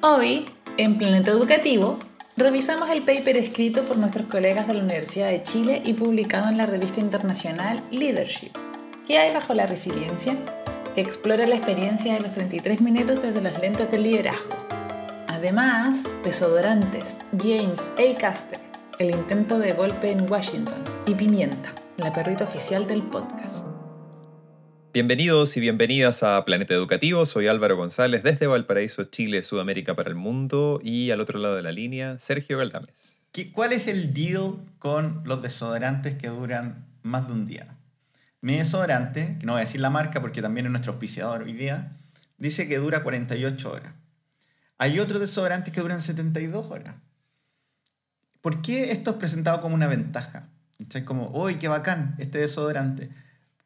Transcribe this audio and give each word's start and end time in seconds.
Hoy, 0.00 0.44
en 0.76 0.96
Planeta 0.96 1.32
Educativo, 1.32 1.98
revisamos 2.36 2.88
el 2.90 3.02
paper 3.02 3.36
escrito 3.36 3.82
por 3.82 3.98
nuestros 3.98 4.28
colegas 4.28 4.68
de 4.68 4.74
la 4.74 4.84
Universidad 4.84 5.26
de 5.26 5.42
Chile 5.42 5.82
y 5.84 5.94
publicado 5.94 6.48
en 6.48 6.56
la 6.56 6.66
revista 6.66 7.00
internacional 7.00 7.82
Leadership. 7.90 8.52
¿Qué 9.08 9.18
hay 9.18 9.34
bajo 9.34 9.54
la 9.54 9.66
resiliencia? 9.66 10.36
Explora 10.94 11.48
la 11.48 11.56
experiencia 11.56 12.14
de 12.14 12.20
los 12.20 12.30
33 12.30 12.80
minutos 12.80 13.22
desde 13.22 13.40
los 13.40 13.58
lentes 13.60 13.90
del 13.90 14.04
liderazgo. 14.04 14.56
Además, 15.26 16.04
desodorantes, 16.22 17.18
James 17.36 17.90
A. 17.98 18.16
Caster, 18.16 18.60
el 19.00 19.10
intento 19.10 19.58
de 19.58 19.72
golpe 19.72 20.12
en 20.12 20.30
Washington 20.30 20.78
y 21.06 21.14
Pimienta, 21.14 21.72
la 21.96 22.12
perrita 22.12 22.44
oficial 22.44 22.86
del 22.86 23.02
podcast. 23.02 23.77
Bienvenidos 24.98 25.56
y 25.56 25.60
bienvenidas 25.60 26.24
a 26.24 26.44
Planeta 26.44 26.74
Educativo. 26.74 27.24
Soy 27.24 27.46
Álvaro 27.46 27.76
González 27.76 28.24
desde 28.24 28.48
Valparaíso, 28.48 29.04
Chile, 29.04 29.44
Sudamérica 29.44 29.94
para 29.94 30.08
el 30.08 30.16
mundo. 30.16 30.80
Y 30.82 31.12
al 31.12 31.20
otro 31.20 31.38
lado 31.38 31.54
de 31.54 31.62
la 31.62 31.70
línea, 31.70 32.18
Sergio 32.18 32.58
Galdames. 32.58 33.20
¿Cuál 33.52 33.74
es 33.74 33.86
el 33.86 34.12
deal 34.12 34.56
con 34.80 35.22
los 35.24 35.40
desodorantes 35.40 36.16
que 36.16 36.26
duran 36.26 36.84
más 37.04 37.28
de 37.28 37.32
un 37.32 37.46
día? 37.46 37.76
Mi 38.40 38.56
desodorante, 38.56 39.36
que 39.38 39.46
no 39.46 39.52
voy 39.52 39.60
a 39.60 39.66
decir 39.66 39.80
la 39.80 39.90
marca 39.90 40.20
porque 40.20 40.42
también 40.42 40.66
es 40.66 40.72
nuestro 40.72 40.94
auspiciador 40.94 41.44
hoy 41.44 41.52
día, 41.52 41.96
dice 42.36 42.66
que 42.66 42.78
dura 42.78 43.04
48 43.04 43.70
horas. 43.70 43.92
Hay 44.78 44.98
otros 44.98 45.20
desodorantes 45.20 45.72
que 45.72 45.80
duran 45.80 46.00
72 46.00 46.72
horas. 46.72 46.96
¿Por 48.40 48.62
qué 48.62 48.90
esto 48.90 49.12
es 49.12 49.16
presentado 49.18 49.60
como 49.60 49.76
una 49.76 49.86
ventaja? 49.86 50.48
Es 50.92 51.04
como, 51.04 51.30
uy, 51.40 51.54
qué 51.54 51.68
bacán 51.68 52.16
este 52.18 52.38
desodorante! 52.38 53.10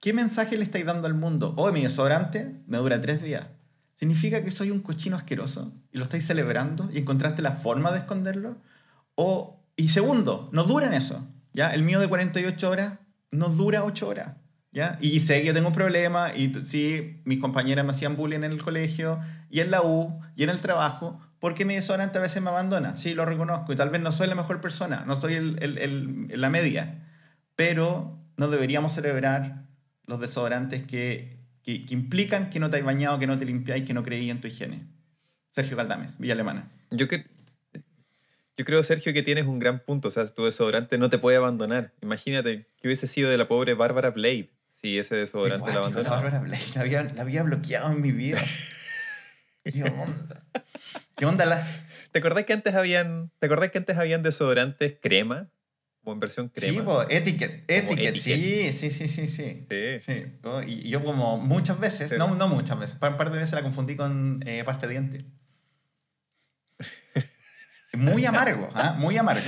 ¿Qué 0.03 0.13
mensaje 0.13 0.57
le 0.57 0.65
estáis 0.65 0.85
dando 0.85 1.07
al 1.07 1.15
mundo? 1.15 1.55
Hoy 1.57 1.73
mi 1.73 1.83
desodorante 1.83 2.61
me 2.67 2.79
dura 2.79 3.01
tres 3.01 3.23
días. 3.23 3.47
¿Significa 3.95 4.43
que 4.43 4.51
soy 4.51 4.73
un 4.73 4.81
cochino 4.81 5.15
asqueroso 5.15 5.73
y 5.93 5.99
lo 5.99 6.03
estáis 6.03 6.27
celebrando 6.27 6.91
y 6.93 6.99
encontraste 6.99 7.41
la 7.41 7.53
forma 7.53 7.93
de 7.93 7.99
esconderlo? 7.99 8.57
O, 9.15 9.61
y 9.77 9.87
segundo, 9.87 10.49
no 10.51 10.65
duran 10.65 10.93
eso. 10.93 11.25
¿ya? 11.53 11.73
El 11.73 11.85
mío 11.85 12.01
de 12.01 12.09
48 12.09 12.69
horas 12.69 12.95
no 13.31 13.49
dura 13.49 13.85
8 13.85 14.09
horas. 14.09 14.33
¿ya? 14.73 14.99
Y 15.01 15.21
sé 15.21 15.41
que 15.41 15.47
yo 15.47 15.55
tengo 15.55 15.69
un 15.69 15.73
problema 15.73 16.35
y 16.35 16.53
sí, 16.65 17.21
mis 17.25 17.39
compañeras 17.39 17.85
me 17.85 17.93
hacían 17.93 18.17
bullying 18.17 18.39
en 18.39 18.51
el 18.51 18.61
colegio 18.61 19.21
y 19.51 19.61
en 19.61 19.71
la 19.71 19.83
U 19.83 20.19
y 20.35 20.43
en 20.43 20.51
el 20.51 20.59
trabajo 20.61 21.21
porque 21.39 21.65
mi 21.65 21.75
desodorante 21.75 22.19
a 22.19 22.23
veces 22.23 22.43
me 22.43 22.51
abandona. 22.51 22.97
Sí, 22.97 23.15
lo 23.15 23.25
reconozco 23.25 23.73
y 23.73 23.77
tal 23.77 23.91
vez 23.91 24.03
no 24.03 24.11
soy 24.11 24.27
la 24.27 24.35
mejor 24.35 24.61
persona, 24.61 25.05
no 25.07 25.15
soy 25.15 25.35
el, 25.35 25.59
el, 25.63 25.79
el, 25.79 26.41
la 26.41 26.51
media, 26.51 27.07
pero 27.55 28.19
no 28.37 28.49
deberíamos 28.49 28.91
celebrar 28.91 29.63
los 30.07 30.21
desodorantes 30.21 30.83
que, 30.83 31.39
que, 31.63 31.85
implican 31.91 32.51
que 32.51 32.61
no 32.61 32.71
te 32.71 32.77
hay 32.77 32.83
bañado, 32.83 33.19
que 33.19 33.27
no 33.27 33.37
te 33.37 33.45
limpiáis, 33.45 33.85
que 33.85 33.95
no 33.95 34.03
creí 34.03 34.31
en 34.31 34.41
tu 34.41 34.49
higiene. 34.49 34.87
Sergio 35.51 35.77
Caldames, 35.77 36.19
Villa 36.19 36.35
Alemana. 36.35 36.67
Yo, 36.91 37.09
que, 37.09 37.27
yo 38.57 38.65
creo, 38.65 38.83
Sergio, 38.83 39.13
que 39.13 39.23
tienes 39.23 39.47
un 39.47 39.59
gran 39.59 39.81
punto. 39.81 40.09
O 40.09 40.11
sea, 40.11 40.27
tu 40.27 40.45
desodorante 40.45 40.99
no 40.99 41.11
te 41.11 41.19
puede 41.19 41.37
abandonar. 41.37 41.93
Imagínate 42.01 42.67
que 42.81 42.89
hubiese 42.89 43.07
sido 43.07 43.31
de 43.31 43.39
la 43.39 43.49
pobre 43.49 43.75
Bárbara 43.75 44.11
Blade 44.11 44.51
si 44.69 44.99
ese 44.99 45.15
desodorante 45.15 45.71
la 45.73 45.79
abandonó. 45.79 46.03
La 46.05 46.17
Bárbara 46.17 46.41
Blade 46.41 46.65
la 46.75 46.81
había, 46.81 47.03
la 47.05 47.23
había 47.23 47.43
bloqueado 47.43 47.93
en 47.93 48.01
mi 48.01 48.13
vida. 48.13 48.43
¿Qué 49.65 49.85
onda? 49.85 50.43
¿Qué 51.17 51.27
onda 51.27 51.47
la...? 51.47 51.67
¿Te 52.11 52.19
acordás 52.19 52.45
que 52.45 52.53
antes 52.53 52.75
habían, 52.75 53.31
¿te 53.39 53.47
acordás 53.47 53.71
que 53.71 53.79
antes 53.79 53.97
habían 53.97 54.23
desodorantes 54.23 54.97
crema 55.01 55.49
como 56.03 56.15
en 56.15 56.21
versión 56.21 56.49
crema. 56.49 56.73
Sí, 56.73 56.81
pues, 56.85 57.07
etiquette, 57.11 57.65
etiquette, 57.69 58.17
sí, 58.17 58.73
sí, 58.73 58.91
sí, 58.91 59.09
sí, 59.09 59.29
sí. 59.29 59.67
sí. 60.01 60.25
Y 60.67 60.89
yo 60.89 61.05
como 61.05 61.39
muchas 61.39 61.79
veces, 61.79 62.19
no, 62.19 62.35
no 62.35 62.49
muchas 62.49 62.79
veces, 62.79 62.95
un 62.95 63.17
par 63.17 63.31
de 63.31 63.39
veces 63.39 63.55
la 63.55 63.63
confundí 63.63 63.97
con 63.97 64.43
eh, 64.47 64.65
pasta 64.65 64.87
de 64.87 64.93
diente. 64.93 65.25
Muy 67.93 68.25
amargo, 68.25 68.69
¿ah? 68.75 68.97
Muy 68.99 69.17
amargo. 69.17 69.43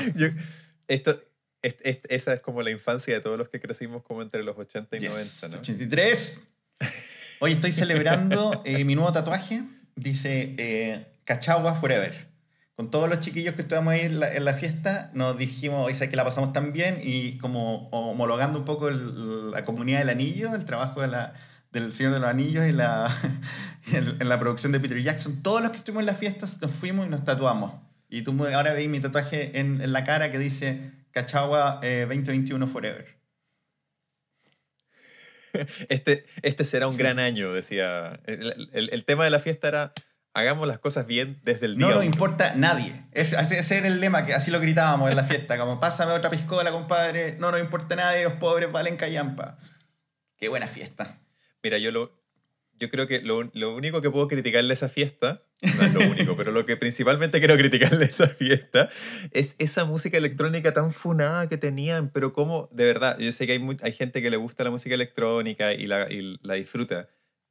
esto, 0.87 1.19
esa 1.63 2.35
es 2.35 2.41
como 2.41 2.63
la 2.63 2.71
infancia 2.71 3.15
de 3.15 3.21
todos 3.21 3.39
los 3.39 3.49
que 3.49 3.61
crecimos 3.61 4.03
como 4.03 4.23
entre 4.23 4.45
los 4.45 4.57
80 4.57 4.97
y 4.97 5.01
90, 5.01 5.49
¿no? 5.49 5.59
83. 5.59 6.43
Hoy 7.41 7.53
estoy 7.53 7.73
celebrando 7.73 8.63
eh, 8.65 8.85
mi 8.85 8.95
nuevo 8.95 9.11
tatuaje. 9.13 9.63
Dice 9.97 10.55
eh, 10.59 11.07
Cachagua 11.25 11.75
Forever 11.75 12.34
con 12.77 12.91
todos 12.91 13.09
los 13.09 13.21
chiquillos 13.21 13.55
que 13.55 13.63
estuvimos 13.63 13.93
ahí 13.93 14.01
en 14.01 14.19
la, 14.19 14.53
fiesta, 14.53 15.11
nos 15.15 15.39
dijimos, 15.39 15.87
hoy 15.87 15.95
sé 15.95 16.09
que 16.09 16.17
la 16.17 16.25
pasamos 16.25 16.53
tan 16.53 16.73
bien 16.73 16.99
y 17.03 17.39
como 17.39 17.89
homologando 17.91 18.59
un 18.59 18.65
poco 18.65 18.91
la 18.91 19.65
comunidad 19.65 20.01
del 20.01 20.09
anillo, 20.09 20.55
el 20.55 20.65
trabajo 20.65 21.01
de 21.01 21.09
la, 21.09 21.35
del 21.71 21.93
Señor 21.93 22.13
de 22.13 22.19
los 22.19 22.29
Anillos 22.29 22.67
y 22.67 22.73
la, 22.73 23.09
en, 23.93 24.29
la 24.29 24.41
producción 24.41 24.73
de 24.73 24.81
Peter 24.81 25.01
Jackson, 25.01 25.41
todos 25.43 25.63
los 25.63 25.71
que 25.71 25.79
estuvimos 25.79 26.03
en 26.03 26.07
la 26.07 26.15
fiesta 26.15 26.47
nos 26.61 26.73
fuimos 26.73 27.07
y 27.07 27.11
nos 27.11 27.23
tatuamos. 27.23 27.73
Y 28.09 28.23
tú 28.23 28.37
ahora 28.45 28.73
veis 28.73 28.89
mi 28.89 28.99
tatuaje 28.99 29.59
en, 29.59 29.81
en, 29.81 29.93
la 29.93 30.03
cara 30.03 30.33
que 30.33 30.39
dice 30.39 30.91
Cachagua 31.13 31.81
2021 31.81 32.65
eh, 32.65 32.69
Forever. 32.69 33.15
Este, 35.89 36.27
este 36.43 36.65
será 36.65 36.89
un 36.89 36.97
gran 36.97 37.21
año, 37.21 37.53
decía. 37.53 38.19
El, 38.25 38.69
el, 38.73 38.91
el 38.91 39.05
tema 39.05 39.23
de 39.23 39.31
la 39.31 39.39
fiesta 39.39 39.69
era 39.69 39.93
hagamos 40.35 40.67
las 40.67 40.79
cosas 40.79 41.07
bien 41.07 41.41
desde 41.45 41.67
el 41.67 41.77
día. 41.77 41.87
No 41.87 41.95
nos 41.95 42.05
importa 42.05 42.55
nadie. 42.57 42.93
Ese, 43.13 43.37
ese 43.37 43.79
era 43.79 43.87
el 43.87 44.01
lema, 44.01 44.27
que 44.27 44.35
así 44.35 44.51
lo 44.51 44.61
gritábamos 44.61 45.09
en 45.09 45.17
la 45.17 45.25
fiesta, 45.25 45.57
como 45.57 45.81
pásame 45.81 46.13
otra 46.13 46.29
piscola, 46.29 46.73
compadre, 46.73 47.37
no 47.39 47.51
nos 47.53 47.61
importa 47.61 47.97
nadie, 47.97 48.25
los 48.25 48.35
pobres 48.35 48.71
valen 48.71 48.97
callampa. 48.97 49.57
Qué 50.37 50.49
buena 50.49 50.67
fiesta. 50.67 51.21
Mira, 51.63 51.79
yo 51.79 51.93
lo, 51.93 52.21
yo 52.79 52.91
creo 52.91 53.07
que 53.07 53.23
lo, 53.23 53.45
lo, 53.55 53.75
único 53.75 54.01
que 54.01 54.11
puedo 54.11 54.27
criticarle 54.27 54.73
a 54.73 54.75
esa 54.75 54.89
fiesta, 54.89 55.45
no 55.63 55.83
es 55.85 55.95
lo 55.95 56.01
único, 56.11 56.37
pero 56.37 56.51
lo 56.51 56.67
que 56.67 56.77
principalmente 56.77 57.39
quiero 57.39 57.57
criticarle 57.57 58.05
a 58.05 58.09
esa 58.09 58.29
fiesta 58.29 58.89
es 59.31 59.55
esa 59.59 59.85
música 59.85 60.19
electrónica 60.19 60.75
tan 60.75 60.91
funada 60.91 61.49
que 61.49 61.57
tenían, 61.57 62.11
pero 62.11 62.33
como, 62.33 62.69
de 62.73 62.85
verdad, 62.85 63.19
yo 63.19 63.31
sé 63.31 63.47
que 63.47 63.53
hay, 63.53 63.77
hay 63.83 63.93
gente 63.93 64.21
que 64.21 64.31
le 64.31 64.37
gusta 64.37 64.65
la 64.65 64.71
música 64.71 64.95
electrónica 64.95 65.73
y 65.73 65.87
la, 65.87 66.13
y 66.13 66.39
la 66.43 66.55
disfruta, 66.55 67.09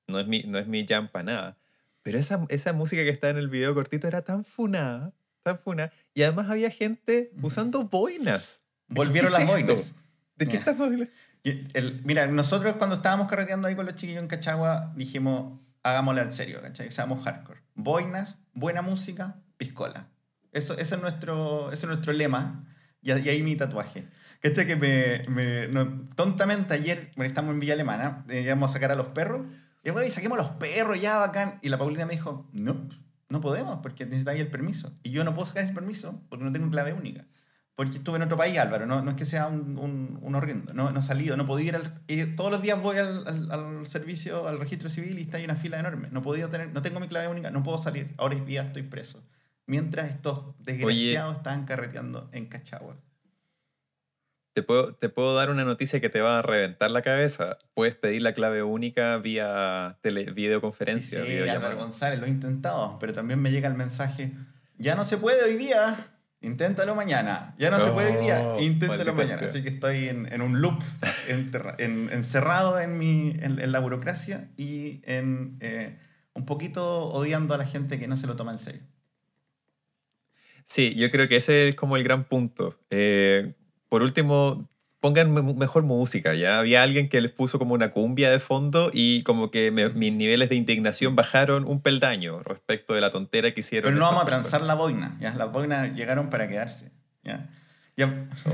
no 0.08 0.20
es 0.20 0.28
mi, 0.28 0.44
no 0.44 0.60
es 0.60 0.68
mi 0.68 0.86
jam 0.86 1.10
para 1.10 1.24
nada, 1.24 1.63
pero 2.04 2.20
esa, 2.20 2.46
esa 2.50 2.74
música 2.74 3.02
que 3.04 3.10
está 3.10 3.30
en 3.30 3.38
el 3.38 3.48
video 3.48 3.74
cortito 3.74 4.08
era 4.08 4.22
tan 4.22 4.44
funada, 4.44 5.14
tan 5.42 5.58
funada. 5.58 5.92
Y 6.14 6.24
además 6.24 6.50
había 6.50 6.70
gente 6.70 7.32
usando 7.42 7.86
boinas. 7.86 8.62
Volvieron 8.90 9.32
las 9.32 9.48
boinas. 9.48 9.96
¿De 10.36 10.48
qué 10.48 10.58
estás 10.58 10.80
hablando? 10.80 11.10
Mira, 12.04 12.28
nosotros 12.28 12.76
cuando 12.78 12.98
estábamos 12.98 13.28
carreteando 13.30 13.68
ahí 13.68 13.76
con 13.76 13.86
los 13.86 13.96
chiquillos 13.96 14.22
en 14.22 14.28
Cachagua, 14.28 14.94
dijimos, 14.96 15.60
hagámosle 15.82 16.22
en 16.22 16.32
serio, 16.32 16.62
¿cachai? 16.62 16.92
Seamos 16.92 17.24
hardcore. 17.24 17.62
Boinas, 17.74 18.42
buena 18.54 18.82
música, 18.82 19.38
piscola. 19.58 20.10
Eso, 20.52 20.74
ese, 20.78 20.96
es 20.96 21.02
nuestro, 21.02 21.72
ese 21.72 21.86
es 21.86 21.88
nuestro 21.88 22.12
lema. 22.12 22.68
Y, 23.02 23.12
ahí 23.12 23.44
mi 23.44 23.56
tatuaje. 23.56 24.08
¿Cachai? 24.42 24.68
Que 24.68 24.76
me, 24.76 25.68
me 25.70 25.86
tontamente 26.16 26.74
ayer, 26.74 27.12
estamos 27.18 27.54
en 27.54 27.62
Villa 27.62 27.74
Alemana, 27.74 28.26
eh, 28.30 28.42
íbamos 28.42 28.72
a 28.72 28.74
sacar 28.74 28.92
a 28.92 28.96
los 28.96 29.08
perros 29.08 29.46
y 29.84 29.90
güey, 29.90 30.10
saquemos 30.12 30.38
los 30.38 30.50
perros 30.52 31.00
ya, 31.02 31.18
bacán. 31.18 31.60
Y 31.62 31.70
la 31.70 31.78
Paulina 31.78 32.06
me 32.06 32.14
dijo, 32.14 32.50
no, 32.54 32.88
no 33.30 33.42
podemos 33.42 33.80
porque 33.80 34.06
necesitáis 34.06 34.40
el 34.40 34.50
permiso. 34.50 34.98
Y 35.04 35.12
yo 35.12 35.24
no 35.24 35.34
puedo 35.34 35.46
sacar 35.46 35.64
ese 35.64 35.74
permiso 35.74 36.22
porque 36.30 36.46
no 36.46 36.52
tengo 36.52 36.70
clave 36.70 36.94
única. 36.94 37.26
Porque 37.76 37.98
estuve 37.98 38.18
en 38.18 38.22
otro 38.22 38.38
país, 38.38 38.58
Álvaro, 38.60 38.86
no, 38.86 39.02
no 39.02 39.12
es 39.12 39.18
que 39.18 39.26
sea 39.26 39.48
un, 39.48 39.80
un, 39.80 40.20
un 40.22 40.36
horrendo, 40.36 40.76
no, 40.76 40.92
no 40.92 41.00
he 41.00 41.02
salido, 41.02 41.36
no 41.36 41.48
podía 41.48 41.70
ir 41.70 41.76
al, 41.76 42.36
todos 42.36 42.52
los 42.52 42.62
días 42.62 42.80
voy 42.80 42.98
al, 42.98 43.50
al, 43.50 43.88
servicio, 43.88 44.48
al 44.48 44.60
registro 44.60 44.92
civil 44.92 45.18
y 45.18 45.24
está 45.24 45.38
ahí 45.38 45.46
una 45.46 45.56
fila 45.56 45.80
enorme. 45.80 46.10
No, 46.12 46.22
podido 46.22 46.50
tener, 46.50 46.72
no 46.72 46.84
tengo 46.84 47.00
mi 47.00 47.08
clave 47.08 47.30
única, 47.30 47.50
no 47.50 47.64
puedo 47.64 47.80
salir. 47.80 48.14
Ahora 48.20 48.36
es 48.36 48.46
día 48.46 48.62
estoy 48.62 48.84
preso. 48.84 49.24
Mientras 49.66 50.10
estos 50.10 50.56
desgraciados 50.60 51.38
están 51.38 51.66
carreteando 51.66 52.30
en 52.32 52.46
Cachagua. 52.46 52.96
Te 54.54 54.62
puedo, 54.62 54.94
te 54.94 55.10
puedo 55.10 55.36
dar 55.36 55.50
una 55.50 55.66
noticia 55.66 56.00
que 56.00 56.10
te 56.10 56.22
va 56.22 56.40
a 56.40 56.42
reventar 56.44 56.92
la 56.92 57.02
cabeza. 57.02 57.58
Puedes 57.74 57.96
pedir 57.96 58.22
la 58.22 58.34
clave 58.34 58.62
única 58.62 59.18
vía 59.18 59.98
tele, 60.02 60.26
videoconferencia. 60.32 61.26
Sí, 61.26 61.40
sí 61.40 61.76
González, 61.76 62.20
lo 62.20 62.28
he 62.28 62.30
intentado, 62.30 62.98
pero 63.00 63.14
también 63.14 63.42
me 63.42 63.50
llega 63.50 63.68
el 63.68 63.74
mensaje, 63.74 64.32
ya 64.78 64.96
no 64.96 65.06
se 65.06 65.18
puede 65.18 65.44
hoy 65.44 65.56
día, 65.56 65.98
inténtalo 66.42 66.94
mañana. 66.94 67.56
Ya 67.58 67.72
no 67.72 67.80
se 67.80 67.90
puede 67.90 68.16
hoy 68.16 68.24
día, 68.24 68.42
oh, 68.44 68.62
inténtalo 68.62 69.16
mañana. 69.16 69.42
Así 69.44 69.64
que 69.64 69.70
estoy 69.70 70.10
en, 70.10 70.32
en 70.32 70.42
un 70.42 70.62
loop, 70.62 70.80
en, 71.80 72.10
encerrado 72.12 72.80
en, 72.80 72.98
mi, 72.98 73.36
en, 73.40 73.72
la 73.72 73.80
burocracia 73.80 74.52
y 74.56 75.02
en, 75.06 75.58
eh, 75.62 75.98
un 76.34 76.46
poquito 76.46 77.06
odiando 77.06 77.56
a 77.56 77.58
la 77.58 77.66
gente 77.66 77.98
que 77.98 78.08
no 78.08 78.18
se 78.18 78.28
lo 78.28 78.36
toma 78.36 78.52
en 78.52 78.60
serio. 78.60 78.82
Sí, 80.66 80.94
yo 80.96 81.10
creo 81.12 81.28
que 81.28 81.38
ese 81.38 81.70
es 81.70 81.76
como 81.76 81.98
el 81.98 82.04
gran 82.04 82.24
punto. 82.26 82.80
Eh, 82.90 83.54
por 83.94 84.02
último, 84.02 84.68
pongan 85.02 85.32
mejor 85.56 85.84
música, 85.84 86.34
¿ya? 86.34 86.58
Había 86.58 86.82
alguien 86.82 87.10
que 87.10 87.22
les 87.22 87.32
puso 87.32 87.60
como 87.60 87.76
una 87.76 87.92
cumbia 87.92 88.32
de 88.32 88.40
fondo 88.40 88.90
y 88.92 89.22
como 89.22 89.52
que 89.52 89.70
mis 89.70 90.14
niveles 90.14 90.50
de 90.50 90.56
indignación 90.56 91.16
bajaron 91.16 91.64
un 91.68 91.80
peldaño 91.80 92.42
respecto 92.42 92.96
de 92.96 93.02
la 93.02 93.12
tontera 93.12 93.54
que 93.54 93.60
hicieron. 93.60 93.92
Pero 93.92 94.00
no 94.00 94.06
vamos 94.08 94.24
a 94.24 94.26
transar 94.26 94.62
la 94.62 94.74
boina, 94.74 95.16
¿ya? 95.22 95.36
Las 95.36 95.52
boinas 95.52 95.96
llegaron 95.96 96.32
para 96.32 96.50
quedarse, 96.50 96.92
¿ya? 97.24 97.48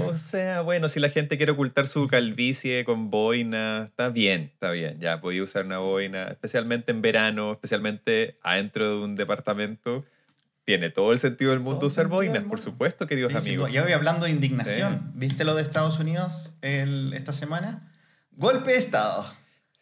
O 0.10 0.18
sea, 0.18 0.60
bueno, 0.60 0.90
si 0.90 1.00
la 1.00 1.10
gente 1.10 1.38
quiere 1.38 1.54
ocultar 1.54 1.88
su 1.88 2.06
calvicie 2.08 2.84
con 2.84 3.10
boina, 3.10 3.86
está 3.86 4.10
bien, 4.10 4.52
está 4.54 4.72
bien. 4.72 5.00
Ya, 5.00 5.22
podía 5.22 5.42
usar 5.42 5.64
una 5.64 5.78
boina, 5.78 6.26
especialmente 6.26 6.92
en 6.92 7.02
verano, 7.02 7.54
especialmente 7.54 8.38
adentro 8.44 8.90
de 8.90 9.06
un 9.06 9.16
departamento 9.16 10.04
tiene 10.70 10.92
todo 10.92 11.14
el 11.14 11.18
sentido 11.18 11.50
del 11.50 11.62
mundo 11.62 11.80
Todo 11.80 11.88
usar 11.88 12.06
boinas, 12.10 12.44
por 12.44 12.60
supuesto, 12.60 13.08
queridos 13.08 13.34
Sí, 13.34 13.40
sí, 13.40 13.48
amigos. 13.50 13.72
y 13.74 13.80
hoy 13.80 13.92
hablando 13.92 14.26
de 14.26 14.32
indignación, 14.32 15.12
¿viste 15.16 15.44
lo 15.44 15.56
de 15.56 15.64
Estados 15.64 15.98
Unidos 15.98 16.58
el- 16.62 17.12
esta 17.16 17.34
semana? 17.34 17.92
Golpe 18.34 18.74
de 18.74 18.78
Estado. 18.78 19.26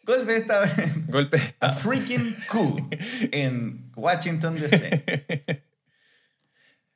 Golpe 0.04 0.32
de 0.32 0.38
Estado. 0.38 0.64
Golpe 1.08 1.36
de 1.36 1.42
A 1.42 1.46
Estado. 1.46 1.74
freaking 1.74 2.34
coup 2.50 2.80
en 3.32 3.90
Washington, 3.96 4.54
D.C. 4.58 5.62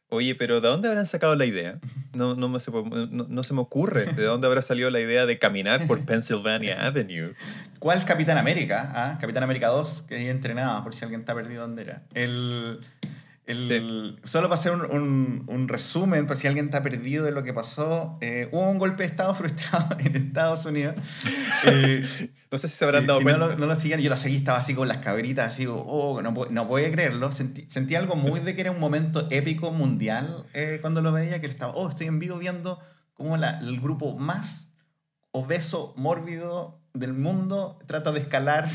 Oye, 0.09 0.35
pero 0.35 0.63
¿de 0.63 0.69
dónde 0.69 0.89
habrán 0.89 1.07
sacado 1.07 1.35
la 1.37 1.45
idea? 1.45 1.79
No, 2.15 2.35
no, 2.35 2.49
me 2.49 2.61
se, 2.61 2.71
no, 2.71 3.27
no 3.29 3.43
se 3.43 3.53
me 3.55 3.61
ocurre. 3.61 4.07
¿De 4.07 4.25
dónde 4.25 4.47
habrá 4.47 4.61
salido 4.63 4.89
la 4.91 5.01
idea 5.01 5.25
de 5.27 5.39
caminar 5.39 5.87
por 5.87 6.01
Pennsylvania 6.07 6.87
Avenue? 6.87 7.35
¿Cuál 7.79 8.03
Capitán 8.07 8.37
América? 8.39 8.91
Ah, 8.95 9.19
Capitán 9.21 9.43
América 9.43 9.69
2, 9.69 10.03
que 10.09 10.17
ahí 10.17 10.29
entrenaba, 10.29 10.83
por 10.83 10.95
si 10.95 11.05
alguien 11.05 11.21
está 11.21 11.35
perdido 11.35 11.63
dónde 11.63 11.83
era. 11.83 12.03
El, 12.15 12.81
el, 13.47 14.21
Solo 14.25 14.49
para 14.49 14.59
hacer 14.59 14.73
un, 14.73 14.83
un- 14.95 15.45
un 15.49 15.69
resumen, 15.69 16.27
por 16.27 16.37
si 16.37 16.47
alguien 16.47 16.67
está 16.67 16.83
perdido 16.83 17.25
de 17.25 17.33
lo 17.33 17.43
que 17.43 17.53
pasó, 17.53 18.17
eh, 18.21 18.49
hubo 18.53 18.69
un 18.71 18.79
golpe 18.79 19.03
de 19.03 19.09
Estado 19.09 19.35
frustrado 19.41 19.97
en 19.99 20.17
Estados 20.17 20.65
Unidos. 20.67 20.95
Eh, 21.67 22.05
No 22.51 22.59
sé 22.59 22.69
si 22.69 22.75
se 22.77 22.85
habrán 22.85 23.03
Sí, 23.03 23.07
dado 23.07 23.19
si 23.21 23.25
cuenta. 23.25 23.41
No 23.47 23.53
lo, 23.53 23.57
no 23.59 23.67
lo 23.67 23.75
seguían, 23.75 24.01
yo 24.01 24.11
lo 24.11 24.17
seguí, 24.17 24.37
estaba 24.37 24.59
así 24.59 24.75
con 24.75 24.87
las 24.89 24.99
cabritas, 24.99 25.53
así, 25.53 25.67
oh, 25.69 26.21
no, 26.23 26.35
no 26.51 26.69
podía 26.69 26.91
creerlo. 26.91 27.31
Sentí, 27.33 27.65
sentí 27.69 27.95
algo 27.95 28.15
muy 28.17 28.41
de 28.41 28.55
que 28.55 28.61
era 28.63 28.71
un 28.73 28.81
momento 28.81 29.27
épico 29.31 29.71
mundial 29.73 30.45
eh, 30.53 30.79
cuando 30.81 31.01
lo 31.03 31.13
veía, 31.13 31.41
que 31.41 31.47
estaba, 31.47 31.73
oh, 31.75 31.89
estoy 31.89 32.09
en 32.09 32.19
vivo 32.19 32.37
viendo 32.39 32.79
cómo 33.15 33.37
la- 33.37 33.59
el 33.61 33.81
grupo 33.81 34.17
más 34.17 34.69
obeso, 35.31 35.95
mórbido 35.97 36.81
del 36.95 37.15
mundo 37.15 37.79
trata 37.87 38.13
de 38.13 38.21
escalar 38.21 38.69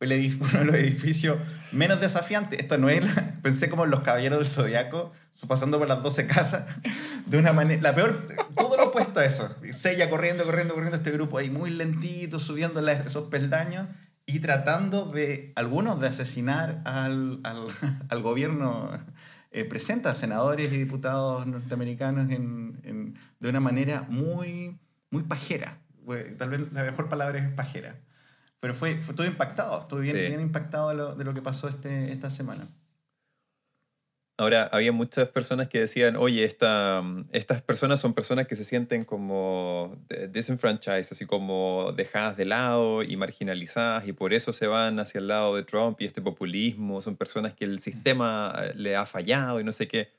el 0.00 0.12
uno 0.40 0.58
de 0.58 0.64
los 0.64 0.74
edificios 0.74 1.38
menos 1.72 2.00
desafiantes. 2.00 2.58
Esto 2.58 2.78
no 2.78 2.88
es, 2.88 3.04
pensé 3.42 3.68
como 3.68 3.86
los 3.86 4.00
caballeros 4.00 4.38
del 4.38 4.46
zodiaco, 4.48 5.12
pasando 5.48 5.78
por 5.78 5.88
las 5.88 6.02
12 6.02 6.26
casas, 6.26 6.64
de 7.26 7.38
una 7.38 7.52
manera, 7.52 7.82
la 7.82 7.94
peor, 7.94 8.14
todo 8.56 8.76
lo 8.76 8.88
opuesto 8.88 9.20
a 9.20 9.24
eso. 9.24 9.54
Sella 9.72 10.08
corriendo, 10.10 10.44
corriendo, 10.44 10.74
corriendo, 10.74 10.96
este 10.96 11.10
grupo 11.10 11.38
ahí 11.38 11.50
muy 11.50 11.70
lentito, 11.70 12.38
subiendo 12.38 12.80
la- 12.80 12.92
esos 12.92 13.24
peldaños 13.28 13.86
y 14.26 14.40
tratando 14.40 15.06
de, 15.06 15.52
algunos 15.54 16.00
de 16.00 16.08
asesinar 16.08 16.82
al, 16.84 17.40
al, 17.44 17.66
al 18.08 18.22
gobierno 18.22 18.90
eh, 19.52 19.64
presente, 19.64 20.08
a 20.08 20.14
senadores 20.14 20.72
y 20.72 20.78
diputados 20.78 21.46
norteamericanos 21.46 22.30
en, 22.30 23.14
de 23.38 23.48
una 23.48 23.60
manera 23.60 24.04
muy, 24.08 24.78
muy 25.10 25.22
pajera. 25.22 25.78
Tal 26.38 26.50
vez 26.50 26.60
la 26.72 26.82
mejor 26.82 27.08
palabra 27.08 27.38
es 27.38 27.48
pajera. 27.50 27.96
Pero 28.60 28.74
fue, 28.74 29.00
fue 29.00 29.14
todo 29.14 29.26
impactado, 29.26 29.78
estuve 29.78 30.00
bien, 30.02 30.16
Sí. 30.16 30.22
bien 30.26 30.40
impactado 30.40 30.88
de 30.88 30.94
lo, 30.94 31.14
de 31.14 31.24
lo 31.24 31.34
que 31.34 31.42
pasó 31.42 31.68
este, 31.68 32.12
esta 32.12 32.30
semana. 32.30 32.66
Ahora, 34.38 34.68
había 34.70 34.92
muchas 34.92 35.28
personas 35.30 35.68
que 35.68 35.80
decían, 35.80 36.14
oye, 36.16 36.44
esta, 36.44 37.02
estas 37.32 37.62
personas 37.62 38.00
son 38.00 38.12
personas 38.12 38.46
que 38.46 38.54
se 38.54 38.64
sienten 38.64 39.06
como 39.06 39.96
disenfranchised, 40.28 41.08
así 41.12 41.24
como 41.24 41.92
dejadas 41.96 42.36
de 42.36 42.44
lado 42.44 43.02
y 43.02 43.16
marginalizadas, 43.16 44.06
y 44.06 44.12
por 44.12 44.34
eso 44.34 44.52
se 44.52 44.66
van 44.66 44.98
hacia 45.00 45.20
el 45.20 45.28
lado 45.28 45.56
de 45.56 45.62
Trump 45.62 45.98
y 46.02 46.04
este 46.04 46.20
populismo. 46.20 47.00
Son 47.00 47.16
personas 47.16 47.54
que 47.54 47.64
el 47.64 47.78
sistema 47.80 48.54
eh, 48.62 48.72
le 48.74 48.94
ha 48.94 49.06
fallado 49.06 49.58
y 49.58 49.64
no 49.64 49.72
sé 49.72 49.88
qué. 49.88 50.10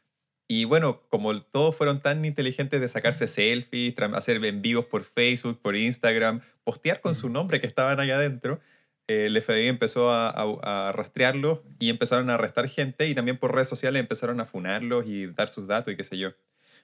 Y 0.49 0.63
bueno, 0.63 1.01
como 1.09 1.41
todos 1.41 1.75
fueron 1.75 1.99
tan 1.99 2.23
inteligentes 2.23 2.79
de 2.79 2.87
sacarse 2.87 3.27
selfies, 3.27 3.93
hacer 4.13 4.43
en 4.45 4.61
vivos 4.61 4.85
por 4.85 5.03
Facebook, 5.03 5.59
por 5.61 5.75
Instagram, 5.75 6.39
postear 6.63 7.01
con 7.01 7.15
su 7.15 7.29
nombre 7.29 7.59
que 7.59 7.67
estaban 7.67 7.99
allá 7.99 8.15
adentro, 8.15 8.61
eh, 9.09 9.25
el 9.27 9.35
FBI 9.41 9.67
empezó 9.67 10.09
a, 10.11 10.29
a- 10.29 10.89
a 10.89 10.91
rastrearlos 10.93 11.59
y 11.79 11.89
empezaron 11.89 12.29
a 12.29 12.35
arrestar 12.35 12.67
gente 12.69 13.07
y 13.07 13.15
también 13.15 13.37
por 13.37 13.53
redes 13.53 13.67
sociales 13.69 13.99
empezaron 13.99 14.39
a 14.39 14.45
funarlos 14.45 15.05
y 15.05 15.27
dar 15.27 15.49
sus 15.49 15.67
datos 15.67 15.93
y 15.93 15.97
qué 15.97 16.03
sé 16.05 16.17
yo. 16.17 16.31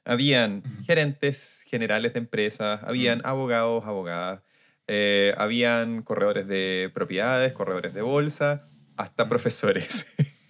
Habían 0.06 0.63
gerentes 0.86 1.63
generales 1.68 2.12
de 2.13 2.19
empresas, 2.19 2.81
habían 2.83 3.21
abogados, 3.25 3.86
abogadas, 3.86 4.42
eh, 4.88 5.33
habían 5.38 6.01
corredores 6.01 6.48
de 6.48 6.92
propiedades, 6.94 7.54
corredores 7.54 7.94
de 7.94 8.01
bolsa, 8.01 8.65
hasta 8.98 9.30
profesores. 9.30 10.06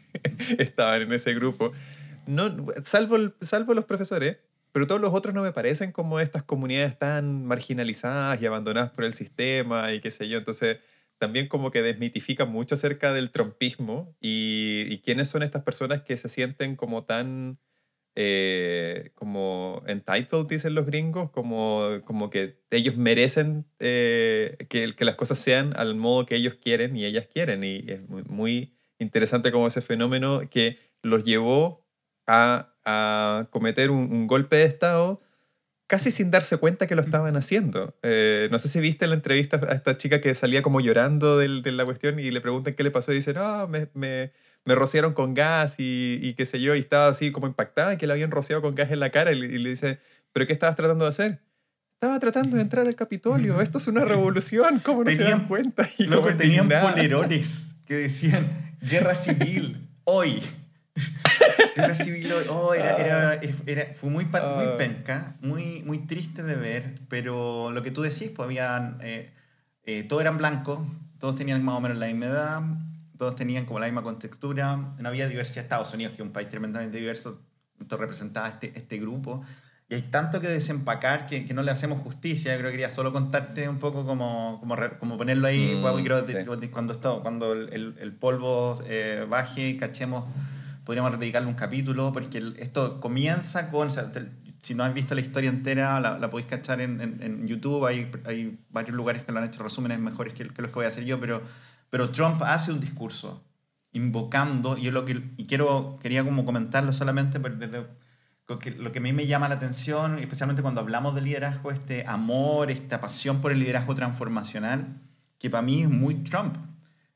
Estaban 0.57 1.03
en 1.03 1.13
ese 1.13 1.33
grupo. 1.35 1.71
No, 2.27 2.55
salvo, 2.83 3.17
salvo 3.41 3.73
los 3.73 3.85
profesores, 3.85 4.37
pero 4.71 4.87
todos 4.87 5.01
los 5.01 5.13
otros 5.13 5.33
no 5.33 5.43
me 5.43 5.51
parecen 5.51 5.91
como 5.91 6.19
estas 6.19 6.43
comunidades 6.43 6.97
tan 6.97 7.45
marginalizadas 7.45 8.41
y 8.41 8.45
abandonadas 8.45 8.91
por 8.91 9.05
el 9.05 9.13
sistema 9.13 9.93
y 9.93 10.01
qué 10.01 10.11
sé 10.11 10.27
yo. 10.27 10.37
Entonces, 10.37 10.77
también 11.17 11.47
como 11.47 11.71
que 11.71 11.81
desmitifica 11.81 12.45
mucho 12.45 12.75
acerca 12.75 13.13
del 13.13 13.31
trompismo 13.31 14.15
y, 14.19 14.85
y 14.89 14.99
quiénes 15.01 15.29
son 15.29 15.43
estas 15.43 15.63
personas 15.63 16.01
que 16.01 16.17
se 16.17 16.29
sienten 16.29 16.75
como 16.75 17.05
tan 17.05 17.59
eh, 18.15 19.11
como 19.15 19.81
entitled, 19.87 20.45
dicen 20.47 20.75
los 20.75 20.85
gringos, 20.85 21.31
como, 21.31 22.01
como 22.05 22.29
que 22.29 22.59
ellos 22.69 22.95
merecen 22.95 23.65
eh, 23.79 24.57
que, 24.69 24.95
que 24.95 25.05
las 25.05 25.15
cosas 25.15 25.39
sean 25.39 25.73
al 25.77 25.95
modo 25.95 26.25
que 26.25 26.35
ellos 26.35 26.55
quieren 26.55 26.95
y 26.95 27.05
ellas 27.05 27.27
quieren. 27.31 27.63
Y 27.63 27.83
es 27.87 28.07
muy, 28.07 28.23
muy 28.23 28.73
interesante 28.99 29.51
como 29.51 29.67
ese 29.67 29.81
fenómeno 29.81 30.41
que 30.49 30.77
los 31.01 31.23
llevó 31.23 31.82
a, 32.27 32.73
a 32.85 33.47
cometer 33.51 33.91
un, 33.91 34.11
un 34.11 34.27
golpe 34.27 34.55
de 34.57 34.63
Estado 34.65 35.21
casi 35.87 36.09
sin 36.11 36.31
darse 36.31 36.57
cuenta 36.57 36.87
que 36.87 36.95
lo 36.95 37.01
estaban 37.01 37.35
haciendo. 37.35 37.95
Eh, 38.01 38.47
no 38.51 38.57
sé 38.57 38.67
si 38.67 38.79
viste 38.79 39.05
la 39.07 39.13
entrevista 39.15 39.59
a 39.69 39.73
esta 39.73 39.95
chica 39.97 40.21
que 40.21 40.33
salía 40.33 40.61
como 40.63 40.79
llorando 40.81 41.37
del- 41.37 41.61
de 41.61 41.71
la 41.71 41.85
cuestión 41.85 42.19
y 42.19 42.31
le 42.31 42.41
preguntan 42.41 42.73
qué 42.73 42.83
le 42.83 42.89
pasó 42.89 43.11
y 43.11 43.15
dice, 43.15 43.33
no, 43.33 43.67
me, 43.67 43.89
me, 43.93 44.31
me 44.65 44.75
rociaron 44.75 45.13
con 45.13 45.33
gas 45.35 45.75
y, 45.79 46.19
y 46.21 46.33
qué 46.33 46.45
sé 46.45 46.59
yo, 46.61 46.73
y 46.73 46.79
estaba 46.79 47.07
así 47.07 47.31
como 47.31 47.45
impactada 47.47 47.97
que 47.97 48.07
le 48.07 48.13
habían 48.13 48.31
rociado 48.31 48.61
con 48.61 48.73
gas 48.73 48.91
en 48.91 49.01
la 49.01 49.11
cara 49.11 49.33
y 49.33 49.35
le, 49.39 49.45
y 49.47 49.57
le 49.59 49.69
dice, 49.69 49.99
¿pero 50.31 50.47
qué 50.47 50.53
estabas 50.53 50.75
tratando 50.75 51.05
de 51.05 51.09
hacer? 51.09 51.41
Estaba 51.95 52.19
tratando 52.19 52.55
de 52.55 52.63
entrar 52.63 52.87
al 52.87 52.95
Capitolio, 52.95 53.61
esto 53.61 53.77
es 53.77 53.87
una 53.87 54.03
revolución, 54.03 54.79
¿cómo 54.83 55.03
no 55.03 55.11
se 55.11 55.23
dan 55.23 55.47
cuenta? 55.47 55.87
Y 55.99 56.05
Luego 56.05 56.33
tenían 56.33 56.63
indignada. 56.63 56.91
polerones 56.93 57.75
que 57.85 57.93
decían 57.95 58.47
guerra 58.81 59.13
civil 59.15 59.89
hoy. 60.05 60.41
guerra 61.75 61.95
civil. 61.95 62.31
Oh, 62.49 62.73
era, 62.73 62.95
era- 62.97 63.33
era- 63.65 63.93
fue 63.93 64.09
muy, 64.09 64.25
muy 64.25 64.31
Ah. 64.41 64.75
penca, 64.77 65.35
muy, 65.41 65.81
muy 65.83 65.99
triste 65.99 66.43
de 66.43 66.55
ver, 66.55 66.99
pero 67.09 67.71
lo 67.71 67.81
que 67.81 67.91
tú 67.91 68.01
decís, 68.01 68.31
pues 68.35 68.45
habían, 68.45 68.97
eh, 69.01 69.31
eh, 69.85 70.03
todos 70.03 70.21
eran 70.21 70.37
blancos, 70.37 70.79
todos 71.19 71.35
tenían 71.35 71.63
más 71.63 71.75
o 71.77 71.81
menos 71.81 71.97
la 71.97 72.07
misma 72.07 72.25
edad, 72.27 72.61
todos 73.17 73.35
tenían 73.35 73.65
como 73.65 73.79
la 73.79 73.85
misma 73.87 74.03
contextura, 74.03 74.75
no 74.97 75.07
había 75.09 75.27
diversidad. 75.27 75.63
Estados 75.63 75.93
Unidos, 75.93 76.13
que 76.13 76.21
es 76.21 76.25
un 76.27 76.33
país 76.33 76.49
tremendamente 76.49 76.97
diverso, 76.97 77.41
esto 77.79 77.97
representaba 77.97 78.47
este, 78.49 78.71
este 78.75 78.97
grupo. 78.97 79.43
Y 79.89 79.95
hay 79.95 80.01
tanto 80.03 80.39
que 80.39 80.47
desempacar 80.47 81.25
que, 81.27 81.45
que 81.45 81.53
no 81.53 81.61
le 81.61 81.69
hacemos 81.69 82.01
justicia. 82.01 82.53
Yo 82.53 82.59
creo 82.59 82.69
que 82.71 82.77
quería 82.77 82.89
solo 82.89 83.11
contarte 83.11 83.67
un 83.67 83.79
poco 83.79 84.05
como, 84.05 84.57
como, 84.59 84.75
como 84.99 85.17
ponerlo 85.17 85.47
ahí. 85.47 85.75
Mm, 85.75 85.99
y 85.99 86.03
creo 86.03 86.25
sí. 86.25 86.67
cuando, 86.69 86.93
esto, 86.93 87.21
cuando 87.21 87.51
el, 87.53 87.95
el- 87.99 88.13
polvo 88.13 88.81
eh, 88.87 89.25
baje 89.29 89.69
y 89.69 89.77
cachemos, 89.77 90.23
podríamos 90.85 91.17
dedicarle 91.19 91.47
un 91.49 91.55
capítulo, 91.55 92.11
porque 92.11 92.53
esto 92.57 92.99
comienza 92.99 93.69
con... 93.71 93.87
o 93.87 93.89
sea, 93.89 94.11
si 94.59 94.75
no 94.75 94.83
has 94.83 94.93
visto 94.93 95.13
la 95.15 95.21
historia 95.21 95.49
entera, 95.49 95.99
la, 95.99 96.17
la 96.19 96.29
podéis 96.29 96.47
cachar 96.49 96.79
en, 96.81 97.01
en- 97.01 97.21
en 97.21 97.47
YouTube. 97.47 97.85
Hay, 97.85 98.09
hay 98.25 98.57
varios 98.69 98.95
lugares 98.95 99.23
que 99.23 99.31
lo 99.31 99.39
han 99.39 99.45
hecho 99.45 99.61
resúmenes 99.63 99.99
mejores 99.99 100.33
que, 100.33 100.47
que 100.47 100.61
los 100.61 100.71
que 100.71 100.75
voy 100.75 100.85
a 100.85 100.87
hacer 100.89 101.03
yo, 101.03 101.19
pero, 101.19 101.41
pero 101.89 102.09
Trump 102.11 102.41
hace 102.43 102.71
un 102.71 102.79
discurso 102.79 103.43
invocando, 103.91 104.77
y, 104.77 104.89
lo 104.89 105.05
que, 105.05 105.21
y 105.37 105.45
quiero, 105.45 105.99
quería 106.01 106.23
como 106.23 106.45
comentarlo 106.45 106.91
solamente 106.93 107.39
pero 107.39 107.55
desde 107.55 107.85
lo 108.77 108.91
que 108.91 108.99
a 108.99 109.01
mí 109.01 109.13
me 109.13 109.25
llama 109.27 109.47
la 109.49 109.55
atención, 109.55 110.19
especialmente 110.19 110.61
cuando 110.61 110.81
hablamos 110.81 111.13
de 111.15 111.21
liderazgo, 111.21 111.71
este 111.71 112.05
amor, 112.07 112.71
esta 112.71 112.99
pasión 112.99 113.39
por 113.41 113.51
el 113.51 113.59
liderazgo 113.59 113.95
transformacional, 113.95 114.99
que 115.39 115.49
para 115.49 115.61
mí 115.61 115.83
es 115.83 115.89
muy 115.89 116.15
Trump. 116.23 116.55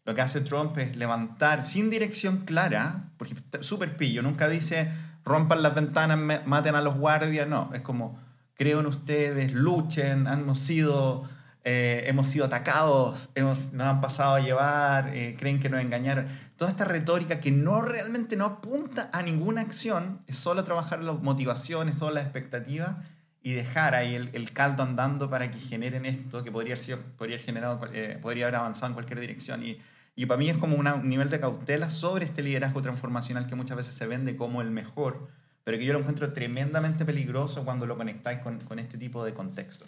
Lo 0.08 0.16
que 0.16 0.22
hace 0.22 0.40
Trump 0.40 0.78
es 0.78 0.96
levantar 0.96 1.66
sin 1.66 1.90
dirección 1.90 2.38
clara, 2.38 3.10
porque 3.18 3.34
está 3.34 3.62
súper 3.62 3.98
pillo, 3.98 4.22
nunca 4.22 4.48
dice 4.48 4.90
rompan 5.26 5.62
las 5.62 5.76
ventanas, 5.76 6.46
maten 6.46 6.76
a 6.76 6.82
los 6.82 6.98
guardias, 6.98 7.46
no, 7.46 7.70
es 7.74 7.82
como 7.82 8.18
creo 8.54 8.80
en 8.80 8.86
ustedes, 8.86 9.52
luchen, 9.52 10.26
hemos 10.26 10.60
sido, 10.60 11.28
eh, 11.66 12.06
hemos 12.08 12.28
sido 12.28 12.46
atacados, 12.46 13.32
hemos, 13.36 13.74
nos 13.74 13.86
han 13.86 14.00
pasado 14.00 14.36
a 14.36 14.40
llevar, 14.40 15.10
eh, 15.14 15.36
creen 15.38 15.60
que 15.60 15.68
nos 15.68 15.82
engañaron. 15.82 16.26
Toda 16.56 16.72
esta 16.72 16.86
retórica 16.86 17.42
que 17.42 17.52
no 17.52 17.82
realmente 17.82 18.38
no 18.38 18.46
apunta 18.46 19.10
a 19.12 19.22
ninguna 19.22 19.60
acción, 19.60 20.22
es 20.26 20.38
solo 20.38 20.64
trabajar 20.64 21.04
las 21.04 21.22
motivaciones, 21.22 21.98
todas 21.98 22.14
las 22.14 22.24
expectativas 22.24 22.96
y 23.44 23.52
dejar 23.52 23.94
ahí 23.94 24.16
el, 24.16 24.30
el 24.32 24.54
caldo 24.54 24.84
andando 24.84 25.30
para 25.30 25.52
que 25.52 25.60
generen 25.60 26.06
esto 26.06 26.46
que 26.46 26.52
podría, 26.54 26.76
haber 26.76 26.84
sido, 26.84 27.00
podría, 27.18 27.36
haber 27.36 27.46
generado, 27.46 27.82
eh, 27.92 28.18
podría 28.22 28.46
haber 28.46 28.56
avanzado 28.56 28.88
en 28.88 28.94
cualquier 28.94 29.20
dirección. 29.20 29.66
Y, 29.66 29.78
y 30.18 30.26
para 30.26 30.40
mí 30.40 30.50
es 30.50 30.58
como 30.58 30.76
un 30.76 31.08
nivel 31.08 31.30
de 31.30 31.40
cautela 31.40 31.90
sobre 31.92 32.26
este 32.26 32.42
liderazgo 32.42 32.82
transformacional 32.82 33.46
que 33.46 33.56
muchas 33.56 33.78
veces 33.78 33.94
se 33.94 34.08
vende 34.08 34.36
como 34.36 34.62
el 34.62 34.72
mejor, 34.72 35.28
pero 35.64 35.78
que 35.78 35.86
yo 35.86 35.94
lo 35.94 36.00
encuentro 36.00 36.34
tremendamente 36.34 37.06
peligroso 37.06 37.64
cuando 37.64 37.86
lo 37.86 37.96
conectáis 37.96 38.40
con, 38.40 38.60
con 38.60 38.80
este 38.80 38.98
tipo 38.98 39.24
de 39.24 39.36
contexto. 39.36 39.86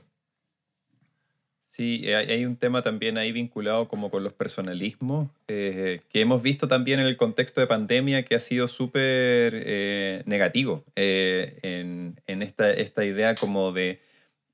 Sí, 1.69 2.01
eh, 2.03 2.15
hay, 2.15 2.45
un 2.45 2.57
tema 2.57 2.81
también 2.81 3.17
ahí 3.17 3.31
vinculado 3.31 3.87
como 3.87 4.11
con 4.11 4.23
los 4.23 4.33
personalismos, 4.33 5.29
eh, 5.47 6.01
que 6.09 6.21
hemos 6.21 6.41
visto 6.41 6.67
también 6.67 6.99
en 6.99 7.05
el 7.07 7.15
contexto 7.15 7.61
de 7.61 7.67
pandemia 7.67 8.23
que 8.23 8.35
ha 8.35 8.39
sido 8.39 8.67
súper 8.67 9.53
eh, 9.53 10.23
negativo 10.25 10.83
en, 10.95 12.15
esta, 12.25 12.71
esta, 12.71 13.05
idea 13.05 13.33
como 13.35 13.71
de 13.71 14.01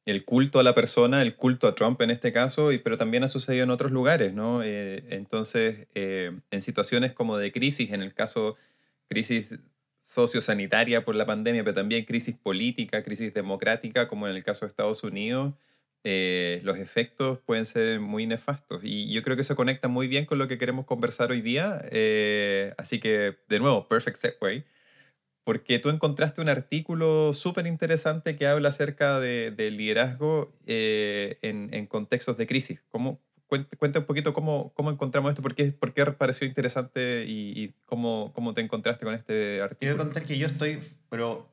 el 0.06 0.24
culto 0.24 0.60
a 0.60 0.64
la 0.64 0.76
persona, 0.76 1.22
el 1.22 1.36
culto 1.36 1.68
a 1.68 1.76
Trump 1.76 2.02
en 2.02 2.12
este 2.12 2.32
caso, 2.32 2.72
y, 2.72 2.78
pero 2.78 2.98
también 2.98 3.24
ha 3.24 3.28
sucedido 3.28 3.64
en 3.64 3.72
otros 3.72 3.92
lugares, 3.92 4.34
¿no? 4.34 4.64
entonces, 4.64 5.88
en 5.96 6.62
situaciones 6.62 7.14
como 7.14 7.38
de 7.38 7.52
crisis, 7.52 7.92
en 7.92 8.02
el 8.02 8.14
caso 8.14 8.56
crisis 9.08 9.48
sociosanitaria 10.06 11.04
por 11.04 11.16
la 11.16 11.26
pandemia, 11.26 11.64
pero 11.64 11.74
también 11.74 12.06
crisis 12.06 12.36
política, 12.36 13.04
crisis 13.04 13.34
democrática, 13.34 14.08
como 14.08 14.28
en 14.28 14.36
el 14.36 14.44
caso 14.44 14.66
de 14.66 14.70
Estados 14.70 15.04
Unidos, 15.04 15.56
eh, 16.04 16.62
los 16.64 16.78
efectos 16.78 17.40
pueden 17.40 17.66
ser 17.66 18.00
muy 18.00 18.28
nefastos. 18.28 18.82
Y 18.84 19.12
yo 19.12 19.24
creo 19.24 19.36
que 19.36 19.42
eso 19.42 19.56
conecta 19.56 19.88
muy 19.88 20.08
bien 20.08 20.26
con 20.28 20.38
lo 20.38 20.48
que 20.48 20.60
queremos 20.60 20.86
conversar 20.86 21.32
hoy 21.32 21.42
día. 21.42 21.82
Eh, 21.92 22.76
así 22.78 23.00
que, 23.00 23.40
de 23.50 23.60
nuevo, 23.60 23.88
perfect 23.88 24.18
segue. 24.18 24.64
Porque 25.46 25.80
tú 25.80 25.90
encontraste 25.90 26.42
un 26.42 26.50
artículo 26.50 27.32
súper 27.32 27.68
interesante 27.68 28.36
que 28.36 28.48
habla 28.48 28.70
acerca 28.70 29.22
del 29.22 29.56
de 29.56 29.72
liderazgo 29.72 30.54
eh, 30.66 31.38
en, 31.42 31.70
en, 31.72 31.86
contextos 31.88 32.36
de 32.36 32.48
crisis. 32.48 32.84
¿Cómo, 32.90 33.22
cuenta, 33.48 34.00
un 34.00 34.06
poquito 34.06 34.34
cómo, 34.34 34.74
cómo 34.76 34.92
encontramos 34.92 35.30
esto, 35.30 35.42
por 35.42 35.56
qué, 35.56 35.72
por 35.72 35.94
qué 35.94 36.06
pareció 36.06 36.48
interesante 36.48 37.26
y, 37.28 37.74
cómo, 37.86 38.32
cómo, 38.34 38.54
te 38.54 38.62
encontraste 38.62 39.06
con 39.06 39.14
este 39.14 39.62
artículo. 39.62 39.80
Quiero 39.80 39.98
contar 39.98 40.24
que 40.24 40.38
yo 40.38 40.48
estoy 40.48 40.80
pero, 41.10 41.50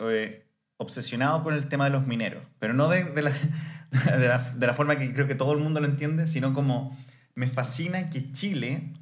obsesionado 0.77 1.43
con 1.43 1.55
el 1.55 1.69
tema 1.69 1.85
de 1.85 1.91
los 1.91 2.07
mineros, 2.07 2.43
pero 2.59 2.75
no 2.75 2.89
de, 2.89 3.05
de, 3.05 3.23
la, 3.23 3.31
de, 4.19 4.29
la, 4.29 4.39
de, 4.39 4.67
la, 4.67 4.75
forma 4.75 4.99
que 4.99 5.13
creo 5.13 5.27
que 5.27 5.35
todo 5.35 5.53
el 5.53 5.59
mundo 5.59 5.81
lo 5.81 5.87
entiende, 5.87 6.27
sino 6.27 6.55
como 6.55 6.97
me 7.35 7.47
fascina 7.47 8.11
que 8.11 8.33
Chile 8.33 8.93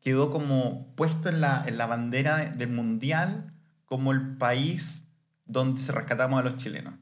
quedó 0.00 0.30
como 0.30 0.94
puesto 0.96 1.28
en 1.28 1.40
la, 1.40 1.64
en 1.66 1.78
la 1.78 1.86
bandera 1.86 2.38
del 2.50 2.70
mundial 2.70 3.52
como 3.90 4.12
el 4.12 4.36
país 4.36 5.08
donde 5.46 5.80
se 5.80 5.90
rescatamos 5.90 6.38
a 6.38 6.44
los 6.44 6.56
chilenos. 6.56 6.94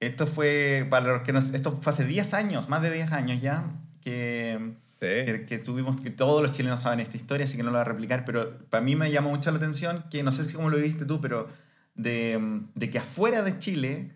Esto 0.00 0.26
fue, 0.26 0.84
para 0.90 1.06
los 1.06 1.22
que 1.22 1.32
nos, 1.32 1.50
esto 1.50 1.76
fue 1.76 1.92
hace 1.92 2.04
10 2.04 2.34
años, 2.34 2.68
más 2.68 2.82
de 2.82 2.90
10 2.90 3.12
años 3.12 3.40
ya, 3.40 3.70
que, 4.02 4.74
que, 4.98 5.46
que, 5.48 5.58
tuvimos, 5.58 6.00
que 6.00 6.10
todos 6.10 6.42
los 6.42 6.50
chilenos 6.50 6.80
saben 6.80 6.98
esta 6.98 7.16
historia, 7.16 7.44
así 7.44 7.56
que 7.56 7.62
no 7.62 7.70
lo 7.70 7.76
voy 7.76 7.82
a 7.82 7.84
replicar, 7.84 8.24
pero 8.24 8.58
para 8.68 8.82
mí 8.82 8.96
me 8.96 9.12
llama 9.12 9.28
mucho 9.28 9.52
la 9.52 9.58
atención 9.58 10.04
que, 10.10 10.24
no 10.24 10.32
sé 10.32 10.42
si 10.42 10.56
cómo 10.56 10.70
lo 10.70 10.76
viste 10.78 11.04
tú, 11.04 11.20
pero 11.20 11.46
de, 11.94 12.64
de 12.74 12.90
que 12.90 12.98
afuera 12.98 13.42
de 13.42 13.56
Chile 13.60 14.10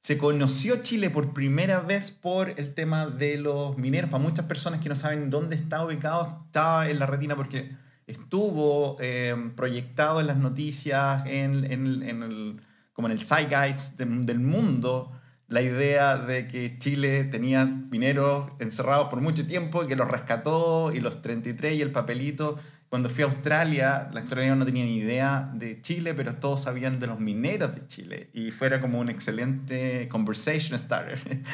se 0.00 0.18
conoció 0.18 0.82
Chile 0.82 1.08
por 1.08 1.32
primera 1.32 1.80
vez 1.80 2.10
por 2.10 2.50
el 2.50 2.74
tema 2.74 3.06
de 3.06 3.38
los 3.38 3.78
mineros. 3.78 4.10
Para 4.10 4.22
muchas 4.22 4.44
personas 4.44 4.80
que 4.80 4.90
no 4.90 4.94
saben 4.94 5.30
dónde 5.30 5.56
está 5.56 5.82
ubicado, 5.82 6.44
está 6.44 6.88
en 6.90 6.98
la 6.98 7.06
retina 7.06 7.34
porque 7.34 7.74
estuvo 8.06 8.96
eh, 9.00 9.34
proyectado 9.56 10.20
en 10.20 10.26
las 10.26 10.36
noticias, 10.36 11.24
en, 11.26 11.64
en, 11.70 12.02
en 12.02 12.22
el, 12.22 12.60
como 12.92 13.08
en 13.08 13.12
el 13.12 13.20
zeitgeist 13.20 13.98
del 14.00 14.40
mundo, 14.40 15.12
la 15.48 15.62
idea 15.62 16.16
de 16.16 16.46
que 16.46 16.78
Chile 16.78 17.24
tenía 17.24 17.64
mineros 17.64 18.50
encerrados 18.58 19.08
por 19.08 19.20
mucho 19.20 19.46
tiempo 19.46 19.84
y 19.84 19.86
que 19.86 19.96
los 19.96 20.08
rescató 20.08 20.92
y 20.92 21.00
los 21.00 21.22
33 21.22 21.74
y 21.74 21.82
el 21.82 21.92
papelito 21.92 22.56
cuando 22.88 23.08
fui 23.08 23.24
a 23.24 23.26
Australia, 23.26 24.08
la 24.12 24.20
australianos 24.20 24.58
no 24.58 24.64
tenían 24.64 24.86
ni 24.86 24.98
idea 24.98 25.50
de 25.52 25.80
Chile, 25.80 26.14
pero 26.14 26.32
todos 26.34 26.62
sabían 26.62 27.00
de 27.00 27.08
los 27.08 27.18
mineros 27.18 27.74
de 27.74 27.86
Chile. 27.86 28.30
Y 28.32 28.52
fuera 28.52 28.80
como 28.80 29.00
un 29.00 29.08
excelente 29.08 30.08
conversation 30.08 30.78
starter. 30.78 31.18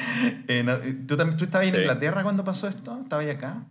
Eh, 0.49 1.05
¿tú, 1.07 1.17
¿Tú 1.17 1.45
estabas 1.45 1.69
en 1.69 1.77
Inglaterra 1.77 2.23
cuando 2.23 2.45
pasó 2.45 2.69
esto? 2.69 3.01
¿Estabas 3.03 3.27
acá? 3.27 3.67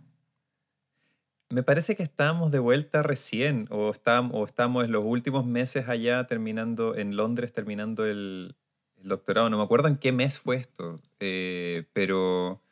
Me 1.52 1.62
parece 1.62 1.96
que 1.96 2.02
estábamos 2.02 2.50
de 2.50 2.58
vuelta 2.58 3.02
recién, 3.02 3.68
o 3.70 3.90
estábamos, 3.90 4.32
o 4.34 4.44
estábamos 4.44 4.84
en 4.84 4.92
los 4.92 5.04
últimos 5.04 5.46
meses 5.46 5.88
allá 5.88 6.26
terminando, 6.26 6.96
en 6.96 7.16
Londres, 7.16 7.52
terminando 7.52 8.04
el, 8.04 8.56
doctorado. 9.02 9.50
No 9.50 9.58
me 9.58 9.64
acuerdo 9.64 9.88
en 9.88 9.96
qué 9.96 10.12
mes 10.12 10.38
fue 10.38 10.56
esto, 10.56 11.00
eh, 11.20 11.84
pero 11.92 12.62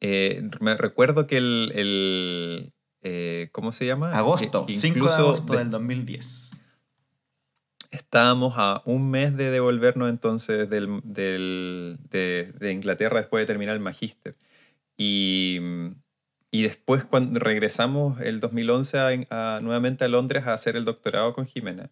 eh, 0.00 0.48
me 0.60 0.76
recuerdo 0.76 1.26
que 1.26 1.36
el 1.36 2.72
eh, 3.02 3.48
¿cómo 3.52 3.72
se 3.72 3.86
llama? 3.86 4.12
Agosto, 4.12 4.66
5 4.68 5.06
de 5.06 5.14
agosto 5.14 5.52
del 5.54 5.70
2010. 5.70 6.52
Estábamos 7.90 8.54
a 8.56 8.82
un 8.84 9.10
mes 9.10 9.36
de 9.36 9.50
devolvernos 9.50 10.10
entonces 10.10 10.68
del, 10.68 11.00
del, 11.04 11.98
de, 12.10 12.52
de, 12.58 12.72
Inglaterra 12.72 13.18
después 13.18 13.42
de 13.42 13.46
terminar 13.46 13.74
el 13.74 13.80
magíster. 13.80 14.36
Y, 14.96 15.60
y, 16.50 16.62
después 16.62 17.04
cuando 17.04 17.40
regresamos 17.40 18.20
el 18.20 18.40
2011 18.40 19.26
a, 19.30 19.60
nuevamente 19.62 20.04
a 20.04 20.08
Londres 20.08 20.46
a 20.46 20.54
hacer 20.54 20.76
el 20.76 20.84
doctorado 20.84 21.32
con 21.32 21.46
Jimena. 21.46 21.90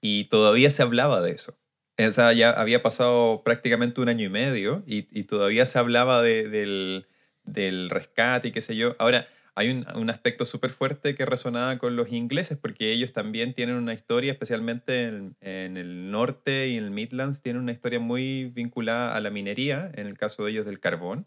Y 0.00 0.24
todavía 0.24 0.70
se 0.70 0.82
hablaba 0.82 1.20
de 1.20 1.32
eso. 1.32 1.58
O 1.98 2.10
sea, 2.12 2.32
ya 2.32 2.50
había 2.50 2.82
pasado 2.82 3.42
prácticamente 3.44 4.00
un 4.00 4.08
año 4.08 4.24
y 4.24 4.30
medio 4.30 4.82
y, 4.86 5.06
y 5.10 5.24
todavía 5.24 5.66
se 5.66 5.78
hablaba 5.78 6.22
de, 6.22 6.48
del, 6.48 7.06
del 7.44 7.90
rescate 7.90 8.48
y 8.48 8.52
qué 8.52 8.62
sé 8.62 8.76
yo. 8.76 8.96
Ahora, 8.98 9.28
hay 9.54 9.68
un, 9.68 9.84
un 9.94 10.08
aspecto 10.08 10.44
súper 10.44 10.70
fuerte 10.70 11.14
que 11.14 11.26
resonaba 11.26 11.76
con 11.78 11.96
los 11.96 12.12
ingleses, 12.12 12.56
porque 12.56 12.92
ellos 12.92 13.12
también 13.12 13.52
tienen 13.52 13.76
una 13.76 13.92
historia, 13.92 14.32
especialmente 14.32 15.08
en, 15.08 15.36
en, 15.40 15.76
el 15.76 16.10
norte 16.10 16.68
y 16.68 16.78
en 16.78 16.84
el 16.84 16.90
Midlands, 16.90 17.42
tienen 17.42 17.62
una 17.62 17.72
historia 17.72 18.00
muy 18.00 18.46
vinculada 18.46 19.14
a 19.14 19.20
la 19.20 19.30
minería, 19.30 19.90
en 19.94 20.06
el 20.06 20.16
caso 20.16 20.44
de 20.44 20.52
ellos 20.52 20.66
del 20.66 20.80
carbón. 20.80 21.26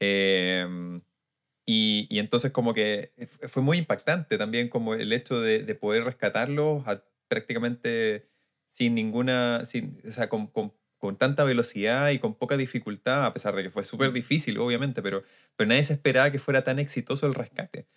Em, 0.00 1.00
y, 1.66 2.06
y, 2.10 2.18
entonces 2.18 2.50
como 2.50 2.74
que 2.74 3.12
fue 3.48 3.62
muy 3.62 3.78
impactante 3.78 4.38
también 4.38 4.68
como 4.68 4.94
el 4.94 5.12
hecho 5.12 5.40
de, 5.40 5.62
de 5.62 5.74
poder 5.74 6.04
rescatarlos 6.04 6.82
prácticamente 7.28 8.28
sin 8.68 8.94
ninguna, 8.94 9.64
sin, 9.66 10.00
o 10.04 10.12
sea, 10.12 10.28
con, 10.28 10.46
con 10.48 10.72
con 11.02 11.16
tanta 11.16 11.42
velocidad 11.42 12.10
y 12.10 12.20
con 12.20 12.36
poca 12.36 12.56
dificultad, 12.56 13.24
a 13.24 13.32
pesar 13.32 13.56
de 13.56 13.64
que 13.64 13.70
fue 13.70 13.82
súper 13.82 14.10
mm. 14.10 14.14
difícil, 14.14 14.58
obviamente, 14.58 15.02
pero, 15.02 15.24
pero 15.56 15.66
nadie 15.66 15.82
se 15.82 15.94
esperaba 15.94 16.30
que 16.30 16.38
fuera 16.38 16.62
tan 16.62 16.78
exitoso 16.78 17.26
el 17.26 17.34
rescate. 17.34 17.88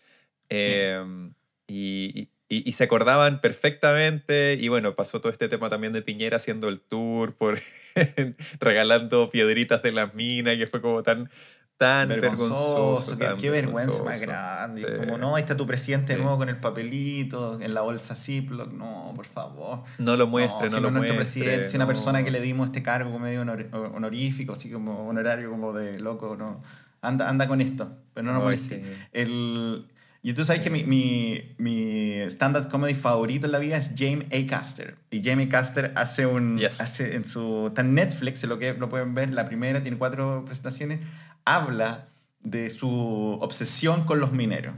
Em, 0.50 1.36
y, 1.68 2.30
y, 2.50 2.72
se 2.72 2.84
acordaban 2.84 3.42
perfectamente, 3.42 4.58
y 4.60 4.70
bueno, 4.70 4.96
pasó 4.96 5.22
todo 5.22 5.32
este 5.32 5.48
tema 5.48 5.70
también 5.70 5.94
de 5.94 6.02
Piñera 6.02 6.38
haciendo 6.38 6.68
el 6.68 6.82
tour, 6.82 7.36
por 7.36 7.62
regalando 8.60 9.30
piedritas 9.30 9.84
de 9.84 9.92
las 9.92 10.16
minas, 10.16 10.58
que 10.58 10.66
fue 10.66 10.82
como 10.82 11.04
tan, 11.04 11.30
tan 11.78 12.08
vergonzoso. 12.08 13.18
qué, 13.38 13.50
vergüenza 13.50 14.04
más 14.04 14.22
grande. 14.22 14.98
Como 14.98 15.18
no, 15.18 15.36
ahí 15.36 15.42
está 15.42 15.58
tu 15.58 15.66
presidente 15.66 16.16
nuevo 16.16 16.38
con 16.38 16.50
el 16.50 16.58
papelito, 16.58 17.60
en 17.60 17.74
la 17.74 17.82
bolsa 17.82 18.16
Ziploc. 18.16 18.72
No, 18.72 19.12
por 19.16 19.26
favor. 19.26 19.84
No 19.98 20.16
lo 20.16 20.28
muestre, 20.28 20.70
no, 20.70 20.80
lo 20.80 20.92
muestre. 20.92 21.16
presidente, 21.16 21.68
si 21.68 21.76
una 21.76 21.88
persona 21.88 22.24
que 22.24 22.32
le 22.32 22.42
dimos 22.42 22.68
este 22.68 22.82
cargo 22.82 23.18
medio 23.20 23.42
honorífico, 23.42 24.54
así 24.54 24.70
como 24.70 25.08
honorario, 25.08 25.50
como 25.50 25.74
de 25.74 26.00
loco, 26.00 26.36
no. 26.38 26.62
Anda, 27.02 27.30
anda 27.30 27.48
con 27.48 27.62
esto, 27.62 27.92
pero 28.14 28.26
no 28.26 28.34
lo 28.34 28.40
moleste. 28.40 28.84
El, 29.12 29.86
y 30.26 30.34
tú 30.34 30.44
sabes 30.44 30.64
que 30.64 30.72
mi, 30.72 30.84
mi, 30.84 31.54
mi 31.60 32.14
stand-up 32.22 32.68
comedy 32.70 32.96
favorito 32.96 33.46
en 33.46 33.52
la 33.52 33.60
vida 33.60 33.78
es 33.78 33.92
James 33.96 34.26
A. 34.32 34.50
Caster. 34.50 34.96
Y 35.12 35.22
James 35.24 35.46
A. 35.46 35.50
Caster 35.50 35.94
hace 35.96 36.26
un... 36.26 36.60
Hace 36.66 37.16
en 37.16 37.26
su... 37.26 37.68
Está 37.68 37.82
en 37.82 37.94
Netflix, 37.94 38.44
lo, 38.46 38.58
que, 38.58 38.74
lo 38.74 38.90
pueden 38.90 39.14
ver, 39.14 39.32
la 39.36 39.46
primera 39.46 39.84
tiene 39.84 40.00
cuatro 40.00 40.44
presentaciones 40.44 41.02
habla 41.46 42.08
de 42.42 42.70
su 42.70 43.38
obsesión 43.42 44.06
con 44.06 44.20
los 44.20 44.32
mineros. 44.32 44.76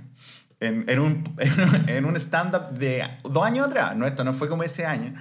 En, 0.59 0.85
en 0.89 0.99
un, 0.99 1.23
en 1.87 2.05
un 2.05 2.15
stand-up 2.17 2.71
de 2.77 3.03
dos 3.23 3.43
años 3.43 3.67
atrás, 3.67 3.95
no, 3.95 4.05
esto 4.05 4.23
no 4.23 4.33
fue 4.33 4.47
como 4.47 4.63
ese 4.63 4.85
año, 4.85 5.13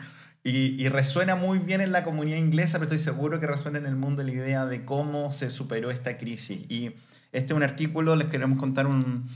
y, 0.43 0.81
y, 0.81 0.89
resuena 0.89 1.35
muy 1.35 1.59
bien 1.59 1.81
en 1.81 1.91
la 1.91 2.05
comunidad 2.05 2.39
inglesa, 2.39 2.79
pero 2.79 2.85
estoy 2.85 2.99
seguro 2.99 3.41
que 3.41 3.49
resuena 3.49 3.79
en 3.79 3.87
el 3.87 3.97
mundo 3.97 4.23
la 4.23 4.31
idea 4.31 4.65
de 4.65 4.85
cómo 4.85 5.33
se 5.33 5.51
superó 5.51 5.91
esta 5.91 6.19
crisis. 6.19 6.61
Y 6.69 6.93
este 7.33 7.53
es 7.53 7.57
un 7.57 7.65
artículo, 7.65 8.15
les 8.15 8.29
queremos 8.29 8.57
contar 8.57 8.87
un... 8.87 9.29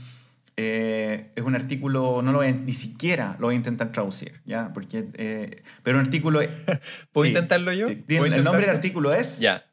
Eh, 0.55 1.31
es 1.35 1.43
un 1.43 1.53
artículo, 1.55 2.21
no 2.21 2.31
lo 2.31 2.37
voy 2.37 2.53
ni 2.53 2.73
siquiera 2.73 3.35
lo 3.39 3.47
voy 3.47 3.55
a 3.55 3.57
intentar 3.57 3.91
traducir, 3.91 4.41
¿ya? 4.45 4.71
Porque, 4.73 5.09
eh, 5.15 5.63
pero 5.83 5.97
un 5.99 6.05
artículo... 6.05 6.39
¿Puedo 7.11 7.27
intentarlo 7.27 7.73
yo? 7.73 7.87
el 7.89 8.43
nombre 8.43 8.61
del 8.65 8.75
artículo 8.75 9.13
es... 9.13 9.39
Ya 9.39 9.65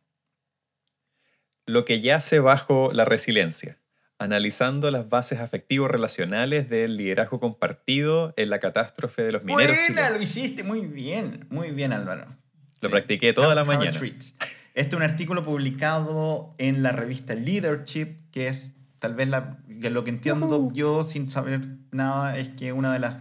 lo 1.68 1.84
que 1.84 2.00
yace 2.00 2.40
bajo 2.40 2.90
la 2.92 3.04
resiliencia, 3.04 3.78
analizando 4.18 4.90
las 4.90 5.08
bases 5.08 5.40
afectivo-relacionales 5.40 6.68
del 6.68 6.96
liderazgo 6.96 7.40
compartido 7.40 8.32
en 8.36 8.50
la 8.50 8.58
catástrofe 8.58 9.22
de 9.22 9.32
los 9.32 9.44
mineros 9.44 9.76
Buena, 9.86 10.10
lo 10.10 10.20
hiciste 10.20 10.64
muy 10.64 10.86
bien, 10.86 11.46
muy 11.50 11.70
bien 11.70 11.92
Álvaro. 11.92 12.26
Lo 12.80 12.90
practiqué 12.90 13.32
toda 13.32 13.54
la 13.54 13.64
mañana. 13.64 13.90
Este 13.90 14.34
es 14.74 14.94
un 14.94 15.02
artículo 15.02 15.42
publicado 15.42 16.54
en 16.58 16.82
la 16.82 16.92
revista 16.92 17.34
Leadership, 17.34 18.30
que 18.30 18.46
es 18.46 18.74
tal 18.98 19.14
vez 19.14 19.28
la, 19.28 19.58
que 19.80 19.90
lo 19.90 20.04
que 20.04 20.10
entiendo 20.10 20.70
yo 20.72 21.04
sin 21.04 21.28
saber 21.28 21.60
nada 21.90 22.38
es 22.38 22.48
que 22.50 22.72
una 22.72 22.92
de 22.92 22.98
las, 23.00 23.16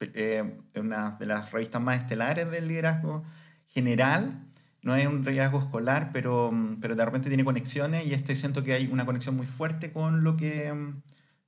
eh, 0.00 0.58
una 0.74 1.16
de 1.18 1.26
las 1.26 1.50
revistas 1.50 1.82
más 1.82 1.98
estelares 1.98 2.50
del 2.50 2.68
liderazgo 2.68 3.24
general 3.66 4.47
no 4.88 4.96
es 4.96 5.06
un 5.06 5.24
liderazgo 5.24 5.60
escolar, 5.60 6.10
pero, 6.12 6.52
pero 6.80 6.96
de 6.96 7.04
repente 7.04 7.28
tiene 7.28 7.44
conexiones 7.44 8.06
y 8.06 8.14
este 8.14 8.34
siento 8.34 8.64
que 8.64 8.72
hay 8.72 8.86
una 8.86 9.06
conexión 9.06 9.36
muy 9.36 9.46
fuerte 9.46 9.92
con 9.92 10.24
lo 10.24 10.36
que... 10.36 10.72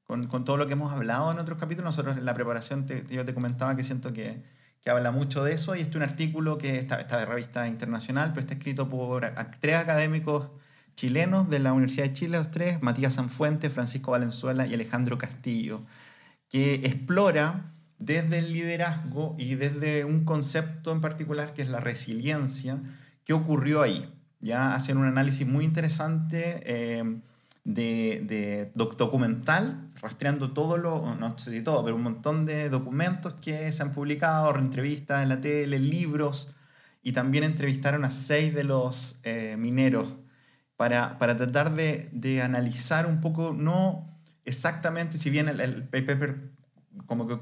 Con, 0.05 0.27
con 0.27 0.45
todo 0.45 0.57
lo 0.57 0.67
que 0.67 0.73
hemos 0.73 0.93
hablado 0.93 1.31
en 1.31 1.39
otros 1.39 1.57
capítulos. 1.57 1.85
Nosotros 1.91 2.19
en 2.19 2.25
la 2.25 2.35
preparación 2.35 2.85
yo 3.09 3.25
te 3.25 3.33
comentaba 3.33 3.77
que 3.77 3.85
siento 3.85 4.13
que, 4.13 4.43
que 4.83 4.91
habla 4.91 5.13
mucho 5.13 5.45
de 5.45 5.53
eso 5.53 5.77
y 5.77 5.81
este 5.81 5.91
es 5.91 5.97
un 5.97 6.03
artículo 6.03 6.59
que 6.59 6.79
está, 6.79 7.01
está 7.01 7.17
de 7.17 7.27
revista 7.27 7.69
internacional, 7.69 8.31
pero 8.31 8.41
está 8.41 8.55
escrito 8.55 8.89
por 8.89 9.33
tres 9.61 9.77
académicos 9.77 10.51
chilenos 10.97 11.49
de 11.49 11.61
la 11.61 11.73
Universidad 11.73 12.07
de 12.07 12.13
Chile, 12.13 12.39
los 12.39 12.51
tres, 12.51 12.83
Matías 12.83 13.15
Sanfuente, 13.15 13.71
Francisco 13.71 14.11
Valenzuela 14.11 14.67
y 14.67 14.75
Alejandro 14.75 15.17
Castillo, 15.17 15.85
que 16.49 16.75
explora 16.75 17.71
desde 17.99 18.39
el 18.39 18.53
liderazgo 18.53 19.37
y 19.39 19.55
desde 19.55 20.05
un 20.05 20.25
concepto 20.25 20.91
en 20.91 21.01
particular 21.01 21.55
que 21.55 21.63
es 21.63 21.69
la 21.69 21.79
resiliencia, 21.79 22.81
qué 23.25 23.33
ocurrió 23.33 23.83
ahí. 23.83 24.13
Ya 24.41 24.75
hacen 24.75 24.97
un 24.97 25.07
análisis 25.07 25.47
muy 25.47 25.65
interesante 25.65 26.63
eh, 26.65 27.21
de, 27.65 28.73
documental, 28.75 29.89
rastreando 30.01 30.53
todo 30.53 30.79
lo, 30.79 31.15
no 31.17 31.39
sé 31.39 31.51
si 31.51 31.63
todo, 31.63 31.85
pero 31.85 31.97
un 31.97 32.03
montón 32.03 32.47
de 32.47 32.71
documentos 32.71 33.35
que 33.35 33.71
se 33.73 33.83
han 33.83 33.93
publicado, 33.93 34.57
entrevistas 34.57 35.23
en 35.23 35.29
la 35.29 35.41
tele, 35.41 35.79
libros, 35.79 36.55
y 37.03 37.13
también 37.13 37.45
entrevistaron 37.45 38.05
a 38.05 38.11
seis 38.11 38.55
de 38.55 38.65
los 38.65 39.21
eh, 39.23 39.57
mineros 39.59 40.15
para, 40.77 41.19
para 41.19 41.37
tratar 41.37 41.75
de, 41.75 42.09
de, 42.13 42.43
analizar 42.43 43.07
un 43.07 43.21
poco, 43.21 43.55
no 43.57 44.17
exactamente, 44.45 45.19
si 45.19 45.31
bien 45.31 45.49
el, 45.49 45.61
el, 45.61 45.89
paper 45.89 46.51
como 47.07 47.27
que 47.27 47.39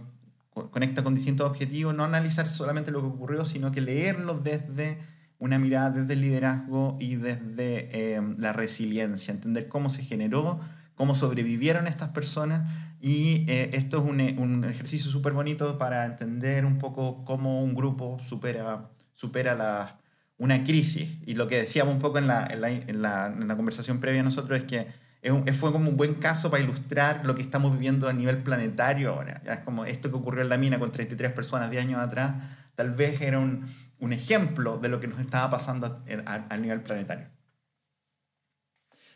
conecta 0.71 1.05
con 1.05 1.15
distintos 1.15 1.49
objetivos, 1.49 1.95
no 1.95 2.05
analizar 2.05 2.49
solamente 2.49 2.91
lo 2.91 3.01
que 3.01 3.07
ocurrió, 3.07 3.45
sino 3.45 3.71
que 3.71 3.81
leerlo 3.81 4.39
desde 4.39 4.99
una 5.39 5.59
mirada, 5.59 5.91
desde 5.91 6.15
el 6.15 6.21
liderazgo 6.21 6.97
y 7.01 7.17
desde 7.17 8.17
eh, 8.17 8.23
la 8.39 8.53
resiliencia, 8.53 9.33
entender 9.33 9.69
cómo 9.69 9.89
se 9.89 10.03
generó, 10.03 10.61
cómo 10.95 11.15
sobrevivieron 11.15 11.87
estas 11.87 12.09
personas. 12.09 12.69
Y 13.01 13.45
eh, 13.49 13.71
esto 13.75 13.99
es 13.99 14.11
un, 14.11 14.21
un 14.39 14.65
ejercicio 14.65 15.11
súper 15.11 15.33
bonito 15.33 15.79
para 15.79 16.05
entender 16.07 16.65
un 16.65 16.79
poco 16.79 17.25
cómo 17.25 17.63
un 17.63 17.75
grupo 17.75 18.19
supera, 18.25 18.91
supera 19.15 19.55
la, 19.55 20.01
una 20.39 20.65
crisis. 20.65 21.19
Y 21.27 21.35
lo 21.35 21.47
que 21.47 21.59
decíamos 21.59 21.95
un 21.95 22.01
poco 22.01 22.19
en 22.19 22.27
la, 22.27 22.47
en 22.47 22.61
la, 23.03 23.27
en 23.27 23.49
la, 23.49 23.57
conversación 23.57 24.01
previa 24.01 24.23
nosotros 24.23 24.59
es 24.59 24.65
que 24.65 24.87
es 25.21 25.57
fue 25.57 25.73
como 25.73 25.91
un 25.91 25.97
buen 25.97 26.15
caso 26.15 26.51
para 26.51 26.63
ilustrar 26.63 27.27
lo 27.27 27.35
que 27.35 27.43
estamos 27.43 27.73
viviendo 27.73 28.09
a 28.09 28.13
nivel 28.13 28.39
planetario 28.39 29.11
ahora. 29.11 29.43
Ya 29.45 29.55
es 29.55 29.61
como 29.61 29.85
esto 29.85 30.11
que 30.11 30.17
ocurrió 30.17 30.43
en 30.43 30.49
la 30.49 30.57
mina 30.57 30.79
con 30.79 30.91
33 30.91 31.33
personas 31.33 31.71
10 31.71 31.85
años 31.85 32.01
atrás, 32.01 32.37
tal 32.77 32.93
vez 32.93 33.21
era 33.21 33.41
un, 33.41 33.65
un 34.01 34.13
ejemplo 34.13 34.79
de 34.79 34.89
lo 34.89 35.01
que 35.01 35.09
nos 35.09 35.19
estaba 35.19 35.51
pasando 35.51 35.87
a, 36.27 36.47
a 36.49 36.57
nivel 36.57 36.83
planetario. 36.83 37.29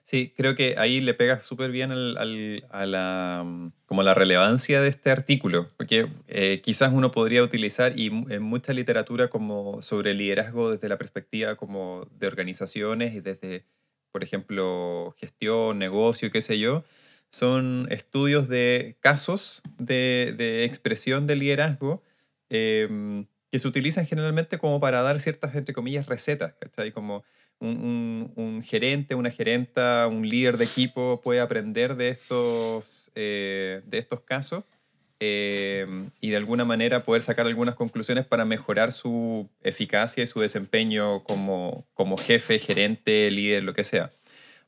Sí, 0.05 0.33
creo 0.37 0.57
que 0.57 0.75
ahí 0.79 1.01
le 1.01 1.15
pega 1.15 1.41
súper 1.41 1.71
bien 1.71 1.93
al, 1.93 2.17
al, 2.17 2.67
a 2.71 2.87
la, 2.87 3.71
como 3.87 4.03
la 4.03 4.15
relevancia 4.15 4.81
de 4.81 4.89
este 4.89 5.11
artículo, 5.11 5.69
porque 5.77 6.09
eh, 6.27 6.61
quizás 6.61 6.93
uno 6.93 7.13
podría 7.13 7.43
utilizar 7.43 7.97
y 7.97 8.07
en 8.07 8.43
mucha 8.43 8.73
literatura 8.73 9.29
como 9.31 9.81
sobre 9.81 10.15
liderazgo 10.15 10.73
desde 10.73 10.89
la 10.89 10.99
perspectiva 10.99 11.55
como 11.55 12.09
de 12.19 12.27
organizaciones 12.27 13.15
y 13.15 13.21
desde, 13.21 13.65
por 14.11 14.25
ejemplo, 14.25 15.15
gestión, 15.19 15.79
negocio, 15.79 16.33
qué 16.33 16.41
sé 16.41 16.59
yo, 16.59 16.85
son 17.31 17.87
estudios 17.91 18.49
de 18.49 18.97
casos 19.01 19.63
de, 19.79 20.35
de 20.37 20.65
expresión 20.65 21.29
de 21.29 21.37
liderazgo 21.37 22.03
eh, 22.51 23.25
que 23.53 23.59
se 23.59 23.69
utilizan 23.69 24.07
generalmente 24.07 24.57
como 24.57 24.81
para 24.81 25.03
dar 25.03 25.21
ciertas, 25.21 25.55
entre 25.55 25.75
comillas, 25.75 26.07
recetas, 26.07 26.55
¿cachai? 26.59 26.91
Como 26.91 27.23
un, 27.61 28.63
gerente, 28.65 29.15
una 29.15 29.31
gerenta, 29.31 30.09
un 30.11 30.27
líder 30.27 30.57
de 30.57 30.65
equipo 30.65 31.21
puede 31.23 31.41
aprender 31.41 31.97
de 31.97 32.09
estos, 32.09 33.13
eh, 33.15 33.83
de 33.85 33.99
estos 33.99 34.23
casos 34.23 34.65
eh, 35.21 35.87
y 36.19 36.31
de 36.31 36.37
alguna 36.37 36.65
manera 36.65 37.01
poder 37.01 37.21
sacar 37.21 37.47
algunas 37.47 37.75
conclusiones 37.75 38.25
para 38.25 38.47
mejorar 38.47 38.91
su 38.91 39.51
eficacia 39.63 40.25
y 40.25 40.27
su 40.27 40.41
desempeño 40.41 41.23
como, 41.23 41.87
como 41.93 42.17
jefe, 42.17 42.59
gerente, 42.59 43.31
líder, 43.31 43.65
lo 43.65 43.75
que 43.75 43.85
sea. 43.85 44.13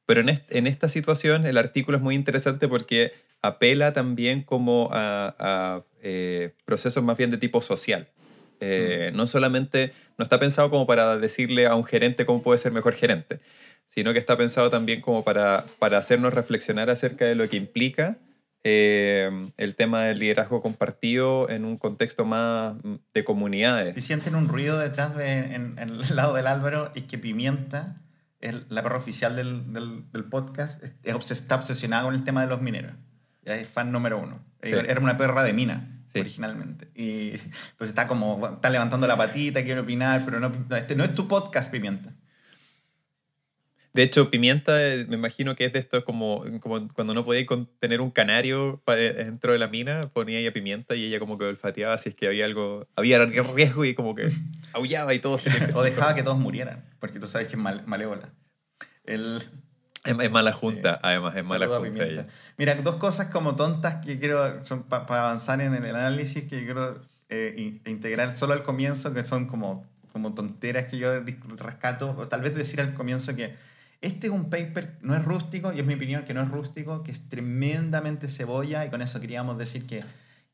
Pero 0.05 0.21
en, 0.21 0.43
en 0.51 0.67
esta 0.67 0.91
situación 0.91 1.47
el 1.47 1.57
artículo 1.57 1.97
es 1.97 2.03
muy 2.03 2.15
interesante 2.15 2.69
porque 2.69 3.13
apela 3.41 3.95
también 3.95 4.43
como 4.43 4.91
a, 4.93 5.35
a 5.39 5.83
eh, 6.03 6.53
procesos 6.67 7.03
más 7.03 7.17
bien 7.17 7.31
de 7.31 7.39
tipo 7.39 7.63
social. 7.63 8.09
Eh, 8.67 9.11
no 9.15 9.27
solamente, 9.27 9.93
no 10.17 10.23
está 10.23 10.41
pensado 10.41 10.71
como 10.71 10.87
para 10.87 11.19
decirle 11.19 11.67
a 11.67 11.75
un 11.75 11.85
gerente 11.85 12.25
cómo 12.25 12.43
puede 12.43 12.59
ser 12.59 12.73
mejor 12.73 12.95
gerente, 12.95 13.41
sino 13.87 14.13
que 14.13 14.19
está 14.19 14.37
pensado 14.37 14.71
también 14.71 15.03
como 15.03 15.23
para, 15.23 15.67
para 15.79 15.99
hacernos 15.99 16.33
reflexionar 16.33 16.89
acerca 16.89 17.27
de 17.27 17.35
lo 17.35 17.47
que 17.49 17.57
implica 17.57 18.17
eh, 18.65 19.31
el 19.59 19.75
tema 19.75 20.05
del 20.05 20.19
liderazgo 20.19 20.63
compartido 20.63 21.51
en 21.51 21.67
un 21.67 21.77
contexto 21.77 22.25
más 22.25 22.75
de 23.13 23.23
comunidades. 23.23 23.95
Si 23.95 24.01
sienten 24.01 24.35
un 24.35 24.49
ruido 24.49 24.79
detrás 24.79 25.15
de, 25.15 25.55
en, 25.55 25.79
en 25.79 25.89
el 25.91 26.17
lado 26.17 26.33
del 26.33 26.47
Álvaro, 26.47 26.91
y 26.95 27.03
que 27.03 27.19
Pimienta, 27.19 28.01
es 28.41 28.55
la 28.71 28.83
perra 28.83 28.97
oficial 28.97 29.37
del, 29.37 29.73
del, 29.75 30.11
del 30.11 30.25
podcast, 30.25 30.83
está 31.05 31.55
obsesionada 31.57 32.05
con 32.05 32.15
el 32.15 32.25
tema 32.25 32.41
de 32.41 32.47
los 32.49 32.63
mineros. 32.63 32.93
Es 33.45 33.69
fan 33.69 33.93
número 33.93 34.19
uno. 34.19 34.43
Era 34.63 35.01
una 35.01 35.19
perra 35.19 35.43
de 35.43 35.53
mina 35.53 35.94
originalmente. 36.21 36.89
Y 36.95 37.33
pues 37.77 37.91
está 37.91 38.07
como, 38.07 38.55
está 38.55 38.71
levantando 38.71 39.07
la 39.07 39.17
patita, 39.17 39.65
quiere 39.65 39.81
opinar, 39.81 40.23
pero 40.25 40.41
no, 40.41 40.53
este 40.77 40.97
no 40.97 41.05
es 41.05 41.15
tu 41.15 41.29
podcast, 41.29 41.71
Pimienta. 41.71 42.15
De 43.95 44.03
hecho, 44.03 44.29
Pimienta, 44.29 44.85
eh, 44.85 45.07
me 45.09 45.15
imagino 45.15 45.55
que 45.55 45.67
es 45.67 45.73
de 45.73 45.79
esto 45.79 46.05
como, 46.05 46.45
como 46.61 46.89
cuando 46.89 47.15
no 47.15 47.25
podía 47.25 47.47
tener 47.79 48.01
un 48.01 48.11
canario 48.11 48.83
eh, 48.89 49.23
dentro 49.25 49.53
de 49.53 49.59
la 49.61 49.69
mina, 49.69 50.11
ponía 50.13 50.41
ella 50.41 50.53
Pimienta 50.53 50.97
y 50.97 51.05
ella 51.05 51.21
como 51.21 51.39
que 51.39 51.45
olfateaba 51.45 51.97
si 51.99 52.09
es 52.09 52.17
que 52.17 52.27
había 52.27 52.45
algo, 52.45 52.89
había 52.97 53.25
riesgo 53.25 53.85
y 53.85 53.95
como 53.95 54.17
que 54.17 54.27
aullaba 54.73 55.15
y 55.15 55.21
todo. 55.21 55.39
o 55.75 55.83
dejaba 55.85 56.17
que 56.17 56.25
todos 56.25 56.39
murieran, 56.39 56.85
porque 56.99 57.21
tú 57.21 57.29
sabes 57.29 57.47
que 57.47 57.53
es 57.53 57.59
mal, 57.59 57.85
malévola. 57.87 58.35
El, 59.05 59.41
es, 60.05 60.31
mala 60.31 60.53
junta, 60.53 61.01
además, 61.03 61.35
es 61.37 61.45
mala 61.45 61.67
junta. 61.67 62.27
Mira, 62.59 62.75
dos 62.77 62.97
cosas 62.97 63.27
como 63.27 63.57
tontas 63.57 64.05
que 64.05 64.19
quiero, 64.19 64.61
para 64.89 65.21
avanzar 65.21 65.61
en 65.61 65.75
el 65.75 65.97
análisis, 65.97 66.45
que 66.47 66.65
quiero 66.65 67.01
eh, 67.31 67.81
integrar 67.87 68.37
solo 68.37 68.53
al 68.53 68.63
comienzo, 68.63 69.15
que 69.15 69.25
son 69.25 69.47
como, 69.47 69.87
como 70.13 70.35
tonteras 70.35 70.85
que 70.85 70.99
yo 70.99 71.11
rescato, 71.57 72.15
o 72.19 72.29
tal 72.29 72.43
vez 72.43 72.55
decir 72.55 72.81
al 72.81 72.95
comienzo 72.95 73.35
que 73.35 73.55
este 74.03 74.27
es 74.27 74.33
un 74.33 74.51
paper, 74.51 74.99
no 75.01 75.17
es 75.17 75.25
rústico, 75.25 75.73
y 75.73 75.81
es 75.81 75.87
mi 75.87 75.95
opinión 75.95 76.25
que 76.25 76.35
no 76.35 76.43
es 76.43 76.51
rústico, 76.51 77.03
que 77.03 77.11
es 77.11 77.27
tremendamente 77.31 78.29
cebolla, 78.29 78.85
y 78.85 78.91
con 78.91 79.01
eso 79.01 79.19
queríamos 79.21 79.57
decir 79.57 79.87
que, 79.87 80.05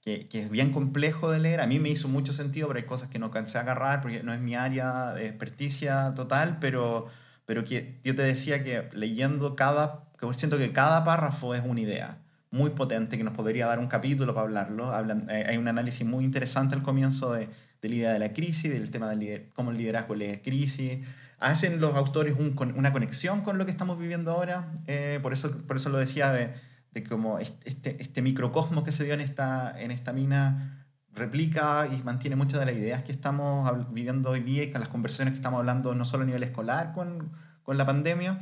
que, 0.00 0.26
que, 0.28 0.42
es 0.42 0.50
bien 0.50 0.70
complejo 0.70 1.32
de 1.32 1.40
leer. 1.40 1.60
A 1.60 1.66
mí 1.66 1.80
me 1.80 1.88
hizo 1.88 2.06
mucho 2.06 2.32
sentido, 2.32 2.68
pero 2.68 2.78
hay 2.78 2.86
cosas 2.86 3.08
que 3.08 3.18
no 3.18 3.32
cansé 3.32 3.58
a 3.58 3.62
agarrar 3.62 4.00
porque 4.00 4.22
no 4.22 4.32
es 4.32 4.40
mi 4.40 4.54
área 4.54 5.12
de 5.14 5.26
experticia 5.26 6.14
total, 6.14 6.58
pero 6.60 7.08
pero 7.50 7.64
que 7.64 7.98
yo 8.04 8.14
te 8.14 8.22
decía 8.22 8.62
que 8.62 8.88
leyendo 8.92 9.56
cada, 9.56 10.04
que 10.20 10.34
siento 10.34 10.56
que 10.56 10.70
cada 10.70 11.02
párrafo 11.02 11.52
es 11.52 11.64
una 11.66 11.80
idea 11.80 12.18
muy 12.52 12.70
potente 12.70 13.18
que 13.18 13.24
nos 13.24 13.34
podría 13.34 13.66
dar 13.66 13.80
un 13.80 13.88
capítulo 13.88 14.34
para 14.34 14.44
hablarlo. 14.44 14.92
Hablan, 14.92 15.28
eh, 15.28 15.46
hay 15.48 15.56
un 15.56 15.66
análisis 15.66 16.06
muy 16.06 16.24
interesante 16.24 16.76
al 16.76 16.84
comienzo 16.84 17.32
de, 17.32 17.48
de, 17.82 17.88
la 17.88 17.94
idea 17.96 18.12
de 18.12 18.20
la 18.20 18.32
crisis, 18.32 18.70
del 18.70 18.88
tema 18.92 19.12
de 19.12 19.50
cómo 19.52 19.72
el 19.72 19.78
liderazgo 19.78 20.14
lee 20.14 20.40
crisis. 20.44 21.04
Hacen 21.40 21.80
los 21.80 21.96
autores 21.96 22.36
un, 22.38 22.54
una 22.76 22.92
conexión 22.92 23.40
con 23.40 23.58
lo 23.58 23.64
que 23.64 23.72
estamos 23.72 23.98
viviendo 23.98 24.30
ahora. 24.30 24.70
Eh, 24.86 25.18
por, 25.20 25.32
eso, 25.32 25.50
por 25.66 25.74
eso 25.74 25.88
lo 25.88 25.98
decía 25.98 26.30
de, 26.30 26.54
de 26.92 27.02
cómo 27.02 27.40
este, 27.40 27.96
este 28.00 28.22
microcosmos 28.22 28.84
que 28.84 28.92
se 28.92 29.02
dio 29.02 29.14
en 29.14 29.22
esta, 29.22 29.74
en 29.76 29.90
esta 29.90 30.12
mina 30.12 30.79
replica 31.20 31.88
y 31.92 32.02
mantiene 32.02 32.34
muchas 32.34 32.58
de 32.58 32.66
las 32.66 32.74
ideas 32.74 33.04
que 33.04 33.12
estamos 33.12 33.70
viviendo 33.92 34.30
hoy 34.30 34.40
día 34.40 34.64
y 34.64 34.70
con 34.70 34.80
las 34.80 34.88
conversaciones 34.88 35.32
que 35.32 35.36
estamos 35.36 35.58
hablando 35.58 35.94
no 35.94 36.04
solo 36.04 36.24
a 36.24 36.26
nivel 36.26 36.42
escolar 36.42 36.92
con, 36.92 37.30
con 37.62 37.78
la 37.78 37.86
pandemia, 37.86 38.40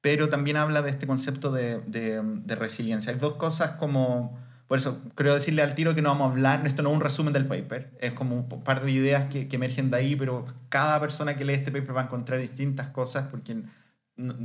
pero 0.00 0.28
también 0.28 0.56
habla 0.56 0.82
de 0.82 0.90
este 0.90 1.06
concepto 1.06 1.50
de, 1.50 1.80
de, 1.86 2.54
resiliencia. 2.54 3.12
Hay 3.12 3.18
dos 3.18 3.34
cosas 3.34 3.72
como, 3.72 4.38
por 4.66 4.78
eso 4.78 5.00
creo 5.14 5.34
decirle 5.34 5.62
al 5.62 5.74
tiro 5.74 5.94
que 5.94 6.02
no 6.02 6.10
vamos 6.10 6.28
a 6.28 6.30
hablar, 6.32 6.66
esto 6.66 6.82
no 6.82 6.90
es 6.90 6.96
un 6.96 7.00
resumen 7.00 7.32
del 7.32 7.46
paper, 7.46 7.96
es 8.00 8.12
como 8.12 8.36
un 8.36 8.62
par 8.62 8.84
de 8.84 8.90
ideas 8.90 9.24
que, 9.26 9.48
que 9.48 9.56
emergen 9.56 9.88
de 9.88 9.96
ahí, 9.96 10.16
pero 10.16 10.44
cada 10.68 11.00
persona 11.00 11.36
que 11.36 11.44
lee 11.44 11.54
este 11.54 11.72
paper 11.72 11.96
va 11.96 12.02
a 12.02 12.04
encontrar 12.04 12.40
distintas 12.40 12.88
cosas 12.88 13.28
porque 13.30 13.62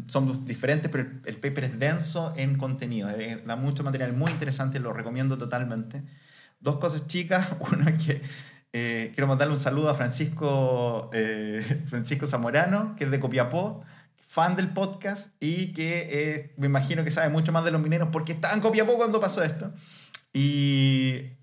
son 0.08 0.46
diferentes, 0.46 0.91
pero 0.91 1.10
el 1.26 1.36
paper 1.36 1.63
es 1.63 1.80
denso 1.80 2.34
en 2.36 2.58
contenido, 2.58 3.10
eh, 3.10 3.41
da 3.46 3.56
mucho 3.56 3.84
material 3.84 4.13
muy 4.13 4.32
interesante, 4.32 4.80
lo 4.80 4.94
recomiendo 4.94 5.38
totalmente 5.38 6.04
dos 6.62 6.78
cosas 6.78 7.08
chicas. 7.08 7.56
Es 7.88 8.06
que 8.06 8.21
eh, 8.74 9.12
quiero 9.13 9.28
mandarle 9.28 9.54
un 9.54 9.60
saludo 9.60 9.89
a 9.89 9.93
Francisco, 9.93 11.10
eh, 11.13 11.62
Francisco 11.88 12.26
Zamorano, 12.26 12.95
que 12.95 13.04
es 13.04 13.12
de 13.12 13.19
Copiapó, 13.19 13.84
fan 14.15 14.56
del 14.56 14.69
podcast 14.69 15.34
y 15.41 15.74
que 15.74 16.08
eh, 16.10 16.54
me 16.56 16.67
imagino 16.67 17.04
que 17.04 17.12
sabe 17.12 17.28
mucho 17.28 17.52
más 17.52 17.65
de 17.65 17.71
los 17.71 17.82
mineros 17.82 18.10
porque 18.13 18.32
estaba 18.32 18.54
en 18.54 18.62
Copiapó 18.62 18.95
cuando 18.95 19.19
pasó 19.19 19.43
esto. 19.43 19.74
Y, 20.34 21.34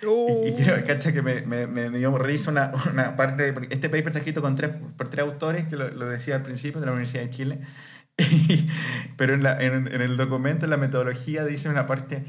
Y, 0.00 0.52
quiero, 0.56 0.82
cacha 0.86 1.12
que 1.12 1.20
me, 1.20 1.42
me, 1.42 1.66
me 1.66 1.90
dio 1.90 2.16
risa 2.16 2.50
una, 2.50 2.72
una 2.90 3.16
parte, 3.16 3.52
porque 3.52 3.74
este 3.74 3.90
paper 3.90 4.08
está 4.08 4.18
escrito 4.20 4.40
con 4.40 4.56
tres, 4.56 4.70
por 4.96 5.08
tres 5.08 5.24
autores, 5.24 5.66
que 5.66 5.76
lo, 5.76 5.90
lo 5.90 6.06
decía 6.06 6.36
al 6.36 6.42
principio, 6.42 6.80
de 6.80 6.86
la 6.86 6.92
Universidad 6.92 7.24
de 7.24 7.30
Chile, 7.30 7.60
pero 9.18 9.34
en, 9.34 9.42
la, 9.42 9.60
en, 9.60 9.86
en, 9.92 10.00
el 10.00 10.16
documento, 10.16 10.64
en 10.64 10.70
la 10.70 10.78
metodología, 10.78 11.44
dice 11.44 11.68
una 11.68 11.84
parte 11.84 12.24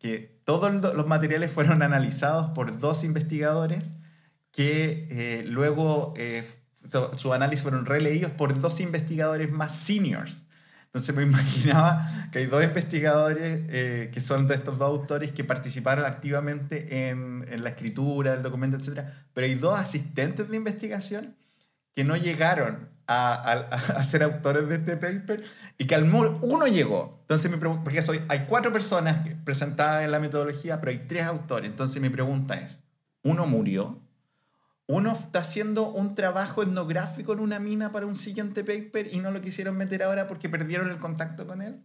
que 0.00 0.40
todos 0.44 0.72
los 0.96 1.06
materiales 1.06 1.52
fueron 1.52 1.82
analizados 1.82 2.50
por 2.50 2.78
dos 2.78 3.04
investigadores 3.04 3.92
que 4.50 5.06
eh, 5.10 5.44
luego 5.46 6.14
eh, 6.16 6.44
su 7.16 7.32
análisis 7.32 7.62
fueron 7.62 7.86
releídos 7.86 8.32
por 8.32 8.58
dos 8.58 8.80
investigadores 8.80 9.52
más 9.52 9.76
seniors. 9.76 10.46
Entonces 10.86 11.14
me 11.14 11.22
imaginaba 11.24 12.08
que 12.32 12.40
hay 12.40 12.46
dos 12.46 12.64
investigadores 12.64 13.60
eh, 13.68 14.10
que 14.12 14.20
son 14.20 14.46
de 14.46 14.54
estos 14.54 14.78
dos 14.78 14.88
autores 14.88 15.32
que 15.32 15.44
participaron 15.44 16.06
activamente 16.06 17.08
en, 17.10 17.44
en, 17.48 17.62
la 17.62 17.68
escritura 17.68 18.32
del 18.32 18.42
documento, 18.42 18.78
etc. 18.78 19.06
Pero 19.34 19.46
hay 19.46 19.54
dos 19.54 19.78
asistentes 19.78 20.48
de 20.48 20.56
investigación 20.56 21.36
que 21.92 22.04
no 22.04 22.16
llegaron 22.16 22.88
a, 23.12 23.52
a, 23.96 24.04
ser 24.04 24.22
autores 24.22 24.68
de 24.68 24.76
este 24.76 24.96
paper 24.96 25.42
y 25.78 25.86
que 25.86 25.94
al 25.94 26.12
uno 26.12 26.66
llegó. 26.66 27.18
Entonces 27.22 27.50
me 27.50 27.58
porque 27.58 28.02
soy, 28.02 28.20
hay 28.28 28.46
cuatro 28.48 28.72
personas 28.72 29.28
presentadas 29.44 30.04
en 30.04 30.10
la 30.10 30.20
metodología, 30.20 30.80
pero 30.80 30.90
hay 30.90 31.06
tres 31.06 31.24
autores. 31.24 31.68
Entonces 31.68 32.00
mi 32.00 32.08
pregunta 32.08 32.54
es, 32.54 32.82
¿uno 33.22 33.46
murió? 33.46 34.00
uno 34.90 35.12
está 35.12 35.38
haciendo 35.38 35.88
un 35.88 36.16
trabajo 36.16 36.64
etnográfico 36.64 37.32
en 37.32 37.38
una 37.38 37.60
mina 37.60 37.92
para 37.92 38.06
un 38.06 38.16
siguiente 38.16 38.64
paper 38.64 39.14
y 39.14 39.20
no 39.20 39.30
lo 39.30 39.40
quisieron 39.40 39.76
meter 39.76 40.02
ahora 40.02 40.26
porque 40.26 40.48
perdieron 40.48 40.90
el 40.90 40.98
contacto 40.98 41.46
con 41.46 41.62
él. 41.62 41.80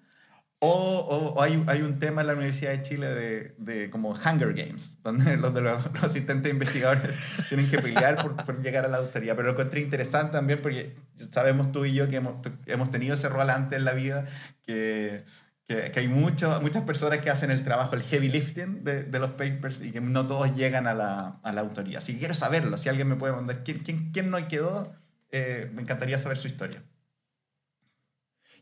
O, 0.60 1.36
hay, 1.44 1.64
hay, 1.68 1.82
un 1.82 2.00
tema 2.00 2.22
en 2.22 2.28
la 2.28 2.34
Universidad 2.34 2.72
de 2.72 2.82
Chile 2.82 3.08
de, 3.08 3.56
de 3.60 3.90
como 3.92 4.12
Hunger 4.12 4.54
Games, 4.54 5.00
donde 5.04 5.38
los, 5.38 5.54
de 5.54 5.62
los, 5.62 5.86
asistentes 6.02 6.52
investigadores 6.52 7.16
tienen 7.50 7.70
que 7.70 7.78
pelear 7.78 8.16
por, 8.16 8.36
por, 8.36 8.62
llegar 8.64 8.86
a 8.86 8.88
la 8.88 8.98
autoría. 8.98 9.36
Pero 9.36 9.48
lo 9.50 9.54
encontré 9.54 9.82
interesante 9.82 10.32
también 10.32 10.62
porque 10.62 10.96
sabemos 11.16 11.72
tú 11.72 11.86
y 11.86 11.94
yo 11.94 12.08
que 12.08 12.16
hemos, 12.16 12.36
hemos 12.66 12.90
tenido 12.90 13.14
ese 13.14 13.30
rol 13.30 13.50
antes 13.50 13.78
en 13.78 13.86
la 13.86 13.94
vida, 13.94 14.26
que 14.64 15.24
que, 15.68 15.92
que 15.92 16.00
hay 16.00 16.08
mucho, 16.08 16.60
muchas 16.62 16.84
personas 16.84 17.20
que 17.20 17.30
hacen 17.30 17.50
el 17.50 17.64
trabajo, 17.64 17.96
el 17.96 18.04
heavy 18.04 18.30
lifting 18.30 18.84
de, 18.84 19.04
de 19.04 19.20
los 19.20 19.32
papers 19.32 19.82
y 19.82 19.92
que 19.92 20.00
no 20.00 20.28
todos 20.28 20.56
llegan 20.56 20.88
a 20.88 20.94
la, 20.94 21.40
a 21.42 21.52
la, 21.52 21.62
autoría. 21.62 22.00
Que 22.00 22.18
quiero 22.18 22.34
saberlo, 22.34 22.78
si 22.78 22.90
alguien 22.90 23.08
me 23.08 23.16
puede 23.16 23.34
mandar 23.34 23.64
quién, 23.64 23.80
quién, 23.80 24.12
quién 24.12 24.30
no 24.30 24.48
quedó, 24.48 24.94
eh, 25.32 25.70
me 25.74 25.82
encantaría 25.82 26.18
saber 26.18 26.38
su 26.38 26.48
historia. 26.48 26.84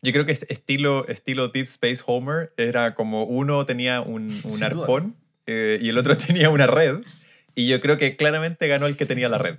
Yo 0.04 0.12
creo 0.12 0.26
que 0.26 0.34
estilo, 0.34 1.08
estilo 1.08 1.48
Deep 1.48 1.64
Space 1.64 2.04
Homer 2.06 2.54
era 2.58 2.94
como 2.94 3.24
uno 3.24 3.66
tenía 3.66 4.02
un, 4.02 4.28
un 4.44 4.64
arpón 4.64 5.16
eh, 5.48 5.80
y 5.82 5.90
el 5.90 5.98
otro 5.98 6.18
tenía 6.18 6.50
una 6.50 6.68
red. 6.68 6.98
Y 7.56 7.68
yo 7.68 7.80
creo 7.80 7.98
que 7.98 8.18
claramente 8.18 8.68
ganó 8.68 8.86
el 8.86 8.98
que 8.98 9.06
tenía 9.06 9.30
la 9.30 9.38
red. 9.38 9.56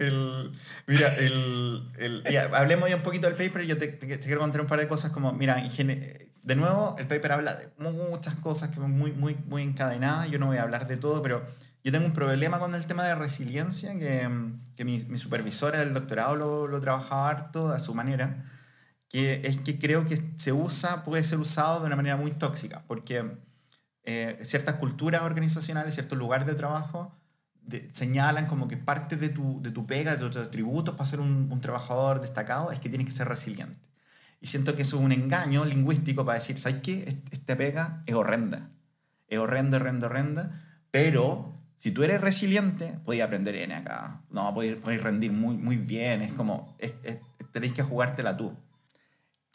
el, 0.00 0.52
mira, 0.86 1.14
el, 1.16 1.82
el 1.98 2.24
ya, 2.30 2.44
hablemos 2.54 2.88
ya 2.88 2.96
un 2.96 3.02
poquito 3.02 3.26
del 3.26 3.36
paper. 3.36 3.66
Yo 3.66 3.76
te, 3.76 3.88
te, 3.88 4.06
te, 4.06 4.18
quiero 4.18 4.40
contar 4.40 4.62
un 4.62 4.68
par 4.68 4.80
de 4.80 4.88
cosas 4.88 5.10
como, 5.10 5.32
mira, 5.32 5.62
de 5.62 6.56
nuevo, 6.56 6.94
el 6.98 7.06
paper 7.06 7.32
habla 7.32 7.56
de 7.56 7.68
muchas 7.76 8.36
cosas 8.36 8.70
que 8.70 8.76
son 8.76 8.92
muy, 8.92 9.12
muy, 9.12 9.36
muy 9.46 9.62
encadenadas. 9.62 10.30
Yo 10.30 10.38
no 10.38 10.46
voy 10.46 10.56
a 10.56 10.62
hablar 10.62 10.86
de 10.88 10.96
todo, 10.96 11.20
pero 11.20 11.44
yo 11.84 11.92
tengo 11.92 12.06
un 12.06 12.14
problema 12.14 12.58
con 12.58 12.74
el 12.74 12.86
tema 12.86 13.04
de 13.04 13.14
resiliencia, 13.14 13.92
que, 13.98 14.26
que 14.76 14.84
mi, 14.86 15.00
mi, 15.08 15.18
supervisora 15.18 15.80
del 15.80 15.92
doctorado 15.92 16.36
lo, 16.36 16.68
lo 16.68 16.80
trabajaba 16.80 17.28
harto 17.28 17.68
a 17.68 17.80
su 17.80 17.94
manera, 17.94 18.44
que 19.08 19.42
es 19.44 19.56
que 19.58 19.78
creo 19.78 20.04
que 20.04 20.22
se 20.36 20.52
usa, 20.52 21.04
puede 21.04 21.24
ser 21.24 21.38
usado 21.38 21.80
de 21.80 21.86
una 21.86 21.96
manera 21.96 22.16
muy 22.16 22.30
tóxica, 22.30 22.84
porque 22.86 23.24
eh, 24.04 24.38
ciertas 24.42 24.76
culturas 24.76 25.22
organizacionales, 25.22 25.94
ciertos 25.94 26.18
lugares 26.18 26.46
de 26.46 26.54
trabajo, 26.54 27.14
de, 27.62 27.88
señalan 27.92 28.46
como 28.46 28.68
que 28.68 28.76
parte 28.76 29.16
de 29.16 29.28
tu, 29.28 29.60
de 29.62 29.70
tu 29.70 29.86
pega, 29.86 30.16
de 30.16 30.28
tus 30.28 30.36
atributos 30.36 30.94
para 30.94 31.08
ser 31.08 31.20
un, 31.20 31.48
un 31.50 31.60
trabajador 31.60 32.20
destacado 32.20 32.70
es 32.70 32.80
que 32.80 32.88
tienes 32.88 33.06
que 33.06 33.12
ser 33.12 33.28
resiliente. 33.28 33.88
Y 34.40 34.46
siento 34.46 34.76
que 34.76 34.82
eso 34.82 34.98
es 34.98 35.04
un 35.04 35.12
engaño 35.12 35.64
lingüístico 35.64 36.24
para 36.24 36.38
decir, 36.38 36.58
¿sabes 36.58 36.80
qué? 36.82 37.22
Esta 37.30 37.56
pega 37.56 38.02
es 38.06 38.14
horrenda. 38.14 38.70
Es 39.26 39.38
horrenda, 39.38 39.76
horrenda, 39.78 40.06
horrenda. 40.06 40.64
Pero 40.90 41.58
si 41.76 41.90
tú 41.90 42.04
eres 42.04 42.20
resiliente, 42.20 42.98
podéis 43.04 43.24
aprender 43.24 43.56
N 43.56 43.74
acá. 43.74 44.22
No, 44.30 44.54
podéis, 44.54 44.80
podéis 44.80 45.02
rendir 45.02 45.32
muy, 45.32 45.56
muy 45.56 45.76
bien. 45.76 46.22
Es 46.22 46.32
como, 46.32 46.76
es, 46.78 46.94
es, 47.02 47.18
tenéis 47.52 47.72
que 47.72 47.82
jugártela 47.82 48.36
tú. 48.36 48.52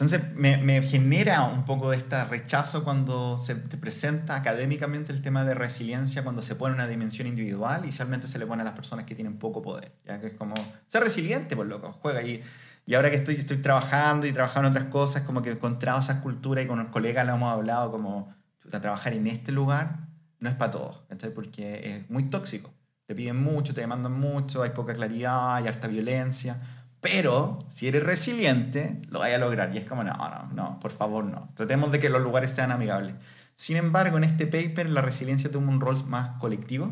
Entonces 0.04 0.36
me, 0.36 0.58
me, 0.58 0.82
genera 0.82 1.44
un 1.46 1.64
poco 1.64 1.90
de 1.92 1.96
este 1.96 2.22
rechazo 2.26 2.84
cuando 2.84 3.38
se 3.38 3.56
te 3.56 3.78
presenta 3.78 4.36
académicamente 4.36 5.14
el 5.14 5.22
tema 5.22 5.46
de 5.46 5.54
resiliencia, 5.54 6.24
cuando 6.24 6.42
se 6.42 6.56
pone 6.56 6.76
una 6.76 6.88
dimensión 6.88 7.26
individual 7.26 7.86
y 7.86 7.94
solamente 7.94 8.28
se 8.28 8.38
le 8.38 8.46
pone 8.46 8.64
a 8.64 8.66
las 8.66 8.74
personas 8.74 9.06
que 9.06 9.16
tienen 9.16 9.40
poco 9.40 9.62
poder. 9.62 9.94
Ya 10.06 10.20
que 10.20 10.28
es 10.28 10.34
como, 10.34 10.56
ser 10.88 11.04
resiliente, 11.04 11.56
por 11.56 11.68
loco, 11.68 11.98
juega 12.02 12.20
ahí. 12.20 12.44
Y 12.86 12.96
ahora 12.96 13.10
que 13.12 13.16
estoy, 13.16 13.36
estoy 13.36 13.58
trabajando 13.60 14.28
y 14.28 14.34
trabajando 14.34 14.68
en 14.68 14.74
otras 14.74 14.90
cosas, 14.90 15.22
como 15.22 15.42
que 15.42 15.52
he 15.52 15.54
encontrado 15.54 16.02
esa 16.02 16.20
cultura 16.20 16.62
y 16.62 16.68
con 16.68 16.80
los 16.80 16.90
colegas 16.90 17.26
lo 17.26 17.36
hemos 17.36 17.54
hablado, 17.54 17.90
como 17.90 18.34
trabajar 18.70 19.14
en 19.14 19.28
este 19.28 19.54
lugar 19.54 20.00
no 20.42 20.50
es 20.50 20.56
para 20.56 20.72
todos, 20.72 21.04
porque 21.34 21.96
es 21.96 22.10
muy 22.10 22.24
tóxico. 22.24 22.74
Te 23.06 23.16
piden 23.16 23.42
mucho, 23.42 23.74
te 23.74 23.80
demandan 23.80 24.20
mucho, 24.20 24.64
hay 24.64 24.72
poca 24.72 24.94
claridad, 24.94 25.56
hay 25.56 25.68
harta 25.68 25.88
violencia. 25.88 26.60
Pero 27.04 27.60
si 27.70 27.88
eres 27.88 28.02
resiliente, 28.02 29.02
lo 29.10 29.20
vas 29.20 29.32
a 29.32 29.38
lograr. 29.38 29.76
Y 29.76 29.78
es 29.78 29.86
como, 29.86 30.04
no, 30.04 30.14
no, 30.14 30.52
no, 30.54 30.80
por 30.80 30.92
favor, 30.92 31.26
no. 31.26 31.52
Tratemos 31.54 31.92
de 31.92 32.00
que 32.00 32.10
los 32.10 32.22
lugares 32.22 32.52
sean 32.52 32.72
amigables. 32.72 33.14
Sin 33.54 33.78
embargo, 33.78 34.18
en 34.18 34.24
este 34.24 34.48
paper 34.48 34.90
la 34.90 35.02
resiliencia 35.02 35.52
toma 35.52 35.70
un 35.70 35.82
rol 35.82 36.04
más 36.06 36.40
colectivo 36.40 36.92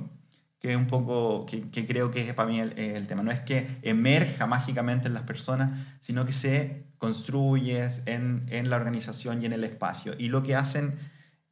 que 0.61 0.69
es 0.71 0.77
un 0.77 0.85
poco, 0.85 1.47
que, 1.47 1.85
creo 1.87 2.11
que 2.11 2.29
es 2.29 2.35
para 2.35 2.47
mí 2.47 2.59
el, 2.59 2.77
el, 2.77 3.07
tema. 3.07 3.23
No 3.23 3.31
es 3.31 3.39
que 3.39 3.79
emerja 3.81 4.45
mágicamente 4.45 5.07
en 5.07 5.15
las 5.15 5.23
personas, 5.23 5.71
sino 6.01 6.23
que 6.23 6.33
se 6.33 6.85
construye 6.99 7.89
en, 8.05 8.45
en 8.49 8.69
la 8.69 8.75
organización 8.75 9.41
y 9.41 9.47
en 9.47 9.53
el 9.53 9.63
espacio. 9.63 10.13
Y 10.19 10.27
lo 10.27 10.43
que 10.43 10.55
hacen 10.55 10.99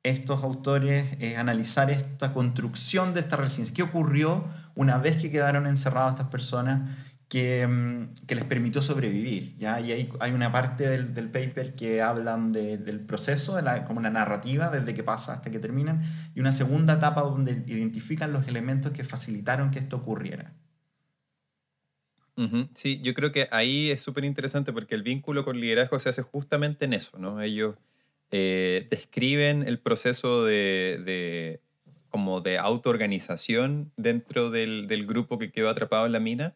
estos 0.03 0.43
autores 0.43 1.07
es 1.19 1.39
analizar 1.39 1.89
esta 1.89 2.33
construcción 2.33 3.15
de 3.15 3.21
esta 3.21 3.35
resiliencia. 3.35 3.73
¿Qué 3.73 3.81
ocurrió 3.81 4.45
una 4.75 4.99
vez 4.99 5.17
que 5.17 5.31
quedaron 5.31 5.65
encerradas 5.65 6.11
estas 6.11 6.27
personas? 6.27 6.91
Que, 7.29 7.65
mm, 7.65 8.25
que, 8.25 8.35
les 8.35 8.43
permitió 8.43 8.81
sobrevivir. 8.81 9.55
¿ya? 9.57 9.79
Y 9.79 9.91
hay, 9.91 10.31
una 10.33 10.51
parte 10.51 10.89
del, 10.89 11.13
del 11.13 11.29
paper 11.29 11.73
que 11.73 12.01
hablan 12.01 12.51
de, 12.51 12.77
del 12.77 12.99
proceso, 12.99 13.61
la, 13.61 13.85
como 13.85 13.99
una 13.99 14.09
narrativa 14.09 14.69
desde 14.69 14.93
que 14.93 15.03
pasa 15.03 15.33
hasta 15.33 15.51
que 15.51 15.59
terminan, 15.59 16.01
y 16.35 16.41
una 16.41 16.51
segunda 16.51 16.95
etapa 16.95 17.21
donde 17.21 17.63
identifican 17.67 18.33
los 18.33 18.47
elementos 18.47 18.91
que 18.91 19.03
facilitaron 19.03 19.71
que 19.71 19.79
esto 19.79 19.97
ocurriera. 19.97 20.53
Sí, 22.73 23.01
yo 23.03 23.13
creo 23.13 23.33
que 23.33 23.49
ahí 23.51 23.91
es 23.91 24.01
súper 24.01 24.23
interesante 24.23 24.71
porque 24.71 24.95
el 24.95 25.03
vínculo 25.03 25.43
con 25.43 25.59
liderazgo 25.59 25.99
se 25.99 26.07
hace 26.07 26.21
justamente 26.21 26.85
en 26.85 26.93
eso, 26.93 27.19
¿no? 27.19 27.41
Ellos 27.41 27.75
eh, 28.31 28.87
describen 28.89 29.67
el 29.67 29.77
proceso 29.77 30.45
de, 30.45 31.59
como 32.07 32.39
de 32.39 32.57
autoorganización 32.57 33.91
dentro 33.97 34.51
del 34.51 35.05
grupo 35.05 35.37
que 35.37 35.51
quedó 35.51 35.67
atrapado 35.67 36.05
en 36.05 36.13
la 36.13 36.21
mina, 36.21 36.55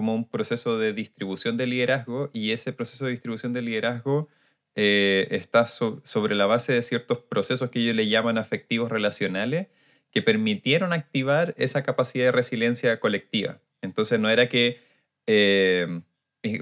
como 0.00 0.14
un 0.14 0.24
proceso 0.24 0.78
de 0.78 0.94
distribución 0.94 1.58
de 1.58 1.66
liderazgo 1.66 2.30
y 2.32 2.52
ese 2.52 2.72
proceso 2.72 3.04
de 3.04 3.10
distribución 3.10 3.52
de 3.52 3.60
liderazgo 3.60 4.30
eh, 4.74 5.28
está 5.30 5.66
so 5.66 6.00
sobre 6.04 6.34
la 6.34 6.46
base 6.46 6.72
de 6.72 6.80
ciertos 6.80 7.18
procesos 7.18 7.68
que 7.68 7.80
ellos 7.80 7.94
le 7.94 8.08
llaman 8.08 8.38
afectivos 8.38 8.90
relacionales 8.90 9.66
que 10.10 10.22
permitieron 10.22 10.94
activar 10.94 11.52
esa 11.58 11.82
capacidad 11.82 12.24
de 12.24 12.32
resiliencia 12.32 12.98
colectiva. 12.98 13.60
Entonces 13.82 14.18
no 14.18 14.30
era 14.30 14.48
que 14.48 14.80
eh, 15.26 16.00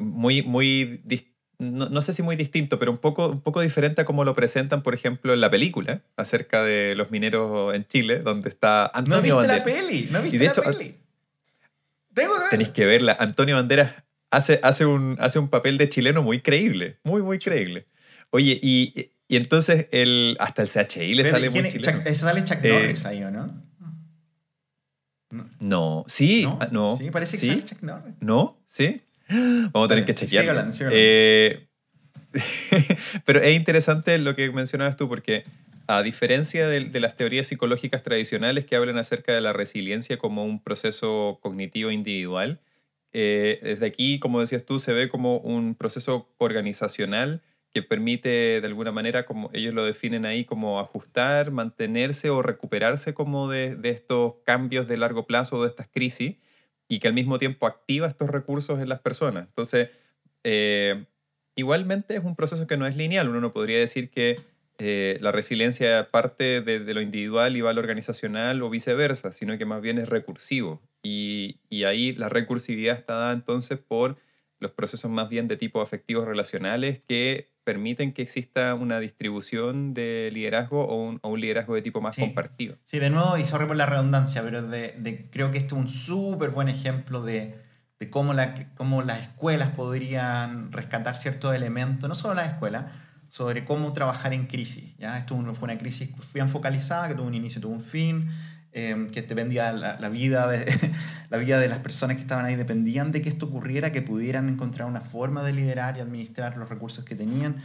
muy, 0.00 0.42
muy 0.42 1.00
no, 1.60 1.88
no, 1.88 2.02
sé 2.02 2.12
si 2.12 2.24
muy 2.24 2.34
distinto, 2.34 2.80
pero 2.80 2.90
un 2.90 2.98
poco, 2.98 3.28
un 3.28 3.40
poco 3.40 3.60
diferente 3.60 4.00
a 4.00 4.04
como 4.04 4.24
lo 4.24 4.34
presentan, 4.34 4.82
por 4.82 4.94
ejemplo, 4.94 5.32
en 5.32 5.40
la 5.40 5.48
película 5.48 6.02
acerca 6.16 6.64
de 6.64 6.96
los 6.96 7.12
mineros 7.12 7.72
en 7.72 7.86
Chile, 7.86 8.18
donde 8.18 8.48
está 8.48 8.86
Antonio 8.86 9.16
¿No 9.16 9.22
viste 9.22 9.36
Banderas. 9.36 9.58
la 9.58 9.64
peli? 9.64 10.08
¿No 10.10 10.22
viste 10.22 10.36
y 10.36 10.38
de 10.40 10.46
hecho, 10.46 10.62
peli? 12.22 12.50
Tenéis 12.50 12.68
que 12.70 12.86
verla. 12.86 13.16
Antonio 13.18 13.56
Banderas 13.56 13.92
hace, 14.30 14.60
hace, 14.62 14.86
un, 14.86 15.16
hace 15.20 15.38
un 15.38 15.48
papel 15.48 15.78
de 15.78 15.88
chileno 15.88 16.22
muy 16.22 16.40
creíble, 16.40 16.98
muy, 17.04 17.22
muy 17.22 17.38
creíble. 17.38 17.86
Oye, 18.30 18.58
y, 18.62 19.10
y 19.28 19.36
entonces 19.36 19.88
el, 19.92 20.36
hasta 20.40 20.62
el 20.62 20.68
CHI 20.68 21.14
le 21.14 21.24
sale 21.24 21.50
muy 21.50 21.68
chileno. 21.68 22.02
Chuck, 22.02 22.14
sale 22.14 22.44
Chuck 22.44 22.58
eh, 22.62 22.72
Norris 22.72 23.06
ahí, 23.06 23.22
¿o 23.24 23.30
no? 23.30 23.68
No, 25.30 25.46
no. 25.60 26.04
sí, 26.08 26.44
¿No? 26.44 26.58
Ah, 26.60 26.68
no. 26.70 26.96
Sí, 26.96 27.10
parece 27.10 27.36
que 27.36 27.42
¿Sí? 27.42 27.50
sale 27.50 27.64
Chuck 27.64 27.82
Norris. 27.82 28.14
¿No? 28.20 28.58
¿Sí? 28.64 29.02
Vamos 29.28 29.84
a 29.84 29.88
tener 29.88 30.06
que 30.06 30.14
chequear. 30.14 30.70
Eh, 30.90 31.67
pero 33.24 33.40
es 33.40 33.56
interesante 33.56 34.16
lo 34.18 34.34
que 34.34 34.50
mencionabas 34.50 34.96
tú, 34.96 35.08
porque 35.08 35.44
a 35.88 36.02
diferencia 36.02 36.68
de, 36.68 37.00
las 37.00 37.16
teorías 37.16 37.46
psicológicas 37.46 38.02
tradicionales 38.02 38.66
que 38.66 38.76
hablan 38.76 38.98
acerca 38.98 39.32
de 39.32 39.40
la 39.40 39.54
resiliencia 39.54 40.18
como 40.18 40.44
un 40.44 40.62
proceso 40.62 41.38
cognitivo 41.40 41.90
individual, 41.90 42.60
eh, 43.12 43.58
desde 43.62 43.86
aquí, 43.86 44.18
como 44.18 44.40
decías 44.40 44.66
tú, 44.66 44.80
se 44.80 44.92
ve 44.92 45.08
como 45.08 45.38
un 45.38 45.74
proceso 45.74 46.28
organizacional 46.36 47.42
que 47.72 47.82
permite 47.82 48.60
de 48.60 48.66
alguna 48.66 48.92
manera, 48.92 49.24
como 49.24 49.50
ellos 49.54 49.72
lo 49.72 49.84
definen 49.84 50.26
ahí, 50.26 50.44
como 50.44 50.78
ajustar, 50.78 51.50
mantenerse 51.52 52.28
o 52.28 52.42
recuperarse 52.42 53.14
como 53.14 53.48
de, 53.48 53.78
estos 53.84 54.34
cambios 54.44 54.88
de 54.88 54.98
largo 54.98 55.26
plazo 55.26 55.62
de 55.62 55.68
estas 55.68 55.88
crisis 55.88 56.36
y 56.86 56.98
que 56.98 57.08
al 57.08 57.14
mismo 57.14 57.38
tiempo 57.38 57.66
activa 57.66 58.08
estos 58.08 58.28
recursos 58.28 58.80
en 58.80 58.90
las 58.90 59.00
personas. 59.00 59.48
Entonces, 59.48 59.88
eh, 60.44 61.06
igualmente 61.58 62.16
es 62.16 62.24
un 62.24 62.36
proceso 62.36 62.66
que 62.66 62.76
no 62.76 62.86
es 62.86 62.96
lineal. 62.96 63.28
Uno 63.28 63.40
no 63.40 63.52
podría 63.52 63.78
decir 63.78 64.10
que 64.10 64.40
eh, 64.78 65.18
la 65.20 65.32
resiliencia 65.32 66.08
parte 66.08 66.60
de, 66.60 66.94
lo 66.94 67.00
individual 67.00 67.56
y 67.56 67.60
va 67.60 67.70
a 67.70 67.72
lo 67.72 67.80
organizacional 67.80 68.62
o 68.62 68.70
viceversa, 68.70 69.32
sino 69.32 69.58
que 69.58 69.64
más 69.64 69.82
bien 69.82 69.98
es 69.98 70.08
recursivo. 70.08 70.80
Y, 71.02 71.58
y 71.68 71.84
ahí 71.84 72.14
la 72.14 72.28
recursividad 72.28 72.96
está 72.96 73.14
dada 73.14 73.32
entonces 73.32 73.78
por 73.78 74.16
los 74.60 74.70
procesos 74.70 75.10
más 75.10 75.28
bien 75.28 75.48
de 75.48 75.56
tipo 75.56 75.80
afectivos 75.80 76.26
relacionales 76.26 77.00
que 77.08 77.50
permiten 77.64 78.12
que 78.12 78.22
exista 78.22 78.74
una 78.74 78.98
distribución 79.00 79.94
de 79.94 80.30
liderazgo 80.32 80.86
o 80.86 80.96
un, 80.96 81.18
o 81.22 81.28
un 81.28 81.40
liderazgo 81.40 81.74
de 81.74 81.82
tipo 81.82 82.00
más 82.00 82.16
compartido. 82.16 82.76
Sí, 82.84 82.98
de 82.98 83.10
nuevo, 83.10 83.36
y 83.36 83.44
sorry 83.44 83.66
por 83.66 83.76
la 83.76 83.86
redundancia, 83.86 84.42
pero 84.42 84.62
de, 84.62 84.92
de, 84.92 85.28
creo 85.30 85.50
que 85.50 85.58
esto 85.58 85.74
es 85.74 85.82
un 85.82 85.88
súper 85.88 86.50
buen 86.50 86.68
ejemplo 86.68 87.22
de, 87.22 87.54
de 87.98 88.10
cómo, 88.10 88.32
la, 88.32 88.54
cómo 88.76 89.02
las 89.02 89.20
escuelas 89.22 89.70
podrían 89.70 90.70
rescatar 90.72 91.16
ciertos 91.16 91.54
elementos, 91.54 92.08
no 92.08 92.14
solo 92.14 92.34
las 92.34 92.48
escuelas, 92.48 92.84
sobre 93.28 93.64
cómo 93.64 93.92
trabajar 93.92 94.32
en 94.32 94.46
crisis. 94.46 94.96
¿ya? 94.98 95.18
Esto 95.18 95.36
fue 95.54 95.66
una 95.66 95.78
crisis 95.78 96.10
bien 96.32 96.48
focalizada, 96.48 97.08
que 97.08 97.14
tuvo 97.14 97.26
un 97.26 97.34
inicio, 97.34 97.60
tuvo 97.60 97.72
un 97.72 97.80
fin, 97.80 98.28
eh, 98.72 99.08
que 99.12 99.22
dependía 99.22 99.72
la, 99.72 99.98
la, 99.98 100.08
vida 100.08 100.46
de, 100.46 100.64
la 101.30 101.38
vida 101.38 101.58
de 101.58 101.68
las 101.68 101.78
personas 101.78 102.16
que 102.16 102.22
estaban 102.22 102.44
ahí, 102.44 102.56
dependían 102.56 103.10
de 103.12 103.20
que 103.20 103.28
esto 103.28 103.46
ocurriera, 103.46 103.92
que 103.92 104.02
pudieran 104.02 104.48
encontrar 104.48 104.88
una 104.88 105.00
forma 105.00 105.42
de 105.42 105.52
liderar 105.52 105.96
y 105.96 106.00
administrar 106.00 106.56
los 106.56 106.68
recursos 106.68 107.04
que 107.04 107.14
tenían. 107.14 107.56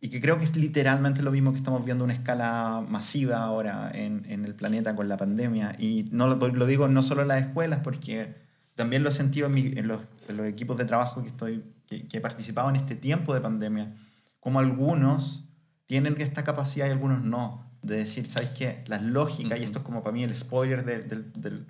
Y 0.00 0.08
que 0.08 0.20
creo 0.20 0.36
que 0.36 0.44
es 0.44 0.56
literalmente 0.56 1.22
lo 1.22 1.30
mismo 1.30 1.52
que 1.52 1.58
estamos 1.58 1.84
viendo 1.84 2.02
una 2.02 2.12
escala 2.12 2.84
masiva 2.88 3.38
ahora 3.44 3.88
en, 3.94 4.24
en 4.28 4.44
el 4.44 4.54
planeta 4.56 4.96
con 4.96 5.08
la 5.08 5.16
pandemia. 5.16 5.76
Y 5.78 6.08
no 6.10 6.26
lo, 6.26 6.48
lo, 6.48 6.66
digo 6.66 6.88
no 6.88 7.04
solo 7.04 7.22
en 7.22 7.28
las 7.28 7.42
escuelas, 7.42 7.78
porque 7.84 8.41
también 8.74 9.02
lo 9.02 9.08
he 9.08 9.12
sentido 9.12 9.46
en, 9.46 9.54
mi, 9.54 9.66
en, 9.76 9.88
los, 9.88 10.00
en 10.28 10.36
los, 10.36 10.46
equipos 10.46 10.78
de 10.78 10.84
trabajo 10.84 11.22
que, 11.22 11.28
estoy, 11.28 11.64
que, 11.86 12.06
que 12.08 12.18
he 12.18 12.20
participado 12.20 12.70
en 12.70 12.76
este 12.76 12.94
tiempo 12.94 13.34
de 13.34 13.40
pandemia 13.40 13.94
como 14.42 14.58
algunos 14.58 15.44
tienen 15.86 16.20
esta 16.20 16.42
capacidad 16.42 16.88
y 16.88 16.90
algunos 16.90 17.22
no, 17.22 17.70
de 17.82 17.98
decir, 17.98 18.26
¿sabes 18.26 18.50
qué? 18.50 18.82
Las 18.88 19.02
lógicas, 19.02 19.60
y 19.60 19.62
esto 19.62 19.78
es 19.78 19.84
como 19.84 20.02
para 20.02 20.14
mí 20.14 20.24
el 20.24 20.34
spoiler 20.34 20.84
de, 20.84 21.02
de, 21.02 21.64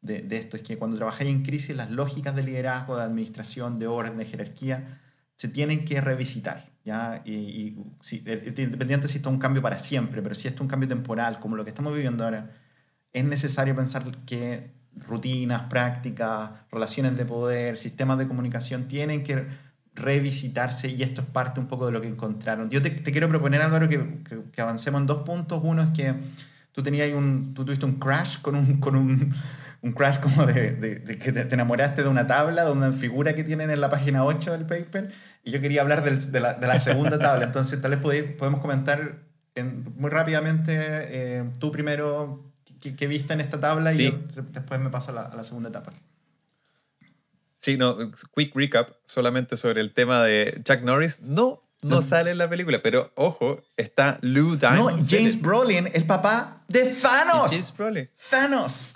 de, 0.00 0.22
de 0.22 0.36
esto, 0.36 0.56
es 0.56 0.62
que 0.62 0.78
cuando 0.78 0.96
trabajáis 0.96 1.28
en 1.28 1.42
crisis, 1.42 1.76
las 1.76 1.90
lógicas 1.90 2.34
de 2.34 2.42
liderazgo, 2.42 2.96
de 2.96 3.02
administración, 3.02 3.78
de 3.78 3.88
orden, 3.88 4.16
de 4.16 4.24
jerarquía, 4.24 5.00
se 5.36 5.48
tienen 5.48 5.84
que 5.84 6.00
revisitar. 6.00 6.70
¿ya? 6.84 7.20
Y, 7.26 7.32
y 7.34 7.84
si, 8.00 8.18
independiente 8.18 9.06
si 9.08 9.18
esto 9.18 9.28
es 9.28 9.34
un 9.34 9.40
cambio 9.40 9.60
para 9.60 9.78
siempre, 9.78 10.22
pero 10.22 10.34
si 10.34 10.48
esto 10.48 10.58
es 10.58 10.60
un 10.62 10.68
cambio 10.68 10.88
temporal, 10.88 11.40
como 11.40 11.56
lo 11.56 11.64
que 11.64 11.70
estamos 11.70 11.92
viviendo 11.92 12.24
ahora, 12.24 12.52
es 13.12 13.24
necesario 13.24 13.76
pensar 13.76 14.04
que 14.24 14.72
rutinas, 15.06 15.62
prácticas, 15.62 16.50
relaciones 16.70 17.16
de 17.16 17.24
poder, 17.24 17.76
sistemas 17.78 18.18
de 18.18 18.28
comunicación 18.28 18.88
tienen 18.88 19.24
que 19.24 19.46
revisitarse 19.94 20.88
y 20.88 21.02
esto 21.02 21.20
es 21.20 21.26
parte 21.28 21.60
un 21.60 21.66
poco 21.66 21.86
de 21.86 21.92
lo 21.92 22.00
que 22.00 22.08
encontraron. 22.08 22.68
Yo 22.70 22.82
te, 22.82 22.90
te 22.90 23.12
quiero 23.12 23.28
proponer, 23.28 23.62
Álvaro, 23.62 23.88
que, 23.88 24.22
que, 24.28 24.42
que, 24.50 24.60
avancemos 24.60 25.00
en 25.00 25.06
dos 25.06 25.22
puntos. 25.22 25.60
Uno 25.62 25.82
es 25.82 25.90
que 25.90 26.14
tú, 26.72 26.82
tenías 26.82 27.12
un, 27.12 27.54
tú 27.54 27.64
tuviste 27.64 27.86
un 27.86 27.98
crash 27.98 28.40
con 28.40 28.56
un, 28.56 28.80
con 28.80 28.96
un, 28.96 29.32
un 29.82 29.92
crash 29.92 30.18
como 30.18 30.46
de, 30.46 30.72
de, 30.72 30.96
de, 30.96 31.18
que 31.18 31.30
te 31.32 31.54
enamoraste 31.54 32.02
de 32.02 32.08
una 32.08 32.26
tabla, 32.26 32.64
de 32.64 32.72
una 32.72 32.90
figura 32.90 33.34
que 33.34 33.44
tienen 33.44 33.70
en 33.70 33.80
la 33.80 33.90
página 33.90 34.24
8 34.24 34.52
del 34.52 34.66
paper, 34.66 35.12
y 35.44 35.50
yo 35.50 35.60
quería 35.60 35.82
hablar 35.82 36.02
del, 36.02 36.32
de, 36.32 36.40
la, 36.40 36.54
de, 36.54 36.66
la, 36.66 36.80
segunda 36.80 37.18
tabla. 37.18 37.44
Entonces, 37.44 37.80
tal 37.80 37.96
vez 37.96 38.24
podemos 38.36 38.60
comentar 38.60 39.20
en, 39.54 39.84
muy 39.96 40.10
rápidamente, 40.10 40.72
eh, 40.76 41.44
tú 41.58 41.70
primero, 41.70 42.53
qué 42.92 43.06
viste 43.06 43.32
en 43.32 43.40
esta 43.40 43.58
tabla 43.58 43.92
sí. 43.92 44.02
y 44.02 44.10
yo, 44.10 44.42
después 44.52 44.80
me 44.80 44.90
paso 44.90 45.10
a 45.10 45.14
la, 45.14 45.22
a 45.22 45.34
la 45.34 45.44
segunda 45.44 45.70
etapa. 45.70 45.92
Sí, 47.56 47.78
no, 47.78 47.96
quick 48.34 48.54
recap 48.54 48.90
solamente 49.06 49.56
sobre 49.56 49.80
el 49.80 49.92
tema 49.94 50.22
de 50.22 50.60
Chuck 50.64 50.82
Norris. 50.82 51.20
No, 51.20 51.62
no, 51.82 51.96
no. 51.96 52.02
sale 52.02 52.30
en 52.30 52.38
la 52.38 52.48
película, 52.48 52.82
pero 52.82 53.10
ojo, 53.14 53.62
está 53.76 54.18
Lou 54.20 54.56
Diamond. 54.56 54.98
No, 54.98 55.06
James. 55.08 55.40
Brolin, 55.40 55.90
el 55.92 56.04
papá 56.06 56.62
de 56.68 56.94
Thanos. 56.94 57.52
¿Y 57.52 57.56
James 57.56 57.74
Brolin. 57.76 58.10
Thanos. 58.30 58.94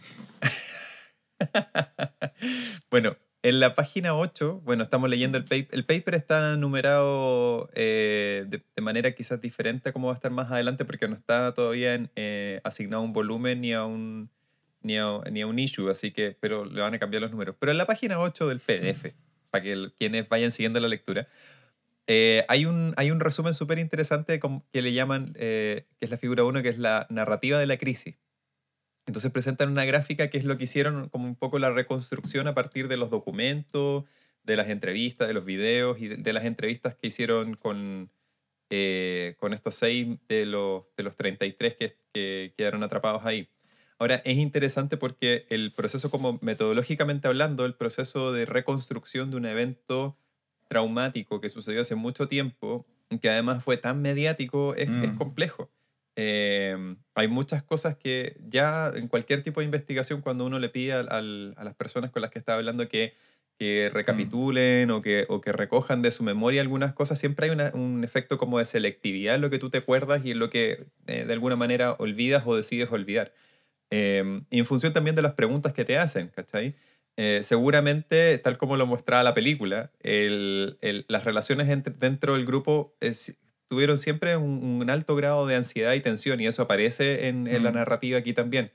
bueno, 2.91 3.17
en 3.43 3.61
la 3.61 3.75
página 3.75 4.15
8, 4.17 4.63
bueno, 4.65 4.83
estamos 4.83 5.09
leyendo 5.09 5.39
el 5.39 5.45
paper. 5.45 5.69
El 5.73 5.85
paper 5.85 6.15
está 6.15 6.57
numerado 6.57 7.69
eh, 7.75 8.45
de, 8.49 8.63
de, 8.75 8.83
manera 8.83 9.13
quizás 9.13 9.41
diferente 9.41 9.91
a 9.91 9.93
cómo 9.93 10.09
va 10.09 10.15
a 10.15 10.17
estar 10.17 10.33
más 10.33 10.51
adelante, 10.51 10.85
porque 10.85 11.09
no 11.09 11.15
está 11.15 11.55
todavía 11.55 11.95
en, 11.95 12.11
eh, 12.17 12.61
asignado 12.65 13.03
a 13.03 13.05
un 13.05 13.13
volumen 13.13 13.61
ni 13.61 13.73
a 13.73 13.85
un 13.85 14.31
ni 14.81 14.97
a, 14.97 15.21
ni 15.31 15.41
a, 15.43 15.47
un 15.47 15.59
issue, 15.59 15.91
así 15.91 16.13
que, 16.13 16.37
pero 16.41 16.65
le 16.65 16.81
van 16.81 16.95
a 16.95 16.99
cambiar 16.99 17.23
los 17.23 17.31
números. 17.31 17.57
Pero 17.59 17.73
en 17.73 17.79
la 17.79 17.87
página 17.87 18.21
8 18.21 18.49
del 18.49 18.61
PDF, 18.61 19.13
para 19.51 19.63
que 19.63 19.73
el, 19.73 19.93
quienes 19.99 20.29
vayan 20.29 20.53
siguiendo 20.53 20.81
la 20.81 20.89
lectura, 20.89 21.29
eh, 22.07 22.45
hay, 22.49 22.65
un, 22.65 22.95
hay 22.97 23.11
un 23.11 23.21
resumen 23.21 23.55
súper 23.55 23.79
interesante 23.79 24.41
que 24.73 24.83
le 24.83 24.93
llaman, 24.93 25.35
que 25.35 25.87
es 26.01 26.11
la 26.11 26.17
figura 26.17 26.45
1, 26.45 26.63
que 26.63 26.71
es 26.71 26.79
la 26.79 27.07
narrativa 27.11 27.59
de 27.59 27.67
la 27.67 27.77
crisis. 27.77 28.17
Entonces 29.09 29.33
presentan 29.33 29.71
una 29.71 29.85
gráfica 29.85 30.29
que 30.29 30.39
es 30.39 30.45
lo 30.45 30.57
que 30.59 30.65
hicieron 30.65 31.09
como 31.09 31.25
un 31.25 31.35
poco 31.35 31.59
la 31.59 31.71
reconstrucción 31.71 32.47
a 32.47 32.55
partir 32.55 32.89
de 32.89 32.99
los 32.99 33.11
documentos, 33.11 34.05
de 34.45 34.57
las 34.57 34.69
entrevistas, 34.69 35.27
de 35.27 35.35
los 35.35 35.45
videos 35.45 36.01
y 36.01 36.09
de, 36.09 36.17
de 36.17 36.33
las 36.33 36.45
entrevistas 36.45 36.95
que 36.95 37.09
hicieron 37.09 37.55
con, 37.55 38.11
eh, 38.71 39.35
con 39.39 39.55
estos 39.55 39.75
seis 39.75 40.19
de 40.29 40.45
los, 40.45 40.85
de 40.97 41.03
los 41.03 41.17
33 41.17 41.75
que, 41.75 41.97
que 42.13 42.55
quedaron 42.57 42.83
atrapados 42.83 43.25
ahí. 43.25 43.49
Ahora, 43.99 44.17
es 44.25 44.37
interesante 44.37 44.97
porque 44.97 45.47
el 45.49 45.73
proceso, 45.73 46.11
como 46.11 46.39
metodológicamente 46.43 47.27
hablando, 47.27 47.65
el 47.65 47.75
proceso 47.75 48.33
de 48.33 48.45
reconstrucción 48.47 49.31
de 49.31 49.39
un 49.39 49.47
evento 49.47 50.17
traumático 50.69 51.41
que 51.41 51.49
sucedió 51.49 51.81
hace 51.81 51.95
mucho 51.95 52.29
tiempo, 52.29 52.87
que 53.23 53.31
además 53.31 53.65
fue 53.65 53.79
tan 53.79 54.03
mediático, 54.03 54.75
es, 54.75 54.89
mm. 54.89 55.05
es 55.05 55.11
complejo. 55.13 55.71
Eh, 56.21 56.77
hay 57.15 57.29
muchas 57.29 57.63
cosas 57.63 57.97
que 57.97 58.37
ya 58.49 58.91
en 58.93 59.07
cualquier 59.07 59.45
tipo 59.45 59.61
de 59.61 59.67
investigación, 59.67 60.21
cuando 60.21 60.45
uno 60.45 60.59
le 60.59 60.69
pide 60.69 60.95
al, 60.95 61.07
al, 61.13 61.55
a 61.57 61.63
las 61.63 61.77
personas 61.77 62.11
con 62.11 62.23
las 62.23 62.33
que 62.33 62.41
está 62.41 62.57
hablando 62.57 62.89
que, 62.89 63.15
que 63.57 63.89
recapitulen 63.95 64.89
mm. 64.89 64.91
o, 64.91 65.01
que, 65.01 65.27
o 65.29 65.41
que 65.41 65.53
recojan 65.53 66.03
de 66.03 66.11
su 66.11 66.25
memoria 66.25 66.61
algunas 66.61 66.93
cosas, 66.93 67.21
siempre 67.21 67.47
hay 67.47 67.53
una, 67.53 67.71
un 67.73 68.03
efecto 68.03 68.37
como 68.37 68.59
de 68.59 68.65
selectividad 68.65 69.37
en 69.37 69.43
lo 69.43 69.49
que 69.49 69.61
tú 69.61 69.71
te 69.71 69.79
acuerdas 69.79 70.25
y 70.25 70.33
en 70.33 70.41
lo 70.41 70.51
que 70.51 70.87
eh, 71.07 71.25
de 71.25 71.33
alguna 71.33 71.55
manera 71.55 71.93
olvidas 72.01 72.43
o 72.47 72.57
decides 72.57 72.91
olvidar. 72.91 73.33
Eh, 73.93 74.43
y 74.51 74.59
en 74.59 74.67
función 74.67 74.93
también 74.93 75.15
de 75.15 75.23
las 75.23 75.35
preguntas 75.35 75.73
que 75.73 75.85
te 75.85 75.99
hacen, 75.99 76.33
¿cachai? 76.35 76.75
Eh, 77.17 77.41
seguramente, 77.45 78.39
tal 78.39 78.59
como 78.59 78.77
lo 78.77 78.87
mostraba 78.87 79.23
la 79.23 79.35
película, 79.35 79.93
el, 80.01 80.79
el, 80.81 81.05
las 81.09 81.23
relaciones 81.23 81.69
entre, 81.69 81.95
dentro 81.95 82.35
del 82.35 82.45
grupo 82.45 82.97
es, 83.01 83.39
tuvieron 83.69 83.99
siempre 83.99 84.37
un, 84.37 84.81
un, 84.81 84.91
alto 84.91 85.15
grado 85.15 85.47
de 85.47 85.57
ansiedad 85.57 85.93
y 85.93 86.01
tensión, 86.01 86.41
y 86.41 86.47
eso 86.47 86.63
aparece 86.63 87.29
en, 87.29 87.47
en 87.47 87.61
mm. 87.61 87.65
la 87.65 87.71
narrativa 87.73 88.19
aquí 88.19 88.33
también. 88.33 88.73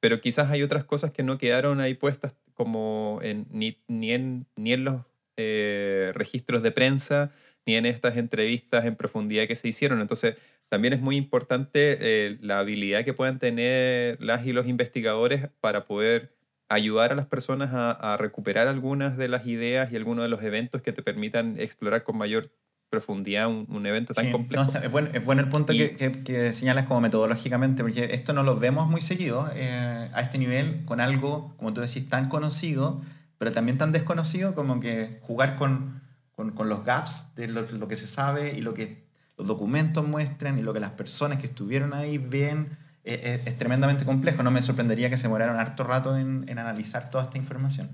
Pero 0.00 0.20
quizás 0.20 0.50
hay 0.50 0.62
otras 0.62 0.84
cosas 0.84 1.12
que 1.12 1.22
no 1.22 1.38
quedaron 1.38 1.80
ahí 1.80 1.94
puestas, 1.94 2.34
como 2.54 3.20
en, 3.22 3.46
ni, 3.50 3.78
ni, 3.88 4.12
en, 4.12 4.46
ni 4.56 4.72
en 4.72 4.84
los 4.84 5.02
eh, 5.36 6.12
registros 6.14 6.62
de 6.62 6.72
prensa, 6.72 7.32
ni 7.66 7.76
en 7.76 7.86
estas 7.86 8.16
entrevistas 8.16 8.84
en 8.84 8.96
profundidad 8.96 9.46
que 9.46 9.56
se 9.56 9.68
hicieron. 9.68 10.00
Entonces, 10.00 10.36
también 10.68 10.94
es 10.94 11.00
muy 11.00 11.16
importante 11.16 11.98
eh, 12.00 12.36
la 12.40 12.58
habilidad 12.58 13.04
que 13.04 13.14
puedan 13.14 13.38
tener 13.38 14.20
las 14.20 14.46
y 14.46 14.52
los 14.52 14.66
investigadores 14.66 15.48
para 15.60 15.86
poder 15.86 16.34
ayudar 16.68 17.12
a 17.12 17.14
las 17.14 17.26
personas 17.26 17.72
a, 17.72 17.90
a, 17.90 18.16
recuperar 18.16 18.68
algunas 18.68 19.16
de 19.16 19.28
las 19.28 19.46
ideas 19.46 19.92
y 19.92 19.96
algunos 19.96 20.24
de 20.24 20.28
los 20.28 20.42
eventos 20.42 20.82
que 20.82 20.92
te 20.92 21.02
permitan 21.02 21.56
explorar 21.58 22.02
con 22.02 22.16
mayor 22.16 22.50
profundidad 22.94 23.48
un, 23.48 23.66
un 23.68 23.86
evento 23.86 24.14
tan 24.14 24.26
sí, 24.26 24.32
complejo. 24.32 24.70
No, 24.72 24.80
es, 24.80 24.90
bueno, 24.90 25.08
es, 25.12 25.24
bueno, 25.24 25.42
el 25.42 25.48
punto 25.48 25.72
y, 25.72 25.78
que, 25.78 25.96
que, 25.96 26.22
que, 26.22 26.52
señalas 26.52 26.86
como 26.86 27.00
metodológicamente, 27.00 27.82
porque 27.82 28.14
esto 28.14 28.32
no 28.32 28.42
lo 28.42 28.56
vemos 28.56 28.88
muy 28.88 29.00
seguido 29.00 29.50
eh, 29.54 30.10
a 30.12 30.20
este 30.20 30.38
nivel 30.38 30.84
con 30.84 31.00
algo, 31.00 31.54
como 31.56 31.72
tú 31.72 31.80
decís, 31.80 32.08
tan 32.08 32.28
conocido, 32.28 33.02
pero 33.38 33.52
también 33.52 33.78
tan 33.78 33.92
desconocido 33.92 34.54
como 34.54 34.80
que 34.80 35.18
jugar 35.22 35.56
con, 35.56 36.00
con, 36.36 36.52
con 36.52 36.68
los 36.68 36.84
gaps 36.84 37.34
de 37.34 37.48
lo, 37.48 37.62
lo, 37.62 37.88
que 37.88 37.96
se 37.96 38.06
sabe 38.06 38.54
y 38.56 38.60
lo 38.60 38.74
que 38.74 39.04
los 39.36 39.46
documentos 39.46 40.06
muestran 40.06 40.58
y 40.58 40.62
lo 40.62 40.72
que 40.72 40.80
las 40.80 40.90
personas 40.90 41.38
que 41.38 41.46
estuvieron 41.46 41.92
ahí 41.92 42.18
ven 42.18 42.76
es, 43.02 43.20
es, 43.22 43.46
es 43.46 43.58
tremendamente 43.58 44.04
complejo. 44.04 44.42
No 44.42 44.50
me 44.50 44.62
sorprendería 44.62 45.10
que 45.10 45.16
se 45.16 45.24
demoraron 45.24 45.58
harto 45.58 45.84
rato 45.84 46.16
en, 46.16 46.44
en 46.48 46.58
analizar 46.58 47.10
toda 47.10 47.24
esta 47.24 47.38
información. 47.38 47.90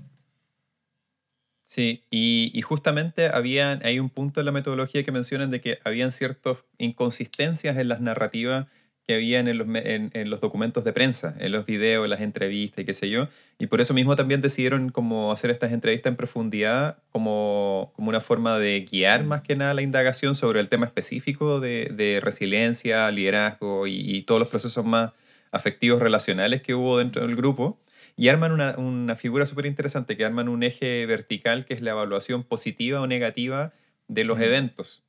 Sí, 1.71 2.03
y, 2.11 2.51
y, 2.53 2.63
justamente 2.63 3.29
había, 3.33 3.79
hay 3.85 3.97
un 3.97 4.09
punto 4.09 4.41
en 4.41 4.45
la 4.45 4.51
metodología 4.51 5.05
que 5.05 5.13
mencionan 5.13 5.51
de 5.51 5.61
que 5.61 5.79
habían 5.85 6.11
ciertas 6.11 6.65
inconsistencias 6.77 7.77
en 7.77 7.87
las 7.87 8.01
narrativas 8.01 8.65
que 9.07 9.13
habían 9.13 9.47
en 9.47 9.57
los, 9.57 9.67
en, 9.69 10.11
en, 10.13 10.29
los 10.29 10.41
documentos 10.41 10.83
de 10.83 10.91
prensa, 10.91 11.33
en 11.39 11.53
los 11.53 11.65
videos, 11.65 12.09
las 12.09 12.19
entrevistas 12.19 12.81
y 12.81 12.85
qué 12.85 12.93
sé 12.93 13.09
yo. 13.09 13.29
Y 13.57 13.67
por 13.67 13.79
eso 13.79 13.93
mismo 13.93 14.17
también 14.17 14.41
decidieron 14.41 14.89
como 14.89 15.31
hacer 15.31 15.49
estas 15.49 15.71
entrevistas 15.71 16.11
en 16.11 16.17
profundidad 16.17 16.97
como, 17.13 17.93
como 17.95 18.09
una 18.09 18.19
forma 18.19 18.59
de 18.59 18.81
guiar 18.81 19.23
más 19.23 19.41
que 19.41 19.55
nada 19.55 19.73
la 19.73 19.81
indagación 19.81 20.35
sobre 20.35 20.59
el 20.59 20.67
tema 20.67 20.87
específico 20.87 21.61
de, 21.61 21.85
de 21.95 22.19
resiliencia, 22.19 23.09
liderazgo 23.11 23.87
y, 23.87 23.93
y, 23.93 24.23
todos 24.23 24.39
los 24.39 24.49
procesos 24.49 24.83
más 24.83 25.11
afectivos 25.53 26.01
relacionales 26.01 26.61
que 26.61 26.75
hubo 26.75 26.97
dentro 26.97 27.25
del 27.25 27.37
grupo. 27.37 27.79
Y 28.21 28.29
arman 28.29 28.51
una, 28.51 28.77
una 28.77 29.15
figura 29.15 29.47
súper 29.47 29.65
interesante, 29.65 30.15
que 30.15 30.23
arman 30.23 30.47
un 30.47 30.61
eje 30.61 31.07
vertical 31.07 31.65
que 31.65 31.73
es 31.73 31.81
la 31.81 31.89
evaluación 31.89 32.43
positiva 32.43 33.01
o 33.01 33.07
negativa 33.07 33.73
de 34.07 34.25
los 34.25 34.39
eventos. 34.39 35.01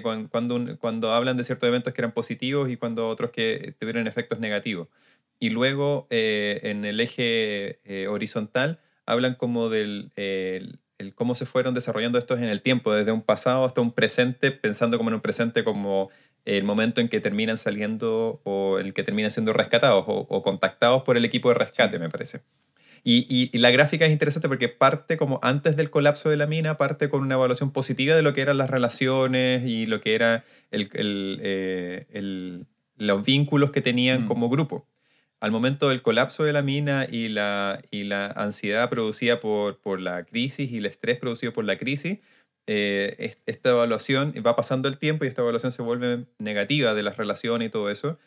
Cuando, 0.00 0.28
cuando, 0.30 0.78
cuando, 0.78 1.10
hablan 1.10 1.36
de 1.36 1.42
ciertos 1.42 1.66
eventos 1.66 1.92
que 1.92 2.00
eran 2.00 2.12
positivos 2.12 2.70
y 2.70 2.76
cuando 2.76 3.08
otros 3.08 3.32
que 3.32 3.74
tuvieron 3.80 4.06
efectos 4.06 4.38
negativos. 4.38 4.86
Y 5.40 5.50
luego 5.50 6.06
eh, 6.10 6.60
en 6.62 6.84
el 6.84 7.00
eje 7.00 7.80
eh, 7.82 8.06
horizontal 8.06 8.78
hablan 9.06 9.34
como 9.34 9.68
del 9.68 10.12
el, 10.14 10.78
cómo 11.16 11.34
se 11.34 11.46
fueron 11.46 11.74
desarrollando 11.74 12.16
estos 12.16 12.38
en 12.38 12.48
el 12.48 12.62
tiempo, 12.62 12.94
desde 12.94 13.10
un 13.10 13.22
pasado 13.22 13.64
hasta 13.64 13.80
un 13.80 13.90
presente, 13.90 14.52
pensando 14.52 14.98
como 14.98 15.10
en 15.10 15.14
un 15.14 15.20
presente 15.20 15.64
como 15.64 16.10
el 16.44 16.64
momento 16.64 17.00
en 17.00 17.08
que 17.08 17.20
terminan 17.20 17.58
saliendo 17.58 18.40
o 18.44 18.78
el 18.78 18.94
que 18.94 19.02
terminan 19.02 19.30
siendo 19.30 19.52
rescatados 19.52 20.04
o, 20.06 20.26
o 20.28 20.42
contactados 20.42 21.02
por 21.02 21.16
el 21.16 21.24
equipo 21.24 21.48
de 21.48 21.54
rescate, 21.54 21.98
me 21.98 22.08
parece. 22.08 22.42
Y, 23.04 23.50
y, 23.52 23.58
la 23.58 23.72
gráfica 23.72 24.06
es 24.06 24.12
interesante 24.12 24.48
porque 24.48 24.68
parte 24.68 25.16
como 25.16 25.40
antes 25.42 25.74
del 25.74 25.90
colapso 25.90 26.30
de 26.30 26.36
la 26.36 26.46
mina, 26.46 26.78
parte 26.78 27.08
con 27.08 27.22
una 27.22 27.34
evaluación 27.34 27.72
positiva 27.72 28.14
de 28.14 28.22
lo 28.22 28.32
que 28.32 28.42
eran 28.42 28.58
las 28.58 28.70
relaciones 28.70 29.66
y 29.66 29.86
lo 29.86 30.00
que 30.00 30.14
eran 30.14 30.44
el, 30.70 30.88
el, 30.92 31.40
eh, 31.42 32.06
el, 32.10 32.66
los 32.96 33.24
vínculos 33.24 33.72
que 33.72 33.80
tenían 33.80 34.24
mm. 34.24 34.28
como 34.28 34.48
grupo. 34.48 34.86
Al 35.40 35.50
momento 35.50 35.88
del 35.88 36.02
colapso 36.02 36.44
de 36.44 36.52
la 36.52 36.62
mina 36.62 37.04
y 37.10 37.28
la, 37.28 37.80
y 37.90 38.04
la 38.04 38.26
ansiedad 38.26 38.88
producida 38.88 39.40
por, 39.40 39.80
por 39.80 40.00
la 40.00 40.22
crisis 40.22 40.70
y 40.70 40.78
el 40.78 40.86
estrés 40.86 41.18
producido 41.18 41.52
por 41.52 41.64
la 41.64 41.76
crisis, 41.76 42.20
eh, 42.66 43.34
esta 43.46 43.70
evaluación 43.70 44.32
va 44.46 44.56
pasando 44.56 44.88
el 44.88 44.98
tiempo 44.98 45.24
y 45.24 45.28
esta 45.28 45.42
evaluación 45.42 45.72
se 45.72 45.82
vuelve 45.82 46.26
negativa 46.38 46.94
de 46.94 47.02
las 47.02 47.16
relaciones 47.16 47.68
y 47.68 47.70
todo 47.70 47.90
eso 47.90 48.18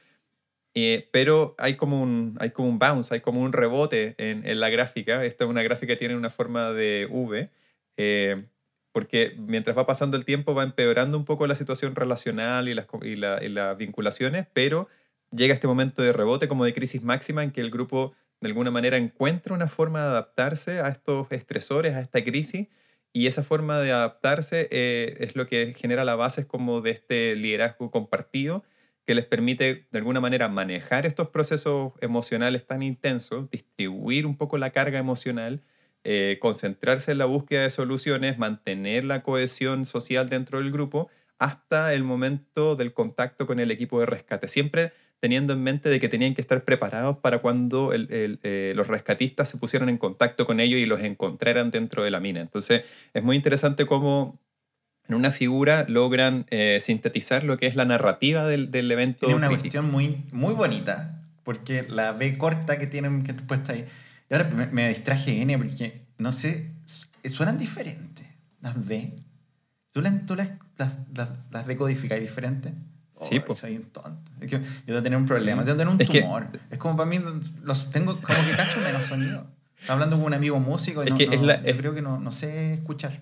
eh, 0.77 1.07
pero 1.11 1.55
hay 1.57 1.75
como, 1.75 2.01
un, 2.01 2.35
hay 2.39 2.51
como 2.51 2.67
un 2.67 2.77
bounce, 2.77 3.15
hay 3.15 3.21
como 3.21 3.41
un 3.41 3.53
rebote 3.53 4.13
en, 4.17 4.45
en 4.45 4.59
la 4.59 4.69
gráfica. 4.69 5.23
Esta 5.23 5.45
es 5.45 5.49
una 5.49 5.63
gráfica 5.63 5.93
que 5.93 5.97
tiene 5.97 6.17
una 6.17 6.29
forma 6.29 6.73
de 6.73 7.07
V, 7.09 7.49
eh, 7.95 8.45
porque 8.91 9.35
mientras 9.37 9.77
va 9.77 9.85
pasando 9.85 10.17
el 10.17 10.25
tiempo 10.25 10.53
va 10.53 10.63
empeorando 10.63 11.17
un 11.17 11.23
poco 11.23 11.47
la 11.47 11.55
situación 11.55 11.95
relacional 11.95 12.67
y 12.67 12.73
las, 12.73 12.87
y, 13.03 13.15
la, 13.15 13.41
y 13.41 13.47
las 13.47 13.77
vinculaciones, 13.77 14.47
pero 14.53 14.89
llega 15.31 15.53
este 15.53 15.67
momento 15.67 16.01
de 16.01 16.11
rebote 16.11 16.49
como 16.49 16.65
de 16.65 16.73
crisis 16.73 17.03
máxima 17.03 17.41
en 17.41 17.51
que 17.51 17.61
el 17.61 17.71
grupo 17.71 18.13
de 18.41 18.49
alguna 18.49 18.69
manera 18.69 18.97
encuentra 18.97 19.53
una 19.53 19.69
forma 19.69 20.01
de 20.01 20.07
adaptarse 20.07 20.81
a 20.81 20.89
estos 20.89 21.31
estresores, 21.31 21.95
a 21.95 22.01
esta 22.01 22.21
crisis, 22.21 22.67
y 23.15 23.27
esa 23.27 23.45
forma 23.45 23.79
de 23.79 23.93
adaptarse 23.93 24.67
eh, 24.71 25.15
es 25.19 25.37
lo 25.37 25.47
que 25.47 25.73
genera 25.73 26.03
la 26.03 26.17
base 26.17 26.47
como 26.47 26.81
de 26.81 26.91
este 26.91 27.37
liderazgo 27.37 27.89
compartido 27.89 28.65
que 29.05 29.15
les 29.15 29.23
permite 29.23 29.87
de 29.89 29.97
alguna 29.97 30.19
manera 30.19 30.49
manejar 30.49 31.05
estos 31.05 31.29
procesos 31.29 31.93
emocionales 32.01 32.67
tan 32.67 32.83
intensos, 32.83 33.49
distribuir 33.49 34.25
un 34.25 34.35
poco 34.35 34.57
la 34.57 34.71
carga 34.71 34.99
emocional, 34.99 35.61
eh, 36.03 36.39
concentrarse 36.41 37.13
en 37.13 37.19
la 37.19 37.25
búsqueda 37.25 37.61
de 37.61 37.69
soluciones, 37.69 38.37
mantener 38.37 39.05
la 39.05 39.23
cohesión 39.23 39.85
social 39.85 40.27
dentro 40.27 40.59
del 40.59 40.73
grupo 40.73 41.09
hasta 41.39 41.93
el 41.93 42.03
momento 42.03 42.75
del 42.75 42.91
contacto 42.91 43.45
con 43.45 43.61
el 43.61 43.71
equipo 43.71 44.01
de 44.01 44.07
rescate. 44.07 44.49
Siempre 44.49 44.91
teniendo 45.25 45.53
en 45.53 45.63
mente 45.63 45.89
de 45.89 45.99
que 45.99 46.07
tenían 46.07 46.35
que 46.35 46.41
estar 46.41 46.63
preparados 46.63 47.17
para 47.17 47.39
cuando 47.39 47.89
eh, 47.95 48.73
los 48.75 48.87
rescatistas 48.87 49.49
se 49.49 49.57
pusieran 49.57 49.89
en 49.89 49.97
contacto 49.97 50.45
con 50.45 50.59
ellos 50.59 50.79
y 50.79 50.85
los 50.85 51.01
encontraran 51.01 51.71
dentro 51.71 52.03
de 52.03 52.11
la 52.11 52.19
mina. 52.19 52.41
Entonces 52.41 52.83
es 53.11 53.23
muy 53.23 53.35
interesante 53.35 53.87
cómo 53.87 54.39
en 55.07 55.15
una 55.15 55.31
figura 55.31 55.83
logran 55.87 56.45
eh, 56.51 56.77
sintetizar 56.79 57.43
lo 57.43 57.57
que 57.57 57.65
es 57.65 57.75
la 57.75 57.85
narrativa 57.85 58.45
del, 58.45 58.69
del 58.69 58.91
evento. 58.91 59.25
Tiene 59.25 59.37
una 59.37 59.49
cuestión 59.49 59.89
muy, 59.89 60.23
muy 60.31 60.53
bonita, 60.53 61.23
porque 61.41 61.87
la 61.89 62.11
B 62.11 62.37
corta 62.37 62.77
que 62.77 62.85
tienen 62.85 63.23
que 63.23 63.33
puesta 63.33 63.73
ahí. 63.73 63.83
Y 64.29 64.33
ahora 64.35 64.47
me, 64.55 64.67
me, 64.67 64.89
distraje 64.89 65.41
N 65.41 65.57
porque, 65.57 66.05
no 66.19 66.33
sé, 66.33 66.69
suenan 67.23 67.57
diferentes. 67.57 68.27
Las 68.61 68.85
B. 68.85 69.11
¿Tú 69.91 70.03
las, 70.03 70.23
tú 70.27 70.35
las, 70.35 70.51
las, 70.77 71.29
las 71.49 71.65
decodificas 71.65 72.19
diferentes? 72.19 72.73
Sí, 73.19 73.39
pues. 73.39 73.59
Soy 73.59 73.77
un 73.77 73.83
tonto. 73.85 74.31
Es 74.41 74.49
que 74.51 74.59
yo 74.59 74.93
debo 74.93 75.03
tener 75.03 75.17
un 75.17 75.25
problema, 75.25 75.61
sí. 75.61 75.67
debo 75.67 75.77
tener 75.77 75.93
un 75.93 76.01
es 76.01 76.07
tumor. 76.07 76.49
Que... 76.51 76.59
Es 76.71 76.77
como 76.77 76.97
para 76.97 77.09
mí, 77.09 77.19
los 77.63 77.91
tengo 77.91 78.21
como 78.21 78.39
que 78.39 78.55
cacho 78.55 78.79
menos 78.81 79.03
sonido. 79.03 79.47
Estaba 79.79 79.93
hablando 79.93 80.17
con 80.17 80.25
un 80.25 80.33
amigo 80.33 80.59
músico 80.59 81.03
y 81.03 81.07
es 81.07 81.11
no, 81.11 81.17
que 81.17 81.27
no, 81.27 81.33
es 81.33 81.41
la, 81.41 81.61
yo 81.61 81.77
creo 81.77 81.93
que 81.93 82.01
no, 82.01 82.19
no 82.19 82.31
sé 82.31 82.73
escuchar. 82.73 83.21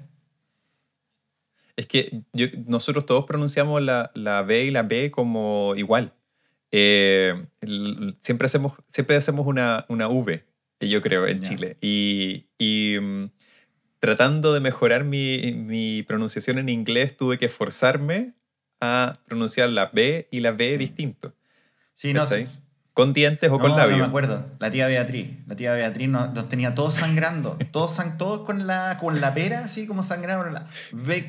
Es 1.75 1.87
que 1.87 2.21
yo, 2.33 2.47
nosotros 2.67 3.05
todos 3.05 3.25
pronunciamos 3.25 3.81
la, 3.81 4.11
la, 4.13 4.43
B 4.43 4.65
y 4.65 4.71
la 4.71 4.83
B 4.83 5.11
como 5.11 5.73
igual. 5.75 6.13
Eh, 6.71 7.45
siempre 8.19 8.45
hacemos, 8.45 8.73
siempre 8.87 9.15
hacemos 9.15 9.45
una, 9.45 9.85
una 9.89 10.07
V, 10.07 10.45
yo 10.79 11.01
creo, 11.01 11.27
en 11.27 11.41
yeah. 11.41 11.49
Chile. 11.49 11.77
Y, 11.81 12.47
y 12.57 12.97
um, 12.97 13.29
tratando 13.99 14.53
de 14.53 14.59
mejorar 14.59 15.03
mi, 15.03 15.53
mi, 15.53 16.03
pronunciación 16.03 16.57
en 16.59 16.69
inglés, 16.69 17.17
tuve 17.17 17.37
que 17.37 17.49
forzarme 17.49 18.33
a 18.83 19.19
pronunciar 19.25 19.69
la 19.69 19.87
B 19.87 20.27
y 20.29 20.41
la 20.41 20.51
B 20.51 20.77
distinto. 20.77 21.33
Sí, 21.93 22.13
no, 22.13 22.25
sí, 22.25 22.43
¿Con 22.93 23.13
dientes 23.13 23.49
o 23.49 23.53
no, 23.53 23.59
con 23.59 23.71
labios? 23.71 23.97
No 23.97 24.03
me 24.03 24.09
acuerdo. 24.09 24.45
La 24.59 24.69
tía 24.69 24.85
Beatriz. 24.87 25.31
La 25.47 25.55
tía 25.55 25.73
Beatriz 25.73 26.09
nos, 26.09 26.31
nos 26.33 26.47
tenía 26.47 26.75
todos 26.75 26.93
sangrando. 26.93 27.57
todos, 27.71 27.95
sang, 27.95 28.17
todos 28.19 28.45
con, 28.45 28.67
la, 28.67 28.97
con 28.99 29.19
la 29.19 29.33
pera, 29.33 29.65
así 29.65 29.87
como 29.87 30.03
sangraron. 30.03 30.53
La, 30.53 30.65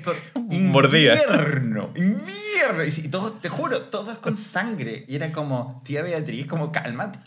con, 0.03 0.15
Mordía. 0.71 1.15
Invierno. 1.15 1.91
Invierno. 1.95 2.85
Y, 2.85 3.07
y 3.07 3.09
todos, 3.09 3.41
te 3.41 3.49
juro, 3.49 3.81
todos 3.83 4.19
con 4.19 4.37
sangre. 4.37 5.07
Y 5.09 5.17
era 5.17 5.33
como, 5.33 5.81
tía 5.87 6.03
Beatriz, 6.03 6.47
como, 6.47 6.71
cálmate. 6.71 7.21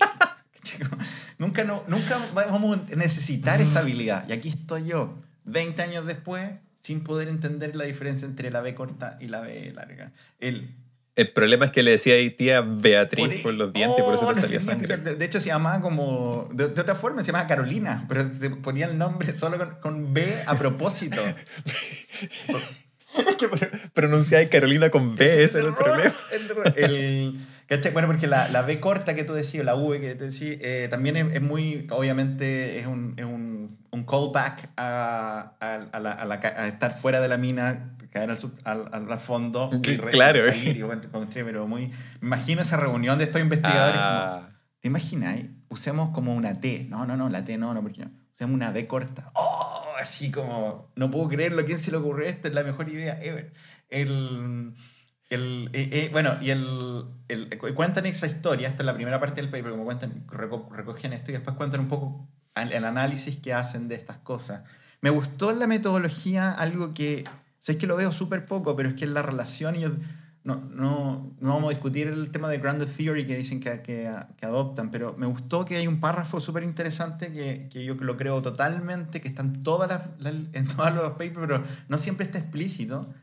nunca, 1.40 1.63
no, 1.63 1.84
nunca 1.88 2.20
vamos 2.34 2.78
a 2.78 2.96
necesitar 2.96 3.60
estabilidad. 3.60 4.28
Y 4.30 4.34
aquí 4.34 4.50
estoy 4.50 4.86
yo, 4.86 5.16
20 5.46 5.82
años 5.82 6.06
después, 6.06 6.52
sin 6.80 7.04
poder 7.04 7.28
entender 7.28 7.76
la 7.76 7.86
diferencia 7.86 8.26
entre 8.26 8.52
la 8.52 8.62
B 8.62 8.74
corta 8.74 9.18
y 9.20 9.28
la 9.28 9.42
B 9.42 9.72
larga. 9.74 10.13
El 10.40 10.70
el 11.18 11.30
problema 11.32 11.66
es 11.66 11.72
que 11.72 11.82
le 11.82 11.90
decía 11.92 12.13
ahí 12.13 12.30
tía 12.30 12.62
Beatriz 12.62 13.28
por, 13.28 13.42
por 13.42 13.54
los 13.56 13.74
dientes, 13.74 13.98
oh, 14.02 14.06
por 14.06 14.13
eso 14.13 14.32
te 14.32 14.40
salía 14.40 14.60
sangre. 14.60 14.98
De 14.98 15.26
hecho, 15.26 15.40
se 15.40 15.48
llamaba 15.48 15.82
como. 15.82 16.48
De, 16.54 16.68
de, 16.68 16.80
otra 16.80 16.94
forma, 16.94 17.24
se 17.24 17.32
llamaba 17.32 17.48
Carolina, 17.48 18.06
pero 18.08 18.32
se 18.32 18.52
ponía 18.52 18.86
el 18.86 19.00
nombre 19.00 19.34
solo 19.34 19.58
con, 19.58 19.78
con 19.82 20.13
B 20.13 20.32
a 20.46 20.56
propósito. 20.60 21.18
Pronunciaba 23.96 24.48
Carolina 24.48 24.92
con 24.92 25.16
B, 25.16 25.26
ese, 25.26 25.46
ese 25.46 25.62
era 25.62 25.70
el 25.70 25.74
problema. 25.74 26.13
El, 26.76 26.84
el, 26.84 27.40
bueno, 27.94 28.08
porque 28.08 28.28
la, 28.28 28.48
la, 28.50 28.62
B 28.62 28.80
corta 28.80 29.14
que 29.14 29.24
tú 29.24 29.34
decías, 29.34 29.66
la 29.66 29.76
V 29.76 30.00
que 30.00 30.16
tú 30.16 30.26
decías, 30.26 30.58
eh, 30.62 30.88
también 30.90 31.18
es, 31.18 31.36
es, 31.36 31.42
muy. 31.42 31.88
Obviamente, 31.92 32.80
es 32.80 32.88
un, 32.88 33.14
es 33.18 33.26
un, 33.26 33.78
un 33.92 34.04
callback 34.06 34.70
a, 34.78 35.56
a, 35.60 35.74
a, 35.76 36.00
la, 36.00 36.12
a, 36.12 36.26
la, 36.26 36.36
a 36.36 36.68
estar 36.68 36.94
fuera 36.94 37.20
de 37.20 37.28
la 37.28 37.38
mina 37.38 37.98
caer 38.10 38.32
al, 38.32 38.90
al, 38.92 39.12
al 39.12 39.20
fondo 39.20 39.70
y 39.74 39.98
claro. 40.12 40.40
salir, 40.44 40.78
y 40.78 41.44
pero 41.44 41.68
muy, 41.68 41.88
me 42.22 42.28
imagino 42.28 42.62
esa 42.62 42.78
reunión 42.78 43.18
de 43.18 43.26
estos 43.26 43.42
investigadores. 43.42 44.00
Ah. 44.00 44.42
Como, 44.44 44.58
¿Te 44.80 44.88
imaginas? 44.88 45.36
Usemos 45.70 46.12
como 46.14 46.36
una 46.36 46.54
T. 46.54 46.88
No, 46.90 47.06
no, 47.06 47.18
no, 47.18 47.30
la 47.30 47.44
T 47.44 47.58
no, 47.58 47.74
no, 47.74 47.82
porque 47.82 48.06
no. 48.06 48.12
Usemos 48.34 48.54
una 48.54 48.72
B 48.72 48.88
corta. 48.88 49.32
¡Oh! 49.34 49.84
Así 50.00 50.32
como, 50.32 50.92
no 50.96 51.10
puedo 51.12 51.28
creerlo. 51.28 51.66
¿Quién 51.66 51.80
se 51.80 51.92
le 51.92 51.98
ocurrió 51.98 52.28
esto? 52.28 52.48
Es 52.48 52.54
la 52.54 52.64
mejor 52.64 52.88
idea 52.88 53.20
ever. 53.22 53.54
El, 53.90 54.74
el, 55.30 55.70
eh, 55.74 55.90
eh, 55.92 56.10
bueno, 56.12 56.38
y 56.42 56.52
el, 56.52 57.06
el, 57.28 57.58
cuentan 57.76 58.06
esa 58.06 58.28
historia, 58.28 58.68
esta 58.68 58.84
es 58.84 58.86
la 58.86 58.94
primera 58.94 59.20
parte 59.20 59.42
del 59.42 59.50
paper, 59.50 59.72
como 59.72 59.86
cuentan, 59.86 60.26
reco, 60.28 60.70
recogen 60.72 61.13
esto 61.13 61.32
y 61.32 61.34
después 61.34 61.56
cuentan 61.58 61.82
un 61.82 61.88
poco 61.88 62.28
el 62.56 62.86
análisis 62.86 63.38
que 63.38 63.54
hacen 63.54 63.88
de 63.88 63.96
estas 63.96 64.18
cosas. 64.18 64.63
Me 65.02 65.10
gustó 65.10 65.52
la 65.54 65.68
metodología 65.68 66.52
algo 66.52 66.94
que 66.94 67.24
sé 67.60 67.78
que 67.78 67.88
lo 67.88 67.96
veo 67.96 68.12
súper 68.12 68.46
poco, 68.46 68.76
pero 68.76 68.90
es 68.90 68.96
que 68.96 69.06
en 69.06 69.13
la 69.13 69.22
relación 69.22 69.76
y 69.76 69.86
no, 70.44 70.56
no, 70.56 71.36
no, 71.42 71.54
vamos 71.54 71.66
a 71.66 71.70
discutir 71.72 72.08
el 72.08 72.32
tema 72.32 72.48
de 72.48 72.58
Grounded 72.60 72.88
Theory 72.88 73.26
que 73.26 73.36
dicen 73.36 73.60
que, 73.60 73.82
que, 73.82 74.08
adoptan, 74.42 74.92
pero 74.92 75.13
me 75.18 75.26
gustó 75.26 75.66
que 75.66 75.76
hay 75.76 75.88
un 75.88 76.00
párrafo 76.00 76.40
súper 76.40 76.63
interesante 76.63 77.34
que, 77.34 77.68
que, 77.70 77.84
yo 77.84 77.96
lo 77.96 78.16
creo 78.16 78.42
totalmente, 78.42 79.20
que 79.20 79.28
está 79.28 79.42
en, 79.42 79.62
todas 79.62 79.90
las, 79.90 80.34
en 80.54 80.68
todos 80.68 80.94
los 80.94 81.10
papers, 81.12 81.38
pero 81.42 81.63
no 81.90 81.98
siempre 81.98 82.26
está 82.26 82.38
explícito, 82.40 83.13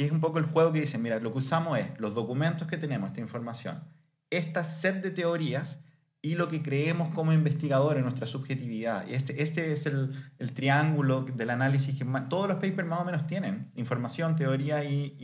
que 0.00 0.06
es 0.06 0.12
un 0.12 0.20
poco 0.20 0.38
el 0.38 0.46
juego 0.46 0.72
que 0.72 0.80
dicen, 0.80 1.02
mira, 1.02 1.20
lo 1.20 1.30
que 1.30 1.40
usamos 1.40 1.78
es 1.78 1.86
los 1.98 2.14
documentos 2.14 2.66
que 2.66 2.78
tenemos, 2.78 3.08
esta 3.10 3.20
información, 3.20 3.84
esta 4.30 4.64
set 4.64 5.02
de 5.02 5.10
teorías, 5.10 5.80
y 6.22 6.36
lo 6.36 6.48
que 6.48 6.62
creemos 6.62 7.14
como 7.14 7.34
investigadores, 7.34 8.02
nuestra 8.02 8.26
subjetividad. 8.26 9.06
Este, 9.10 9.42
este 9.42 9.72
es 9.72 9.84
el, 9.84 10.10
el 10.38 10.52
triángulo 10.54 11.26
del 11.26 11.50
análisis 11.50 11.98
que 11.98 12.06
todos 12.30 12.48
los 12.48 12.56
papers 12.56 12.88
más 12.88 13.00
o 13.00 13.04
menos 13.04 13.26
tienen, 13.26 13.70
información, 13.74 14.36
teoría 14.36 14.84
y, 14.84 15.18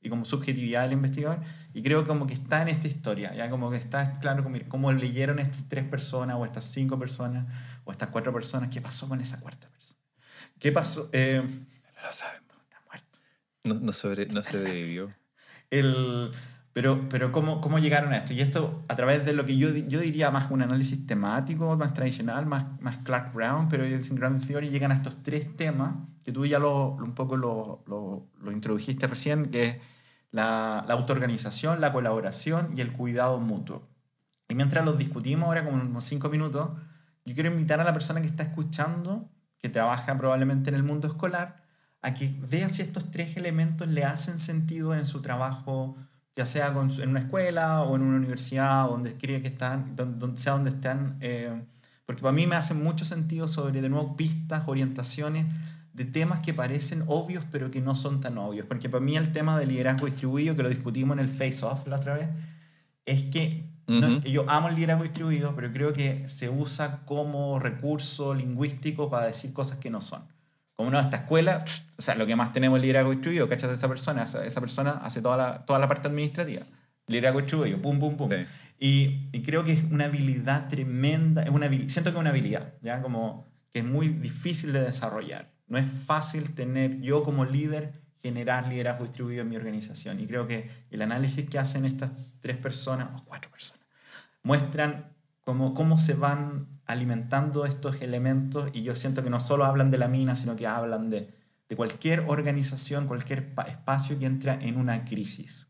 y, 0.00 0.08
como 0.08 0.24
subjetividad 0.24 0.82
del 0.82 0.94
investigador. 0.94 1.38
Y 1.72 1.80
creo 1.84 2.04
como 2.04 2.26
que 2.26 2.34
está 2.34 2.60
en 2.60 2.68
esta 2.68 2.88
historia, 2.88 3.32
ya 3.36 3.50
como 3.50 3.70
que 3.70 3.76
está 3.76 4.14
claro 4.14 4.42
como, 4.42 4.58
cómo 4.66 4.90
leyeron 4.90 5.38
estas 5.38 5.68
tres 5.68 5.84
personas 5.84 6.34
o 6.36 6.44
estas 6.44 6.64
cinco 6.64 6.98
personas 6.98 7.46
o 7.84 7.92
estas 7.92 8.08
cuatro 8.08 8.32
personas. 8.32 8.68
¿Qué 8.68 8.80
pasó 8.80 9.08
con 9.08 9.20
esa 9.20 9.38
cuarta 9.38 9.68
persona? 9.68 10.00
¿Qué 10.58 10.72
pasó? 10.72 11.08
Eh, 11.12 11.46
no. 12.02 12.41
No, 13.64 13.74
no, 13.74 13.92
sobre, 13.92 14.26
no 14.26 14.42
sobrevivió. 14.42 15.08
El, 15.70 16.30
pero, 16.72 17.08
pero 17.08 17.32
¿cómo, 17.32 17.60
¿cómo 17.60 17.78
llegaron 17.78 18.12
a 18.12 18.18
esto? 18.18 18.32
Y 18.32 18.40
esto 18.40 18.84
a 18.88 18.96
través 18.96 19.26
de 19.26 19.34
lo 19.34 19.44
que 19.44 19.56
yo, 19.56 19.68
yo 19.74 20.00
diría 20.00 20.30
más 20.30 20.50
un 20.50 20.62
análisis 20.62 21.06
temático, 21.06 21.76
más 21.76 21.92
tradicional, 21.92 22.46
más, 22.46 22.80
más 22.80 22.98
Clark 22.98 23.34
Brown, 23.34 23.68
pero 23.68 23.84
en 23.84 24.00
Grand 24.14 24.44
Theory 24.44 24.70
llegan 24.70 24.90
a 24.90 24.94
estos 24.94 25.22
tres 25.22 25.54
temas 25.56 25.94
que 26.24 26.32
tú 26.32 26.46
ya 26.46 26.58
lo, 26.58 26.92
un 26.92 27.14
poco 27.14 27.36
lo, 27.36 27.82
lo, 27.86 28.26
lo, 28.40 28.52
introdujiste 28.52 29.06
recién, 29.06 29.50
que 29.50 29.64
es 29.64 29.76
la, 30.30 30.84
la 30.86 30.94
autoorganización, 30.94 31.80
la 31.80 31.92
colaboración 31.92 32.72
y 32.76 32.80
el 32.80 32.92
cuidado 32.92 33.38
mutuo. 33.38 33.88
Y 34.48 34.54
mientras 34.54 34.84
los 34.84 34.96
discutimos 34.96 35.48
ahora 35.48 35.64
como 35.64 35.82
unos 35.82 36.04
cinco 36.04 36.30
minutos, 36.30 36.70
yo 37.24 37.34
quiero 37.34 37.50
invitar 37.50 37.80
a 37.80 37.84
la 37.84 37.92
persona 37.92 38.20
que 38.20 38.28
está 38.28 38.44
escuchando, 38.44 39.28
que 39.58 39.68
trabaja 39.68 40.16
probablemente 40.16 40.70
en 40.70 40.76
el 40.76 40.82
mundo 40.82 41.06
escolar, 41.06 41.61
a 42.02 42.14
que 42.14 42.34
vea 42.50 42.68
si 42.68 42.82
estos 42.82 43.10
tres 43.10 43.36
elementos 43.36 43.88
le 43.88 44.04
hacen 44.04 44.38
sentido 44.38 44.94
en 44.94 45.06
su 45.06 45.22
trabajo 45.22 45.96
ya 46.34 46.46
sea 46.46 46.68
en 46.68 47.08
una 47.10 47.20
escuela 47.20 47.82
o 47.82 47.96
en 47.96 48.02
una 48.02 48.16
universidad, 48.16 48.88
donde 48.88 49.14
cree 49.16 49.42
que 49.42 49.48
están, 49.48 49.94
donde, 49.96 50.38
sea 50.38 50.54
donde 50.54 50.70
están, 50.70 51.18
eh, 51.20 51.62
porque 52.06 52.22
para 52.22 52.32
mí 52.32 52.46
me 52.46 52.56
hace 52.56 52.74
mucho 52.74 53.04
sentido 53.04 53.48
sobre, 53.48 53.82
de 53.82 53.90
nuevo, 53.90 54.16
pistas, 54.16 54.64
orientaciones 54.66 55.46
de 55.92 56.06
temas 56.06 56.40
que 56.40 56.54
parecen 56.54 57.04
obvios 57.06 57.44
pero 57.50 57.70
que 57.70 57.82
no 57.82 57.96
son 57.96 58.20
tan 58.20 58.38
obvios, 58.38 58.66
porque 58.66 58.88
para 58.88 59.04
mí 59.04 59.16
el 59.16 59.30
tema 59.30 59.58
del 59.58 59.68
liderazgo 59.68 60.06
distribuido, 60.06 60.56
que 60.56 60.62
lo 60.62 60.70
discutimos 60.70 61.18
en 61.18 61.24
el 61.24 61.28
Face 61.28 61.64
Off 61.64 61.86
la 61.86 61.96
otra 61.96 62.14
vez, 62.14 62.28
es 63.04 63.24
que 63.24 63.70
yo 64.24 64.48
amo 64.48 64.68
el 64.68 64.76
liderazgo 64.76 65.02
distribuido, 65.02 65.54
pero 65.54 65.70
creo 65.70 65.92
que 65.92 66.26
se 66.26 66.48
usa 66.48 67.04
como 67.04 67.58
recurso 67.58 68.32
lingüístico 68.32 69.10
para 69.10 69.26
decir 69.26 69.52
cosas 69.52 69.76
que 69.76 69.90
no 69.90 70.00
son 70.00 70.22
como 70.82 70.90
no, 70.90 71.00
esta 71.00 71.18
escuela, 71.18 71.64
o 71.96 72.02
sea, 72.02 72.16
lo 72.16 72.26
que 72.26 72.34
más 72.34 72.52
tenemos 72.52 72.78
es 72.78 72.82
liderazgo 72.82 73.12
distribuido, 73.12 73.48
¿cachas? 73.48 73.70
De 73.70 73.76
esa 73.76 73.88
persona, 73.88 74.24
esa, 74.24 74.60
persona 74.60 74.90
hace 75.02 75.22
toda 75.22 75.36
la, 75.36 75.64
toda 75.64 75.78
la 75.78 75.86
parte 75.86 76.08
administrativa. 76.08 76.62
Liderazgo 77.06 77.40
distribuido, 77.40 77.80
pum, 77.80 78.00
pum, 78.00 78.16
pum. 78.16 78.30
Y, 78.80 79.28
y, 79.32 79.42
creo 79.42 79.62
que 79.62 79.72
es 79.72 79.84
una 79.90 80.06
habilidad 80.06 80.68
tremenda, 80.68 81.44
es 81.44 81.50
una, 81.50 81.68
siento 81.68 82.04
que 82.04 82.08
es 82.10 82.16
una 82.16 82.30
habilidad, 82.30 82.74
¿ya? 82.80 83.00
Como 83.00 83.46
que 83.70 83.78
es 83.78 83.84
muy 83.84 84.08
difícil 84.08 84.72
de 84.72 84.82
desarrollar. 84.82 85.52
No 85.68 85.78
es 85.78 85.86
fácil 85.86 86.52
tener, 86.54 87.00
yo 87.00 87.22
como 87.22 87.44
líder, 87.44 87.92
generar 88.18 88.66
liderazgo 88.66 89.04
distribuido 89.04 89.42
en 89.42 89.50
mi 89.50 89.56
organización. 89.56 90.18
Y 90.18 90.26
creo 90.26 90.48
que 90.48 90.68
el 90.90 91.00
análisis 91.00 91.48
que 91.48 91.60
hacen 91.60 91.84
estas 91.84 92.10
tres 92.40 92.56
personas, 92.56 93.08
o 93.14 93.24
cuatro 93.24 93.50
personas, 93.50 93.84
muestran 94.42 95.12
cómo, 95.44 95.74
cómo 95.74 95.98
se 95.98 96.14
van 96.14 96.66
alimentando 96.86 97.64
estos 97.64 98.00
elementos 98.02 98.70
y 98.72 98.82
yo 98.82 98.96
siento 98.96 99.22
que 99.22 99.30
no 99.30 99.40
solo 99.40 99.64
hablan 99.64 99.90
de 99.90 99.98
la 99.98 100.08
mina, 100.08 100.34
sino 100.34 100.56
que 100.56 100.66
hablan 100.66 101.10
de, 101.10 101.28
de 101.68 101.76
cualquier 101.76 102.24
organización, 102.26 103.06
cualquier 103.06 103.52
espacio 103.66 104.18
que 104.18 104.26
entra 104.26 104.58
en 104.60 104.76
una 104.76 105.04
crisis. 105.04 105.68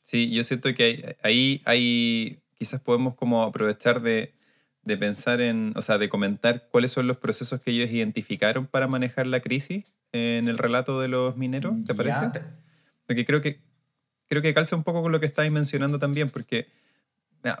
Sí, 0.00 0.30
yo 0.30 0.44
siento 0.44 0.72
que 0.74 1.16
ahí, 1.22 1.60
ahí 1.64 2.40
quizás 2.54 2.80
podemos 2.80 3.14
como 3.14 3.42
aprovechar 3.42 4.00
de, 4.00 4.32
de, 4.82 4.96
pensar 4.96 5.40
en, 5.40 5.72
o 5.76 5.82
sea, 5.82 5.98
de 5.98 6.08
comentar 6.08 6.68
cuáles 6.70 6.92
son 6.92 7.06
los 7.06 7.18
procesos 7.18 7.60
que 7.60 7.72
ellos 7.72 7.90
identificaron 7.90 8.66
para 8.66 8.88
manejar 8.88 9.26
la 9.26 9.40
crisis 9.40 9.84
en 10.12 10.48
el 10.48 10.58
relato 10.58 11.00
de 11.00 11.08
los 11.08 11.36
mineros, 11.36 11.74
¿te 11.86 11.94
parece? 11.94 12.30
Porque 13.06 13.24
creo 13.24 13.40
que, 13.40 13.60
creo 14.28 14.40
que 14.40 14.54
calza 14.54 14.76
un 14.76 14.84
poco 14.84 15.02
con 15.02 15.12
lo 15.12 15.20
que 15.20 15.26
estáis 15.26 15.50
mencionando 15.50 15.98
también, 15.98 16.30
porque 16.30 16.68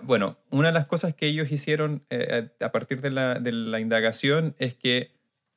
bueno, 0.02 0.38
una 0.50 0.68
de 0.68 0.74
las 0.74 0.86
cosas 0.86 1.14
que 1.14 1.26
ellos 1.26 1.50
hicieron 1.50 2.04
eh, 2.10 2.50
a 2.60 2.72
partir 2.72 3.00
de 3.00 3.10
la, 3.10 3.34
de 3.34 3.52
la, 3.52 3.80
indagación 3.80 4.54
es 4.58 4.74
que 4.74 5.10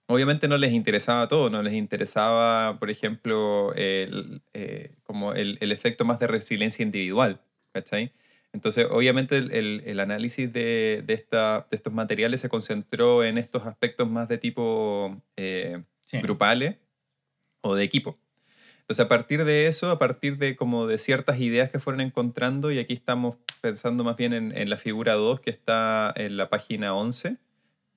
obviamente 0.08 0.48
no 0.48 0.58
les 0.58 0.74
interesaba 0.74 1.28
todo, 1.28 1.50
no 1.50 1.62
les 1.62 1.74
interesaba, 1.74 2.80
por 2.80 2.90
ejemplo, 2.90 3.74
el, 3.76 4.42
eh, 4.54 4.96
como 5.04 5.34
el, 5.34 5.58
el, 5.62 5.72
efecto 5.72 6.06
más 6.06 6.20
de 6.20 6.28
resiliencia 6.28 6.84
individual, 6.84 7.42
¿cachai? 7.72 8.12
Entonces, 8.54 8.88
obviamente 8.90 9.38
el, 9.38 9.84
el 9.86 10.00
análisis 10.00 10.52
de, 10.52 11.04
de, 11.06 11.14
esta, 11.14 11.68
de, 11.70 11.76
estos 11.76 11.94
materiales 11.94 12.40
se 12.40 12.50
concentró 12.50 13.24
en 13.24 13.38
estos 13.38 13.66
aspectos 13.66 14.10
más 14.10 14.30
de 14.30 14.38
tipo 14.38 15.22
eh, 15.36 15.84
grupales 16.24 16.78
o 17.62 17.76
de 17.76 17.84
equipo. 17.84 18.18
Entonces, 18.80 19.06
a 19.06 19.10
partir 19.10 19.44
de 19.44 19.68
eso, 19.68 19.90
a 19.90 20.00
partir 20.00 20.38
de 20.38 20.56
como 20.56 20.88
de 20.88 21.00
ciertas 21.00 21.40
ideas 21.42 21.70
que 21.70 21.80
fueron 21.80 22.02
encontrando, 22.02 22.72
y 22.72 22.80
aquí 22.80 22.94
estamos 22.94 23.36
pensando 23.66 24.04
más 24.04 24.16
bien 24.16 24.32
en, 24.34 24.56
en 24.56 24.70
la 24.70 24.78
figura 24.78 25.16
2 25.16 25.40
que 25.40 25.50
está 25.50 26.14
en 26.18 26.38
la 26.38 26.52
página 26.52 26.94
11, 26.94 27.38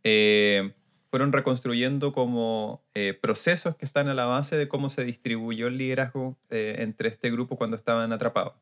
eh, 0.02 0.72
fueron 1.10 1.30
reconstruyendo 1.30 2.10
como 2.10 2.82
eh, 2.94 3.12
procesos 3.12 3.76
que 3.76 3.84
están 3.84 4.08
a 4.08 4.14
la 4.14 4.24
base 4.24 4.56
de 4.56 4.66
cómo 4.66 4.88
se 4.88 5.04
distribuyó 5.04 5.66
el 5.66 5.76
liderazgo 5.76 6.38
eh, 6.48 6.76
entre 6.78 7.10
este 7.10 7.30
grupo 7.30 7.56
cuando 7.56 7.76
estaban 7.76 8.14
atrapados. 8.14 8.54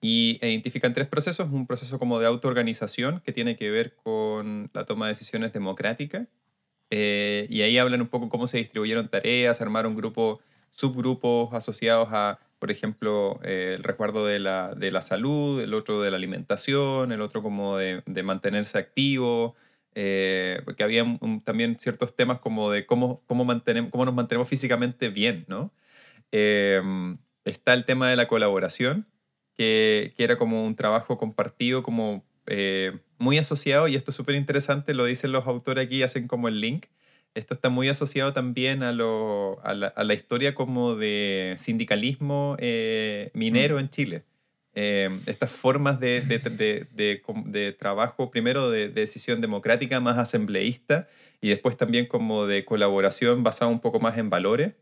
Y 0.00 0.38
identifican 0.40 0.94
tres 0.94 1.08
procesos, 1.08 1.50
un 1.50 1.66
proceso 1.66 1.98
como 1.98 2.20
de 2.20 2.28
autoorganización 2.28 3.18
que 3.24 3.32
tiene 3.32 3.56
que 3.56 3.68
ver 3.68 3.96
con 3.96 4.70
la 4.72 4.84
toma 4.86 5.06
de 5.06 5.14
decisiones 5.14 5.52
democrática, 5.52 6.28
y 6.92 7.62
ahí 7.62 7.76
hablan 7.78 8.02
un 8.02 8.08
poco 8.08 8.28
cómo 8.28 8.46
se 8.46 8.58
distribuyeron 8.58 9.08
tareas, 9.08 9.60
armaron 9.60 9.96
grupo 9.96 10.40
subgrupos 10.70 11.52
asociados 11.54 12.08
a, 12.12 12.38
por 12.60 12.70
ejemplo, 12.70 13.40
eh, 13.42 13.74
el 13.76 13.82
resguardo 13.82 14.26
de 14.26 14.38
la, 14.38 14.74
de 14.74 14.92
la, 14.92 15.02
salud, 15.02 15.60
el 15.60 15.74
otro 15.74 16.00
de 16.02 16.10
la 16.10 16.18
alimentación, 16.18 17.10
el 17.10 17.22
otro 17.22 17.42
como 17.42 17.76
de, 17.78 18.02
de 18.06 18.22
mantenerse 18.22 18.78
activo, 18.78 19.56
eh, 19.94 20.60
porque 20.64 20.84
había 20.84 21.04
también 21.42 21.78
ciertos 21.80 22.14
temas 22.14 22.38
como 22.38 22.70
de 22.70 22.86
cómo, 22.86 23.22
cómo, 23.26 23.44
mantenemos, 23.44 23.90
cómo 23.90 24.04
nos 24.04 24.14
mantenemos 24.14 24.48
físicamente 24.48 25.08
bien, 25.08 25.46
¿no? 25.48 25.72
Em, 26.30 27.18
está 27.44 27.74
el 27.74 27.84
tema 27.84 28.08
de 28.08 28.16
la 28.16 28.28
colaboración, 28.28 29.08
que, 29.56 30.12
que, 30.16 30.22
era 30.22 30.36
como 30.38 30.64
un 30.64 30.76
trabajo 30.76 31.18
compartido, 31.18 31.82
como 31.82 32.24
eh, 32.46 32.98
muy 33.18 33.38
asociado, 33.38 33.88
y 33.88 33.96
esto 33.96 34.10
es 34.10 34.16
súper 34.16 34.34
interesante, 34.36 34.94
lo 34.94 35.06
dicen 35.06 35.32
los 35.32 35.46
autores 35.46 35.86
aquí, 35.86 36.02
hacen 36.02 36.28
como 36.28 36.48
el 36.48 36.60
link, 36.60 36.86
esto 37.34 37.54
está 37.54 37.68
muy 37.68 37.88
asociado 37.88 38.32
también 38.32 38.82
a, 38.82 38.92
lo, 38.92 39.60
a, 39.64 39.74
la, 39.74 39.88
a 39.88 40.04
la, 40.04 40.14
historia 40.14 40.54
como 40.54 40.96
de 40.96 41.54
sindicalismo 41.58 42.56
eh, 42.58 43.30
minero 43.34 43.76
mm. 43.76 43.78
en 43.78 43.90
Chile. 43.90 44.24
Eh, 44.74 45.10
estas 45.26 45.50
formas 45.50 45.98
de, 45.98 46.20
de, 46.20 46.38
de, 46.38 47.22
de, 47.44 47.72
trabajo, 47.72 48.30
primero 48.30 48.70
de, 48.70 48.88
decisión 48.88 49.40
democrática 49.40 49.98
más 49.98 50.16
asambleísta 50.16 51.08
y 51.40 51.48
después 51.48 51.76
también 51.76 52.06
como 52.06 52.46
de 52.46 52.64
colaboración 52.64 53.42
basada 53.42 53.70
un 53.70 53.80
poco 53.80 53.98
más 53.98 54.16
en 54.16 54.30
valores, 54.30 54.74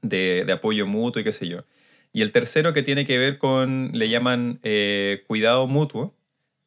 de, 0.00 0.46
apoyo 0.50 0.86
mutuo 0.86 1.20
y 1.20 1.24
qué 1.24 1.32
sé 1.32 1.48
yo. 1.48 1.64
Y 2.12 2.22
el 2.22 2.32
tercero 2.32 2.72
que 2.72 2.82
tiene 2.82 3.04
que 3.04 3.18
ver 3.18 3.38
con, 3.38 3.90
le 3.92 4.08
llaman 4.08 4.58
eh, 4.62 5.22
cuidado 5.26 5.66
mutuo, 5.66 6.14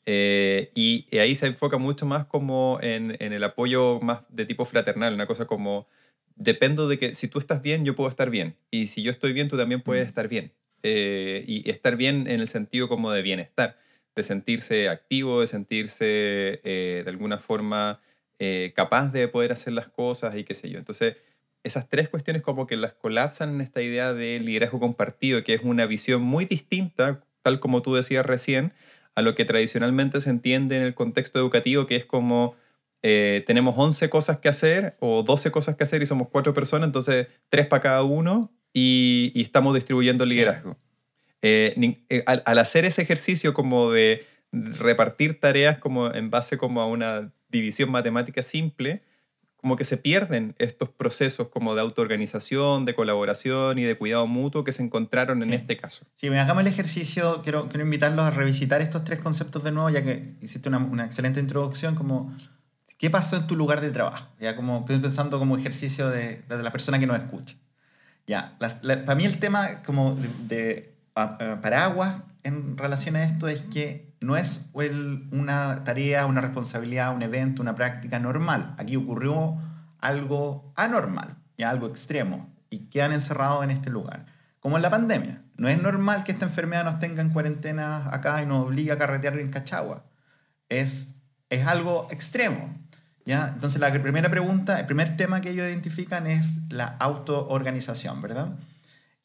eh, 0.05 0.71
y, 0.75 1.05
ahí 1.17 1.35
se 1.35 1.47
enfoca 1.47 1.77
mucho 1.77 2.05
más 2.05 2.25
como 2.25 2.79
en, 2.81 3.15
en, 3.19 3.33
el 3.33 3.43
apoyo 3.43 3.99
más 4.01 4.21
de 4.29 4.45
tipo 4.45 4.65
fraternal, 4.65 5.13
una 5.13 5.27
cosa 5.27 5.45
como, 5.45 5.87
dependo 6.35 6.87
de 6.87 6.99
que 6.99 7.15
si 7.15 7.27
tú 7.27 7.39
estás 7.39 7.61
bien, 7.61 7.85
yo 7.85 7.95
puedo 7.95 8.09
estar 8.09 8.29
bien. 8.29 8.55
Y 8.71 8.87
si 8.87 9.01
yo 9.01 9.11
estoy 9.11 9.33
bien, 9.33 9.47
tú 9.47 9.57
también 9.57 9.81
puedes 9.81 10.05
mm. 10.05 10.07
estar 10.07 10.27
bien. 10.27 10.51
Eh, 10.83 11.45
y 11.47 11.69
estar 11.69 11.95
bien 11.95 12.27
en 12.27 12.41
el 12.41 12.49
sentido 12.49 12.89
como 12.89 13.11
de 13.11 13.21
bienestar, 13.21 13.79
de 14.15 14.23
sentirse 14.23 14.89
activo, 14.89 15.39
de 15.39 15.47
sentirse 15.47 16.59
eh, 16.63 17.01
de 17.03 17.09
alguna 17.09 17.37
forma 17.37 18.01
capaz 18.75 19.07
de 19.13 19.29
poder 19.29 19.53
hacer 19.53 19.71
las 19.71 19.87
cosas 19.87 20.35
y 20.35 20.43
qué 20.43 20.53
sé 20.53 20.69
yo. 20.69 20.77
Entonces, 20.77 21.15
esas 21.63 21.87
tres 21.87 22.09
cuestiones 22.09 22.41
como 22.41 22.67
que 22.67 22.75
las 22.75 22.93
colapsan 22.93 23.55
en 23.55 23.61
esta 23.61 23.81
idea 23.81 24.13
de 24.13 24.39
liderazgo 24.39 24.79
compartido, 24.79 25.43
que 25.43 25.53
es 25.53 25.61
una 25.63 25.85
visión 25.85 26.21
muy 26.21 26.43
distinta, 26.45 27.23
tal 27.41 27.59
como 27.59 27.81
tú 27.81 27.95
decías 27.95 28.25
recién, 28.25 28.73
a 29.15 29.21
lo 29.21 29.35
que 29.35 29.45
tradicionalmente 29.45 30.21
se 30.21 30.29
entiende 30.29 30.77
en 30.77 30.83
el 30.83 30.95
contexto 30.95 31.39
educativo, 31.39 31.85
que 31.85 31.95
es 31.95 32.05
como 32.05 32.55
eh, 33.01 33.43
tenemos 33.45 33.75
11 33.77 34.09
cosas 34.09 34.39
que 34.39 34.49
hacer 34.49 34.95
o 34.99 35.23
12 35.23 35.51
cosas 35.51 35.75
que 35.75 35.83
hacer 35.83 36.01
y 36.01 36.05
somos 36.05 36.29
cuatro 36.29 36.53
personas, 36.53 36.87
entonces 36.87 37.27
tres 37.49 37.67
para 37.67 37.81
cada 37.81 38.03
uno 38.03 38.51
y, 38.73 39.31
estamos 39.35 39.75
distribuyendo 39.75 40.23
el 40.23 40.29
liderazgo. 40.29 40.77
Eh, 41.41 41.97
eh, 42.09 42.23
al, 42.25 42.41
al, 42.45 42.57
hacer 42.57 42.85
ese 42.85 43.01
ejercicio 43.01 43.53
como 43.53 43.91
de 43.91 44.25
repartir 44.53 45.39
tareas 45.39 45.77
como 45.77 46.13
en 46.13 46.29
base 46.29 46.57
como 46.57 46.79
a 46.81 46.85
una 46.85 47.33
división 47.49 47.91
matemática 47.91 48.41
simple, 48.41 49.03
como 49.63 49.77
que 49.77 49.85
se 49.85 49.95
pierden 49.95 50.55
estos 50.59 50.89
procesos 50.89 51.47
como 51.47 51.73
de 51.73 51.79
autoorganización, 51.79 52.83
de 52.83 52.95
colaboración 52.95 53.79
y 53.79 53.83
de 53.83 53.97
cuidado 53.97 54.27
mutuo 54.27 54.65
que 54.65 54.73
se 54.73 54.83
encontraron 54.83 55.41
en 55.41 55.53
este 55.53 55.77
caso. 55.77 56.05
Sí, 56.15 56.29
me 56.29 56.37
hagamos 56.37 56.59
el 56.59 56.67
ejercicio, 56.67 57.41
quiero, 57.43 57.69
quiero 57.69 57.85
invitarlos 57.85 58.25
a 58.25 58.31
revisitar 58.31 58.81
estos 58.81 59.05
tres 59.05 59.19
conceptos 59.19 59.63
de 59.63 59.71
nuevo, 59.71 59.89
ya 59.89 60.03
que 60.03 60.35
hiciste 60.41 60.67
una, 60.67 60.79
una 60.79 61.05
excelente 61.05 61.39
introducción, 61.39 61.95
como 61.95 62.35
qué 62.97 63.09
pasó 63.09 63.37
en 63.37 63.47
tu 63.47 63.55
lugar 63.55 63.79
de 63.79 63.91
trabajo, 63.91 64.27
ya 64.37 64.57
como 64.57 64.85
pensando 64.85 65.39
como 65.39 65.55
ejercicio 65.55 66.09
de, 66.09 66.43
de 66.49 66.61
la 66.61 66.73
persona 66.73 66.99
que 66.99 67.07
nos 67.07 67.15
escucha. 67.15 67.55
Ya, 68.27 68.57
para 68.59 69.15
mí 69.15 69.23
el 69.23 69.39
tema 69.39 69.81
como 69.83 70.17
de, 70.45 70.93
paraguas 71.13 72.21
en 72.43 72.77
relación 72.77 73.15
a 73.15 73.23
esto 73.23 73.47
es 73.47 73.61
que 73.61 74.13
no 74.21 74.37
es 74.37 74.69
una 75.31 75.83
tarea, 75.83 76.25
una 76.25 76.41
responsabilidad, 76.41 77.13
un 77.15 77.21
evento, 77.21 77.61
una 77.61 77.75
práctica 77.75 78.19
normal. 78.19 78.75
Aquí 78.77 78.95
ocurrió 78.95 79.57
algo 79.99 80.73
anormal, 80.75 81.35
ya 81.57 81.69
algo 81.69 81.87
extremo, 81.87 82.53
y 82.69 82.89
quedan 82.89 83.13
encerrados 83.13 83.63
en 83.63 83.71
este 83.71 83.89
lugar. 83.89 84.25
Como 84.59 84.77
en 84.77 84.81
la 84.81 84.89
pandemia. 84.89 85.41
No 85.57 85.67
es 85.67 85.81
normal 85.81 86.23
que 86.23 86.31
esta 86.31 86.45
enfermedad 86.45 86.83
nos 86.83 86.99
tenga 86.99 87.21
en 87.21 87.29
cuarentena 87.29 88.13
acá 88.13 88.41
y 88.41 88.45
nos 88.45 88.65
obligue 88.65 88.91
a 88.91 88.97
carretear 88.97 89.37
en 89.37 89.51
Cachagua. 89.51 90.03
Es, 90.69 91.15
es 91.49 91.67
algo 91.67 92.07
extremo. 92.11 92.73
¿ya? 93.25 93.51
Entonces, 93.53 93.79
la 93.79 93.91
primera 93.91 94.29
pregunta, 94.29 94.79
el 94.79 94.85
primer 94.85 95.15
tema 95.15 95.41
que 95.41 95.51
ellos 95.51 95.67
identifican 95.67 96.27
es 96.27 96.61
la 96.69 96.95
autoorganización, 96.99 98.21
¿verdad? 98.21 98.49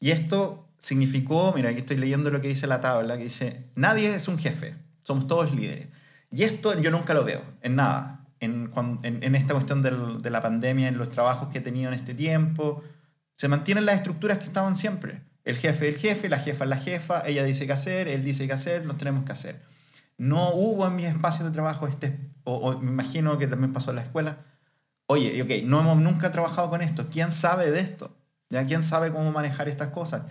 Y 0.00 0.10
esto 0.10 0.67
significó, 0.78 1.52
mira, 1.54 1.70
aquí 1.70 1.80
estoy 1.80 1.96
leyendo 1.96 2.30
lo 2.30 2.40
que 2.40 2.48
dice 2.48 2.66
la 2.66 2.80
tabla, 2.80 3.16
que 3.18 3.24
dice, 3.24 3.64
nadie 3.74 4.14
es 4.14 4.28
un 4.28 4.38
jefe, 4.38 4.76
somos 5.02 5.26
todos 5.26 5.54
líderes. 5.54 5.88
Y 6.30 6.44
esto 6.44 6.78
yo 6.80 6.90
nunca 6.90 7.14
lo 7.14 7.24
veo, 7.24 7.42
en 7.62 7.76
nada, 7.76 8.26
en, 8.40 9.34
esta 9.34 9.54
cuestión 9.54 9.82
de 9.82 10.30
la 10.30 10.40
pandemia, 10.40 10.88
en 10.88 10.98
los 10.98 11.10
trabajos 11.10 11.48
que 11.48 11.58
he 11.58 11.60
tenido 11.60 11.88
en 11.88 11.94
este 11.94 12.14
tiempo. 12.14 12.82
Se 13.34 13.48
mantienen 13.48 13.86
las 13.86 13.96
estructuras 13.96 14.38
que 14.38 14.44
estaban 14.44 14.76
siempre. 14.76 15.22
El 15.44 15.56
jefe 15.56 15.88
es 15.88 15.94
el 15.94 16.00
jefe, 16.00 16.28
la 16.28 16.38
jefa 16.38 16.64
es 16.64 16.70
la 16.70 16.76
jefa, 16.76 17.26
ella 17.26 17.42
dice 17.42 17.66
qué 17.66 17.72
hacer, 17.72 18.06
él 18.08 18.22
dice 18.22 18.46
qué 18.46 18.52
hacer, 18.52 18.84
nos 18.84 18.98
tenemos 18.98 19.24
que 19.24 19.32
hacer. 19.32 19.62
No 20.18 20.50
hubo 20.52 20.86
en 20.86 20.96
mis 20.96 21.06
espacios 21.06 21.48
de 21.48 21.52
trabajo 21.52 21.86
este, 21.86 22.18
o, 22.44 22.78
me 22.78 22.90
imagino 22.90 23.38
que 23.38 23.46
también 23.46 23.72
pasó 23.72 23.90
en 23.90 23.96
la 23.96 24.02
escuela, 24.02 24.38
oye, 25.06 25.40
ok, 25.42 25.66
no 25.66 25.80
hemos 25.80 25.96
nunca 25.98 26.30
trabajado 26.30 26.68
con 26.68 26.82
esto, 26.82 27.08
¿quién 27.10 27.32
sabe 27.32 27.70
de 27.70 27.80
esto? 27.80 28.14
¿Ya? 28.50 28.64
¿Quién 28.64 28.82
sabe 28.82 29.10
cómo 29.10 29.30
manejar 29.30 29.68
estas 29.68 29.88
cosas? 29.88 30.22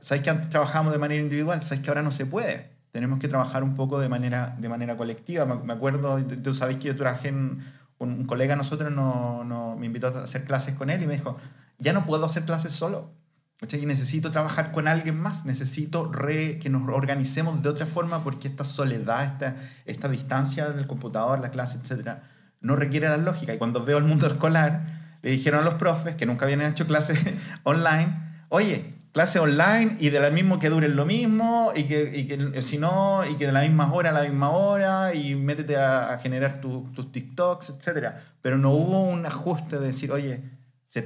¿Sabes 0.00 0.22
que 0.22 0.30
antes 0.30 0.48
trabajamos 0.48 0.92
de 0.92 0.98
manera 0.98 1.20
individual? 1.20 1.62
¿Sabes 1.62 1.80
que 1.80 1.90
ahora 1.90 2.02
no 2.02 2.12
se 2.12 2.26
puede? 2.26 2.70
Tenemos 2.90 3.18
que 3.18 3.28
trabajar 3.28 3.62
un 3.62 3.74
poco 3.74 4.00
de 4.00 4.08
manera, 4.08 4.56
de 4.58 4.68
manera 4.68 4.96
colectiva. 4.96 5.44
Me, 5.44 5.72
acuerdo, 5.72 6.18
tú 6.42 6.54
sabes 6.54 6.78
que 6.78 6.88
yo 6.88 6.96
trabajé 6.96 7.28
en, 7.28 7.62
un, 7.98 8.24
colega 8.26 8.54
de 8.54 8.58
nosotros 8.58 8.92
no, 8.92 9.44
no, 9.44 9.76
me 9.76 9.86
invitó 9.86 10.08
a 10.08 10.24
hacer 10.24 10.44
clases 10.44 10.74
con 10.74 10.90
él 10.90 11.02
y 11.02 11.06
me 11.06 11.14
dijo, 11.14 11.36
ya 11.78 11.92
no 11.92 12.06
puedo 12.06 12.24
hacer 12.24 12.44
clases 12.44 12.72
solo. 12.72 13.12
Y 13.60 13.86
necesito 13.86 14.30
trabajar 14.30 14.70
con 14.70 14.86
alguien 14.86 15.18
más, 15.18 15.44
necesito 15.44 16.12
re, 16.12 16.60
que 16.60 16.70
nos 16.70 16.88
organicemos 16.88 17.60
de 17.60 17.68
otra 17.68 17.86
forma 17.86 18.22
porque 18.22 18.46
esta 18.46 18.64
soledad, 18.64 19.24
esta, 19.24 19.56
esta 19.84 20.08
distancia 20.08 20.70
del 20.70 20.86
computador, 20.86 21.40
la 21.40 21.50
clase, 21.50 21.78
etcétera, 21.78 22.22
no 22.60 22.76
requiere 22.76 23.08
la 23.08 23.16
lógica. 23.16 23.52
Y 23.52 23.58
cuando 23.58 23.84
veo 23.84 23.98
el 23.98 24.04
mundo 24.04 24.26
escolar, 24.28 24.97
le 25.22 25.30
dijeron 25.30 25.60
a 25.60 25.64
los 25.64 25.74
profes 25.74 26.14
que 26.16 26.26
nunca 26.26 26.44
habían 26.44 26.62
hecho 26.62 26.86
clases 26.86 27.18
online, 27.64 28.16
oye, 28.48 28.94
clase 29.12 29.38
online 29.38 29.96
y 29.98 30.10
de 30.10 30.20
la 30.20 30.30
mismo 30.30 30.58
que 30.58 30.70
duren 30.70 30.94
lo 30.94 31.06
mismo 31.06 31.72
y 31.74 31.84
que, 31.84 32.26
que 32.26 32.62
si 32.62 32.78
no, 32.78 33.24
y 33.28 33.34
que 33.36 33.46
de 33.46 33.52
la 33.52 33.62
misma 33.62 33.92
hora 33.92 34.10
a 34.10 34.12
la 34.12 34.22
misma 34.22 34.50
hora 34.50 35.14
y 35.14 35.34
métete 35.34 35.76
a, 35.76 36.18
generar 36.22 36.60
tus 36.60 37.12
TikToks, 37.12 37.70
etcétera. 37.70 38.22
Pero 38.42 38.58
no 38.58 38.70
hubo 38.70 39.02
un 39.02 39.26
ajuste 39.26 39.78
de 39.78 39.86
decir, 39.86 40.12
oye, 40.12 40.42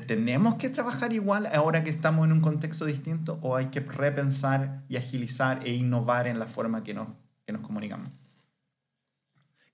¿Tenemos 0.06 0.54
que 0.54 0.70
trabajar 0.70 1.12
igual 1.12 1.46
ahora 1.52 1.82
que 1.82 1.90
estamos 1.90 2.24
en 2.24 2.32
un 2.32 2.40
contexto 2.40 2.84
distinto 2.84 3.38
o 3.42 3.56
hay 3.56 3.66
que 3.66 3.80
repensar 3.80 4.84
y 4.88 4.96
agilizar 4.96 5.60
e 5.64 5.72
innovar 5.72 6.28
en 6.28 6.38
la 6.38 6.46
forma 6.46 6.84
que 6.84 6.94
nos, 6.94 7.08
que 7.44 7.52
nos 7.52 7.62
comunicamos? 7.62 8.08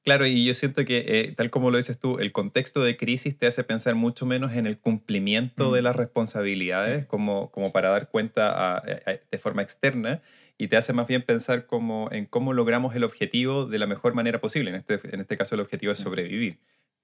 Claro, 0.09 0.25
y 0.25 0.43
yo 0.43 0.55
siento 0.55 0.87
que, 0.87 1.05
eh, 1.07 1.35
tal 1.37 1.51
como 1.51 1.71
lo 1.71 1.77
dices 1.77 2.01
tú, 2.01 2.19
el 2.19 2.33
contexto 2.33 2.83
de 2.83 2.97
crisis 2.97 3.37
te 3.37 3.47
hace 3.47 3.63
pensar 3.63 3.95
mucho 3.95 4.25
menos 4.25 4.55
en 4.55 4.67
el 4.67 4.79
cumplimiento 4.79 5.71
de 5.71 5.83
mm. 5.83 5.85
las 5.85 5.97
responsabilidades 5.97 7.05
como, 7.05 7.51
como 7.51 7.73
para 7.73 7.91
dar 7.91 8.09
cuenta 8.09 8.83
de 9.31 9.39
forma 9.39 9.61
externa 9.61 10.23
y 10.57 10.69
te 10.69 10.79
hace 10.79 10.95
más 10.95 11.09
bien 11.09 11.21
pensar 11.21 11.67
como 11.67 12.09
en 12.11 12.25
cómo 12.25 12.55
logramos 12.55 12.97
el 12.97 13.05
objetivo 13.05 13.67
de 13.67 13.79
la 13.79 13.87
mejor 13.87 14.15
manera 14.15 14.41
posible. 14.41 14.71
En 14.71 14.77
este, 14.77 14.99
en 15.13 15.21
este 15.21 15.37
caso 15.37 15.57
el 15.57 15.61
objetivo 15.61 15.93
es 15.93 16.01
mm. 16.01 16.05
sobrevivir. 16.05 16.59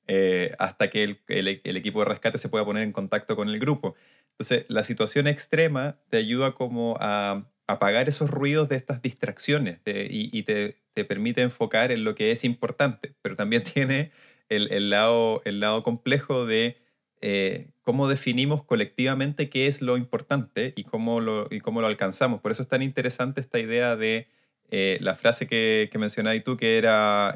Eh, 0.07 0.55
hasta 0.59 0.89
que 0.89 1.03
el, 1.03 1.21
el, 1.29 1.77
equipo 1.77 1.99
de 1.99 2.07
rescate 2.07 2.39
se 2.39 2.49
pueda 2.49 2.65
poner 2.65 2.85
en 2.85 2.93
contacto 2.93 3.37
con 3.37 3.51
el 3.51 3.59
grupo. 3.59 3.97
Entonces, 4.31 4.65
la 4.69 4.83
situación 4.83 5.27
extrema 5.27 5.99
te 6.09 6.17
ayuda 6.17 6.53
como 6.53 6.97
a 7.01 7.45
apagar 7.67 8.09
esos 8.09 8.31
ruidos 8.31 8.71
de 8.71 8.77
estas 8.77 9.03
distracciones 9.03 9.81
y, 9.85 10.43
te, 10.45 10.79
te, 10.95 11.05
permite 11.05 11.43
enfocar 11.43 11.93
en 11.93 12.05
lo 12.05 12.15
que 12.15 12.31
es 12.31 12.45
importante, 12.45 13.15
pero 13.23 13.37
también 13.37 13.63
tiene 13.75 14.13
el, 14.49 14.73
el 14.73 14.91
lado, 14.91 15.43
el 15.45 15.61
lado 15.61 15.83
complejo 15.83 16.47
de 16.47 16.79
eh, 17.21 17.71
cómo 17.83 18.09
definimos 18.09 18.65
colectivamente 18.65 19.49
qué 19.49 19.67
es 19.67 19.83
lo 19.83 19.97
importante 19.97 20.73
y 20.77 20.85
cómo 20.85 21.21
lo, 21.21 21.49
y 21.51 21.61
cómo 21.61 21.81
lo 21.81 21.87
alcanzamos. 21.87 22.41
Por 22.41 22.53
eso 22.53 22.63
es 22.63 22.69
tan 22.69 22.83
interesante 22.83 23.41
esta 23.41 23.59
idea 23.59 23.97
de 23.97 24.29
eh, 24.71 24.99
la 25.01 25.15
frase 25.15 25.47
que, 25.47 25.89
que 25.91 25.99
mencionabas 25.99 26.45
tú, 26.45 26.57
que 26.57 26.79
era, 26.79 27.35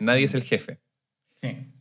nadie 0.00 0.24
es 0.24 0.34
el 0.34 0.42
jefe. 0.42 0.78
Sí 1.34 1.73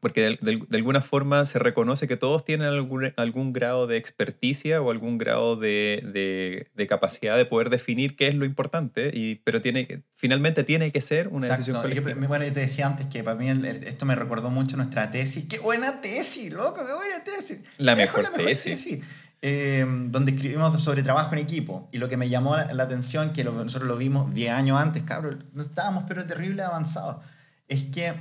porque 0.00 0.38
de, 0.40 0.66
alguna 0.72 1.00
forma 1.00 1.44
se 1.46 1.58
reconoce 1.58 2.08
que 2.08 2.16
todos 2.16 2.44
tienen 2.44 2.68
algún, 2.68 3.12
algún 3.16 3.52
grado 3.52 3.86
de 3.86 3.96
experticia 3.96 4.80
o 4.80 4.90
algún 4.90 5.18
grado 5.18 5.56
de, 5.56 6.66
de, 6.74 6.86
capacidad 6.86 7.36
de 7.36 7.44
poder 7.44 7.70
definir 7.70 8.16
qué 8.16 8.28
es 8.28 8.34
lo 8.34 8.44
importante, 8.44 9.10
y, 9.12 9.36
pero 9.44 9.60
tiene, 9.60 10.04
finalmente 10.14 10.64
tiene 10.64 10.90
que 10.90 11.00
ser 11.00 11.28
una 11.28 11.48
decisión 11.48 11.82
colectiva. 11.82 12.14
bueno, 12.26 12.44
yo 12.44 12.52
te 12.52 12.60
decía 12.60 12.86
antes 12.86 13.06
que 13.06 13.22
para 13.22 13.36
mí 13.36 13.48
esto 13.48 14.06
me 14.06 14.14
recordó 14.14 14.50
mucho 14.50 14.76
nuestra 14.76 15.10
tesis. 15.10 15.44
¡Qué 15.48 15.58
buena 15.58 16.00
tesis, 16.00 16.52
loco! 16.52 16.84
¡Qué 16.86 16.94
buena 16.94 17.22
tesis! 17.22 17.60
La 17.76 17.94
mejor, 17.94 18.28
tesis. 18.36 19.00
Eh, 19.40 19.86
donde 19.86 20.32
escribimos 20.32 20.82
sobre 20.82 21.04
trabajo 21.04 21.32
en 21.32 21.38
equipo. 21.38 21.88
Y 21.92 21.98
lo 21.98 22.08
que 22.08 22.16
me 22.16 22.28
llamó 22.28 22.56
la, 22.56 22.82
atención, 22.82 23.32
que 23.32 23.44
nosotros 23.44 23.86
lo 23.86 23.96
vimos 23.96 24.34
10 24.34 24.50
años 24.50 24.80
antes, 24.80 25.04
cabrón, 25.04 25.44
no 25.52 25.62
estábamos 25.62 26.04
pero 26.08 26.26
terrible 26.26 26.62
avanzados, 26.62 27.24
es 27.68 27.84
que 27.84 28.14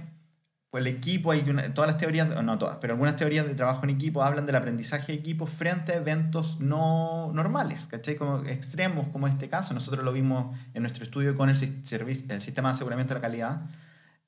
pues 0.70 0.82
el 0.82 0.88
equipo, 0.88 1.32
hay 1.32 1.44
todas 1.74 1.90
las 1.90 1.98
teorías, 1.98 2.44
no 2.44 2.58
todas, 2.58 2.78
pero 2.78 2.94
algunas 2.94 3.16
teorías 3.16 3.48
de 3.48 3.56
trabajo 3.56 3.86
en 3.86 3.92
equipo 3.92 4.22
hablan 4.22 4.46
del 4.46 4.56
aprendizaje 4.56 5.14
de 5.14 5.20
equipo 5.20 5.46
frente 5.46 5.94
a 5.94 5.96
eventos 5.96 6.60
no 6.60 7.32
normales, 7.34 7.88
¿cachai? 7.88 8.16
Como 8.16 8.40
extremos, 8.46 9.08
como 9.08 9.28
este 9.28 9.48
caso. 9.48 9.74
Nosotros 9.74 10.04
lo 10.04 10.12
vimos 10.12 10.58
en 10.74 10.84
nuestro 10.84 11.06
estudio 11.06 11.36
con 11.36 11.50
el, 11.50 11.56
el 11.56 12.42
sistema 12.42 12.70
de 12.70 12.74
aseguramiento 12.74 13.14
de 13.14 13.20
la 13.20 13.22
calidad 13.22 13.62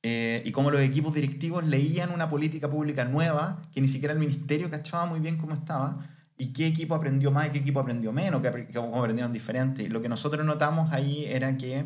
eh, 0.02 0.42
y 0.46 0.54
cómo 0.54 0.72
los 0.72 0.80
equipos 0.80 1.14
directivos 1.14 1.66
leían 1.66 2.12
una 2.14 2.30
política 2.30 2.70
pública 2.70 3.04
nueva 3.04 3.62
que 3.74 3.82
ni 3.82 3.90
siquiera 3.90 4.14
el 4.14 4.20
ministerio 4.20 4.70
cachaba 4.70 5.06
muy 5.08 5.20
bien 5.20 5.38
cómo 5.38 5.54
estaba 5.54 6.08
y 6.38 6.54
qué 6.54 6.68
equipo 6.68 6.96
aprendió 6.96 7.32
más 7.32 7.48
y 7.48 7.50
qué 7.50 7.58
equipo 7.58 7.82
aprendió 7.82 8.14
menos, 8.14 8.42
cómo 8.74 8.98
aprendieron 8.98 9.34
diferente. 9.34 9.84
Y 9.84 9.90
lo 9.90 10.02
que 10.02 10.08
nosotros 10.08 10.46
notamos 10.46 10.94
ahí 10.94 11.26
era 11.26 11.58
que 11.58 11.86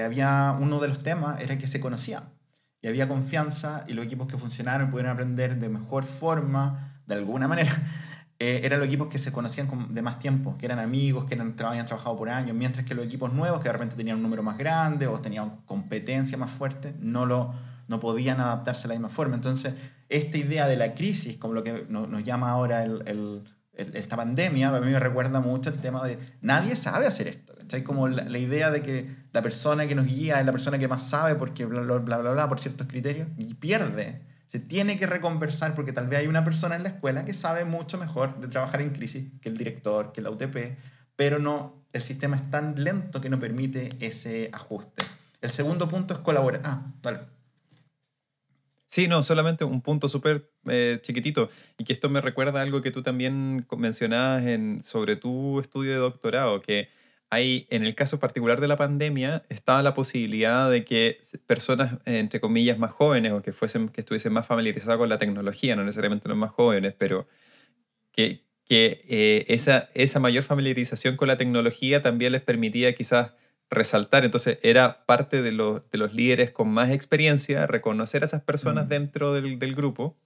había 0.00 0.56
uno 0.60 0.78
de 0.78 0.86
los 0.86 1.02
temas, 1.02 1.40
era 1.40 1.58
que 1.58 1.66
se 1.66 1.80
conocían 1.80 2.33
y 2.84 2.86
había 2.86 3.08
confianza 3.08 3.82
y 3.88 3.94
los 3.94 4.04
equipos 4.04 4.26
que 4.26 4.36
funcionaron 4.36 4.90
pudieron 4.90 5.12
aprender 5.12 5.58
de 5.58 5.70
mejor 5.70 6.04
forma, 6.04 7.00
de 7.06 7.14
alguna 7.14 7.48
manera, 7.48 7.72
eh, 8.38 8.60
eran 8.62 8.78
los 8.78 8.88
equipos 8.88 9.08
que 9.08 9.16
se 9.16 9.32
conocían 9.32 9.66
de 9.88 10.02
más 10.02 10.18
tiempo, 10.18 10.58
que 10.58 10.66
eran 10.66 10.78
amigos, 10.78 11.24
que 11.24 11.34
habían 11.34 11.86
trabajado 11.86 12.14
por 12.14 12.28
años, 12.28 12.54
mientras 12.54 12.84
que 12.84 12.94
los 12.94 13.06
equipos 13.06 13.32
nuevos, 13.32 13.60
que 13.60 13.70
de 13.70 13.72
repente 13.72 13.96
tenían 13.96 14.18
un 14.18 14.22
número 14.22 14.42
más 14.42 14.58
grande 14.58 15.06
o 15.06 15.18
tenían 15.18 15.62
competencia 15.64 16.36
más 16.36 16.50
fuerte, 16.50 16.94
no, 17.00 17.24
lo, 17.24 17.54
no 17.88 18.00
podían 18.00 18.38
adaptarse 18.38 18.82
de 18.82 18.88
la 18.88 18.94
misma 18.96 19.08
forma. 19.08 19.34
Entonces, 19.34 19.72
esta 20.10 20.36
idea 20.36 20.68
de 20.68 20.76
la 20.76 20.92
crisis, 20.92 21.38
como 21.38 21.54
lo 21.54 21.64
que 21.64 21.86
nos, 21.88 22.22
llama 22.22 22.50
ahora 22.50 22.84
esta 23.72 24.16
pandemia, 24.16 24.68
a 24.68 24.80
mí 24.80 24.92
me 24.92 25.00
recuerda 25.00 25.40
mucho 25.40 25.70
el 25.70 25.78
tema 25.78 26.04
de 26.04 26.18
nadie 26.42 26.76
sabe 26.76 27.06
hacer 27.06 27.28
esto. 27.28 27.43
¿Cachai? 27.64 27.82
Como 27.82 28.08
la, 28.08 28.38
idea 28.38 28.70
de 28.70 28.82
que 28.82 29.08
la 29.32 29.42
persona 29.42 29.86
que 29.86 29.94
nos 29.94 30.06
guía 30.06 30.40
es 30.40 30.46
la 30.46 30.52
persona 30.52 30.78
que 30.78 30.88
más 30.88 31.08
sabe 31.08 31.34
porque 31.34 31.64
bla, 31.64 31.80
bla, 31.80 31.98
bla, 31.98 32.18
bla, 32.18 32.32
bla, 32.32 32.48
por 32.48 32.60
ciertos 32.60 32.86
criterios, 32.86 33.28
y 33.36 33.54
pierde. 33.54 34.22
Se 34.46 34.60
tiene 34.60 34.98
que 34.98 35.06
reconversar 35.06 35.74
porque 35.74 35.92
tal 35.92 36.06
vez 36.06 36.20
hay 36.20 36.26
una 36.26 36.44
persona 36.44 36.76
en 36.76 36.84
la 36.84 36.90
escuela 36.90 37.24
que 37.24 37.34
sabe 37.34 37.64
mucho 37.64 37.98
mejor 37.98 38.38
de 38.38 38.48
trabajar 38.48 38.80
en 38.80 38.90
crisis 38.90 39.24
que 39.40 39.48
el 39.48 39.56
director, 39.56 40.12
que 40.12 40.22
la 40.22 40.30
UTP, 40.30 40.76
pero 41.16 41.38
no, 41.38 41.84
el 41.92 42.00
sistema 42.00 42.36
es 42.36 42.50
tan 42.50 42.82
lento 42.82 43.20
que 43.20 43.28
no 43.28 43.38
permite 43.38 43.90
ese 44.00 44.50
ajuste. 44.52 45.04
El 45.40 45.50
segundo 45.50 45.88
punto 45.88 46.14
es 46.14 46.20
colaborar. 46.20 46.60
Ah, 46.64 46.92
vale. 47.02 47.20
Sí, 48.94 49.08
no, 49.08 49.24
solamente 49.24 49.64
un 49.64 49.80
punto 49.80 50.08
súper 50.08 50.48
eh, 50.66 51.00
chiquitito 51.02 51.48
y 51.76 51.84
que 51.84 51.92
esto 51.92 52.08
me 52.08 52.20
recuerda 52.20 52.62
algo 52.62 52.80
que 52.80 52.92
tú 52.92 53.02
también 53.02 53.66
mencionabas 53.76 54.44
en, 54.44 54.84
sobre 54.84 55.16
tu 55.16 55.58
estudio 55.58 55.90
de 55.90 55.96
doctorado, 55.96 56.62
que 56.62 56.88
hay, 57.34 57.66
en 57.70 57.84
el 57.84 57.94
caso 57.94 58.20
particular 58.20 58.60
de 58.60 58.68
la 58.68 58.76
pandemia, 58.76 59.44
estaba 59.48 59.82
la 59.82 59.94
posibilidad 59.94 60.70
de 60.70 60.84
que 60.84 61.20
personas, 61.46 61.98
entre 62.04 62.40
comillas, 62.40 62.78
más 62.78 62.92
jóvenes 62.92 63.32
o 63.32 63.42
que, 63.42 63.52
fuesen, 63.52 63.88
que 63.88 64.00
estuviesen 64.00 64.32
más 64.32 64.46
familiarizadas 64.46 64.98
con 64.98 65.08
la 65.08 65.18
tecnología, 65.18 65.76
no 65.76 65.84
necesariamente 65.84 66.28
los 66.28 66.38
más 66.38 66.52
jóvenes, 66.52 66.94
pero 66.96 67.28
que, 68.12 68.44
que 68.64 69.04
eh, 69.08 69.44
esa, 69.48 69.88
esa 69.94 70.20
mayor 70.20 70.44
familiarización 70.44 71.16
con 71.16 71.28
la 71.28 71.36
tecnología 71.36 72.02
también 72.02 72.32
les 72.32 72.42
permitía 72.42 72.94
quizás 72.94 73.32
resaltar. 73.70 74.24
Entonces 74.24 74.58
era 74.62 75.04
parte 75.06 75.42
de, 75.42 75.52
los, 75.52 75.82
de 75.90 75.98
los 75.98 76.14
líderes 76.14 76.50
con 76.50 76.68
más 76.68 76.90
experiencia 76.90 77.66
reconocer 77.66 78.22
a 78.22 78.26
esas 78.26 78.42
personas 78.42 78.86
mm. 78.86 78.88
dentro 78.88 79.34
del, 79.34 79.58
del, 79.58 79.74
grupo 79.74 80.16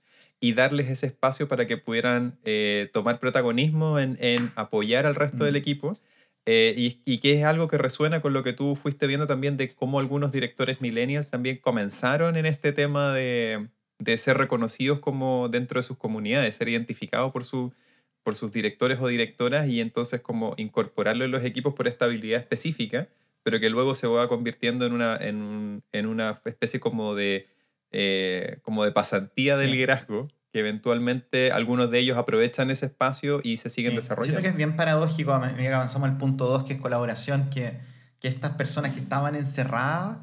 y 0.40 0.52
darles 0.52 0.88
ese 0.88 1.06
espacio 1.06 1.48
para 1.48 1.66
que 1.66 1.76
pudieran 1.76 2.38
eh, 2.44 2.90
tomar 2.92 3.18
protagonismo 3.18 3.98
en, 3.98 4.16
en, 4.20 4.52
apoyar 4.54 5.06
al 5.06 5.14
resto 5.14 5.44
del 5.44 5.56
equipo. 5.56 5.98
Eh, 6.46 6.74
y, 6.76 7.02
y, 7.04 7.18
que 7.18 7.34
es 7.34 7.44
algo 7.44 7.68
que 7.68 7.76
resuena 7.76 8.22
con 8.22 8.32
lo 8.32 8.42
que 8.42 8.54
tú 8.54 8.74
fuiste 8.74 9.06
viendo 9.06 9.26
también 9.26 9.58
de 9.58 9.74
cómo 9.74 10.00
algunos 10.00 10.32
directores 10.32 10.80
millennials 10.80 11.30
también 11.30 11.58
comenzaron 11.58 12.36
en 12.36 12.46
este 12.46 12.72
tema 12.72 13.12
de, 13.12 13.68
de 13.98 14.16
ser 14.16 14.38
reconocidos 14.38 15.00
como 15.00 15.50
dentro 15.50 15.78
de 15.78 15.84
sus 15.84 15.98
comunidades, 15.98 16.56
ser 16.56 16.70
identificados 16.70 17.32
por, 17.32 17.44
su, 17.44 17.74
por 18.22 18.34
sus 18.34 18.50
directores 18.50 18.98
o 19.00 19.08
directoras 19.08 19.68
y 19.68 19.82
entonces 19.82 20.22
como 20.22 20.54
incorporarlo 20.56 21.26
en 21.26 21.32
los 21.32 21.44
equipos 21.44 21.74
por 21.74 21.86
esta 21.86 22.06
habilidad 22.06 22.40
específica, 22.40 23.08
pero 23.42 23.60
que 23.60 23.68
luego 23.68 23.94
se 23.94 24.06
va 24.06 24.26
convirtiendo 24.26 24.86
en 24.86 24.92
una, 24.94 25.16
en, 25.16 25.82
en 25.92 26.06
una 26.06 26.40
especie 26.46 26.80
como 26.80 27.14
de 27.14 27.46
eh, 27.90 28.58
como 28.62 28.84
de 28.84 28.92
pasantía 28.92 29.56
del 29.56 29.72
liderazgo, 29.72 30.28
que 30.52 30.60
eventualmente 30.60 31.52
algunos 31.52 31.90
de 31.90 31.98
ellos 31.98 32.16
aprovechan 32.16 32.70
ese 32.70 32.86
espacio 32.86 33.40
y 33.42 33.58
se 33.58 33.68
siguen 33.68 33.94
desarrollando. 33.94 34.24
Siento 34.24 34.42
que 34.42 34.48
es 34.48 34.56
bien 34.56 34.76
paradójico, 34.76 35.32
a 35.32 35.38
medida 35.38 35.56
que 35.56 35.74
avanzamos 35.74 36.08
al 36.08 36.16
punto 36.16 36.46
2, 36.46 36.64
que 36.64 36.74
es 36.74 36.80
colaboración, 36.80 37.50
que, 37.50 37.78
que 38.20 38.28
estas 38.28 38.52
personas 38.52 38.94
que 38.94 39.00
estaban 39.00 39.34
encerradas 39.34 40.18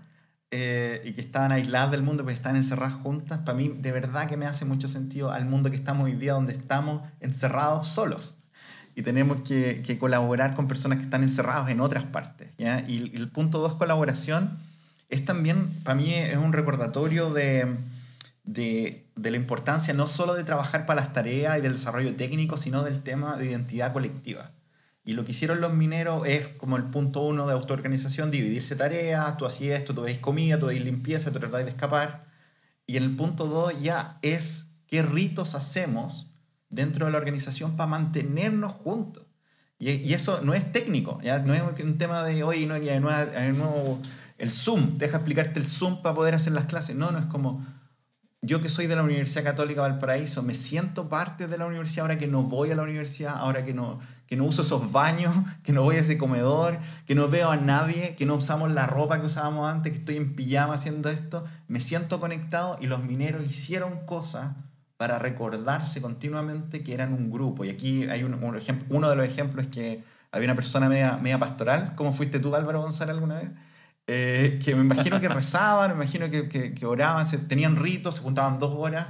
eh, 0.50 1.02
y 1.06 1.14
que 1.14 1.22
estaban 1.22 1.52
aisladas 1.52 1.92
del 1.92 2.02
mundo, 2.02 2.24
porque 2.24 2.34
estaban 2.34 2.56
encerradas 2.56 2.96
juntas, 2.96 3.40
para 3.40 3.58
mí 3.58 3.76
de 3.78 3.92
verdad 3.92 4.28
que 4.28 4.38
me 4.38 4.46
hace 4.46 4.66
mucho 4.66 4.88
sentido 4.88 5.32
al 5.32 5.46
mundo 5.46 5.70
que 5.70 5.76
estamos 5.76 6.06
hoy 6.06 6.14
día, 6.14 6.34
donde 6.34 6.54
estamos 6.54 7.08
encerrados 7.20 7.88
solos. 7.88 8.38
Y 8.96 9.02
tenemos 9.02 9.42
que, 9.42 9.84
que 9.86 10.00
colaborar 10.00 10.56
con 10.56 10.68
personas 10.68 10.98
que 10.98 11.04
están 11.04 11.22
encerradas 11.22 11.70
en 11.70 11.82
otras 11.82 12.06
partes. 12.06 12.54
¿ya? 12.58 12.84
Y, 12.88 13.12
y 13.14 13.18
el 13.18 13.30
punto 13.30 13.60
2, 13.60 13.74
colaboración, 13.74 14.58
es 15.10 15.24
también, 15.24 15.68
para 15.84 15.96
mí, 15.96 16.14
es 16.14 16.38
un 16.38 16.54
recordatorio 16.54 17.32
de, 17.32 17.76
de, 18.46 19.08
de, 19.16 19.32
la 19.32 19.38
importancia 19.38 19.94
no 19.94 20.08
solo 20.08 20.36
de 20.36 20.44
trabajar 20.44 20.86
para 20.86 21.02
las 21.02 21.14
tareas 21.14 21.58
y 21.58 21.62
del 21.62 21.74
desarrollo 21.74 22.16
técnico, 22.16 22.58
sino 22.58 22.84
del 22.84 23.02
tema 23.02 23.38
de 23.38 23.48
identidad 23.48 23.94
colectiva. 23.94 24.52
Y 25.04 25.14
lo 25.14 25.24
que 25.24 25.32
hicieron 25.32 25.62
los 25.62 25.74
mineros 25.74 26.28
es, 26.28 26.48
como 26.48 26.78
el 26.78 26.84
punto 26.84 27.22
uno 27.22 27.46
de 27.46 27.54
autoorganización, 27.54 28.32
dividirse 28.32 28.76
tareas, 28.76 29.38
tú 29.38 29.46
hacías 29.46 29.80
esto, 29.80 29.94
tú 29.94 30.02
veis 30.02 30.18
comida, 30.18 30.60
tú 30.60 30.68
veis 30.68 30.84
limpieza, 30.84 31.32
tú 31.32 31.40
tratáis 31.40 31.66
de 31.66 31.72
escapar. 31.72 32.26
Y 32.88 32.98
en 32.98 33.04
el 33.04 33.16
punto 33.16 33.46
dos 33.46 33.80
ya 33.82 34.18
es 34.24 34.66
qué 34.88 35.04
ritos 35.04 35.54
hacemos 35.54 36.32
dentro 36.70 37.06
de 37.06 37.12
la 37.12 37.20
organización 37.20 37.76
para 37.76 37.88
mantenernos 37.88 38.74
juntos. 38.74 39.24
Y, 39.78 39.92
y 39.92 40.14
eso 40.14 40.42
no 40.42 40.54
es 40.54 40.72
técnico, 40.72 41.20
¿ya? 41.22 41.40
no 41.40 41.54
es 41.54 41.62
un 41.62 41.98
tema 41.98 42.24
de 42.24 42.44
hoy, 42.44 42.66
no, 42.66 42.78
ya 42.78 43.00
no, 43.00 43.10
no 43.10 44.00
el 44.38 44.50
Zoom, 44.50 44.98
deja 44.98 45.18
explicarte 45.18 45.60
el 45.60 45.66
Zoom 45.66 46.02
para 46.02 46.16
poder 46.16 46.36
hacer 46.36 46.54
las 46.54 46.66
clases. 46.66 46.96
No, 46.96 47.12
no 47.12 47.20
es 47.20 47.26
como 47.26 47.66
yo 48.46 48.62
que 48.62 48.70
soy 48.70 48.86
de 48.86 48.96
la 48.96 49.04
Universidad 49.04 49.44
Católica 49.44 49.82
Valparaíso, 49.82 50.44
me 50.44 50.54
siento 50.54 51.10
parte 51.10 51.48
de 51.48 51.58
la 51.58 51.66
universidad 51.66 52.06
ahora 52.06 52.18
que 52.18 52.28
no 52.28 52.44
voy 52.44 52.72
a 52.72 52.76
la 52.76 52.84
universidad, 52.84 53.36
ahora 53.38 53.64
que 53.64 53.74
no, 53.74 54.00
que 54.28 54.36
no 54.36 54.46
uso 54.46 54.62
esos 54.62 54.92
baños, 54.92 55.34
que 55.64 55.74
no 55.74 55.84
voy 55.84 55.96
a 55.96 56.02
ese 56.02 56.18
comedor, 56.18 56.78
que 57.06 57.16
no 57.16 57.28
veo 57.28 57.50
a 57.50 57.58
nadie, 57.58 58.16
que 58.16 58.26
no 58.26 58.36
usamos 58.36 58.72
la 58.72 58.86
ropa 58.86 59.20
que 59.20 59.26
usábamos 59.26 59.70
antes, 59.70 59.92
que 59.94 60.00
estoy 60.00 60.18
en 60.18 60.36
pijama 60.36 60.76
haciendo 60.76 61.10
esto. 61.10 61.44
Me 61.68 61.80
siento 61.80 62.20
conectado 62.20 62.78
y 62.80 62.88
los 62.88 63.04
mineros 63.04 63.44
hicieron 63.46 64.06
cosas 64.06 64.54
para 64.98 65.20
recordarse 65.20 66.02
continuamente 66.02 66.84
que 66.84 66.94
eran 66.94 67.14
un 67.14 67.32
grupo. 67.32 67.66
Y 67.66 67.70
aquí 67.70 68.04
hay 68.04 68.24
un, 68.24 68.36
un 68.36 68.56
ejemplo, 68.56 68.88
uno 68.96 69.10
de 69.10 69.16
los 69.16 69.26
ejemplos 69.26 69.66
es 69.66 69.72
que 69.72 70.04
había 70.32 70.48
una 70.48 70.56
persona 70.56 70.88
media, 70.88 71.18
media 71.18 71.40
pastoral, 71.40 71.96
como 71.96 72.14
fuiste 72.14 72.40
tú 72.40 72.54
Álvaro 72.56 72.82
González 72.82 73.14
alguna 73.14 73.40
vez, 73.40 73.50
eh, 74.08 74.60
que 74.64 74.76
me 74.76 74.82
imagino 74.82 75.20
que 75.20 75.28
rezaban, 75.30 75.90
me 75.90 75.96
imagino 75.96 76.30
que, 76.30 76.48
que, 76.48 76.74
que, 76.74 76.86
oraban, 76.86 77.26
se, 77.26 77.38
tenían 77.40 77.76
ritos, 77.76 78.16
se 78.16 78.22
juntaban 78.22 78.60
dos 78.60 78.76
horas 78.76 79.08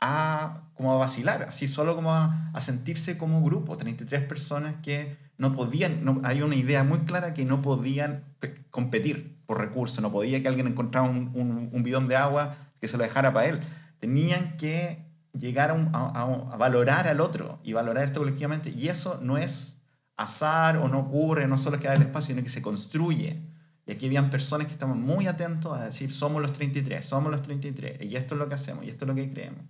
a, 0.00 0.62
como 0.74 0.92
a 0.92 0.98
vacilar, 0.98 1.44
así 1.44 1.68
solo 1.68 1.94
como 1.94 2.12
a, 2.12 2.50
a 2.52 2.60
sentirse 2.60 3.16
como 3.16 3.42
grupo. 3.42 3.76
33 3.76 4.22
personas 4.22 4.74
que 4.82 5.16
no 5.38 5.52
podían, 5.52 6.04
no, 6.04 6.20
hay 6.24 6.42
una 6.42 6.56
idea 6.56 6.82
muy 6.82 7.00
clara 7.00 7.34
que 7.34 7.44
no 7.44 7.62
podían 7.62 8.24
competir 8.70 9.36
por 9.46 9.60
recursos, 9.60 10.02
no 10.02 10.10
podía 10.10 10.42
que 10.42 10.48
alguien 10.48 10.66
encontrara 10.66 11.08
un, 11.08 11.30
un, 11.34 11.70
un 11.72 11.82
bidón 11.82 12.08
de 12.08 12.16
agua 12.16 12.56
que 12.80 12.88
se 12.88 12.96
lo 12.96 13.04
dejara 13.04 13.32
para 13.32 13.46
él. 13.46 13.60
Tenían 14.00 14.56
que 14.56 15.04
llegar 15.38 15.70
a, 15.70 15.74
a, 15.92 16.22
a, 16.22 16.56
valorar 16.56 17.06
al 17.06 17.20
otro 17.20 17.60
y 17.62 17.74
valorar 17.74 18.04
esto 18.04 18.18
colectivamente. 18.18 18.70
Y 18.76 18.88
eso 18.88 19.20
no 19.22 19.38
es 19.38 19.82
azar 20.16 20.78
o 20.78 20.88
no 20.88 20.98
ocurre, 20.98 21.46
no 21.46 21.58
solo 21.58 21.78
queda 21.78 21.94
el 21.94 22.02
espacio, 22.02 22.34
sino 22.34 22.42
que 22.42 22.50
se 22.50 22.60
construye 22.60 23.51
aquí 23.92 24.06
habían 24.06 24.30
personas 24.30 24.66
que 24.66 24.72
estaban 24.72 25.00
muy 25.00 25.26
atentos 25.26 25.76
a 25.76 25.84
decir, 25.84 26.12
somos 26.12 26.42
los 26.42 26.52
33, 26.52 27.04
somos 27.04 27.30
los 27.30 27.42
33, 27.42 28.02
y 28.02 28.16
esto 28.16 28.34
es 28.34 28.38
lo 28.38 28.48
que 28.48 28.54
hacemos, 28.54 28.84
y 28.84 28.90
esto 28.90 29.04
es 29.04 29.08
lo 29.08 29.14
que 29.14 29.30
creemos. 29.30 29.64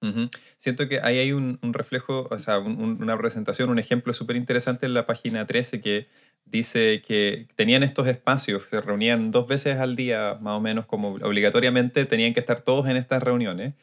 Uh 0.00 0.06
-huh. 0.06 0.30
Siento 0.56 0.88
que 0.88 1.00
ahí 1.00 1.18
hay 1.18 1.32
un, 1.32 1.58
un 1.62 1.72
reflejo, 1.74 2.28
o 2.30 2.38
sea, 2.38 2.58
un, 2.58 3.02
una 3.02 3.18
presentación, 3.18 3.70
un 3.70 3.78
ejemplo 3.78 4.12
súper 4.12 4.36
interesante 4.36 4.86
en 4.86 4.94
la 4.94 5.06
página 5.06 5.46
13 5.46 5.80
que 5.80 6.08
dice 6.44 7.02
que 7.06 7.48
tenían 7.56 7.82
estos 7.82 8.06
espacios, 8.06 8.64
se 8.64 8.80
reunían 8.80 9.30
dos 9.30 9.46
veces 9.48 9.78
al 9.78 9.96
día, 9.96 10.38
más 10.40 10.56
o 10.56 10.60
menos 10.60 10.86
como 10.86 11.14
obligatoriamente, 11.14 12.04
tenían 12.06 12.32
que 12.32 12.40
estar 12.40 12.60
todos 12.60 12.88
en 12.88 12.96
estas 12.96 13.22
reuniones. 13.22 13.74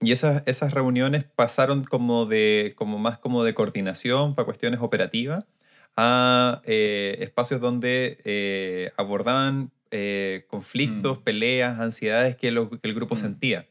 Y 0.00 0.12
esas, 0.12 0.42
esas 0.46 0.72
reuniones 0.74 1.24
pasaron 1.24 1.84
como, 1.84 2.26
de, 2.26 2.74
como 2.76 2.98
más 2.98 3.18
como 3.18 3.44
de 3.44 3.54
coordinación 3.54 4.34
para 4.34 4.46
cuestiones 4.46 4.80
operativas 4.80 5.44
a 5.96 6.62
eh, 6.64 7.16
espacios 7.20 7.60
donde 7.60 8.18
eh, 8.24 8.92
abordaban 8.96 9.70
eh, 9.90 10.46
conflictos, 10.48 11.18
mm. 11.18 11.22
peleas, 11.22 11.80
ansiedades 11.80 12.36
que, 12.36 12.50
lo, 12.50 12.70
que 12.70 12.78
el 12.82 12.94
grupo 12.94 13.14
mm. 13.14 13.18
sentía. 13.18 13.68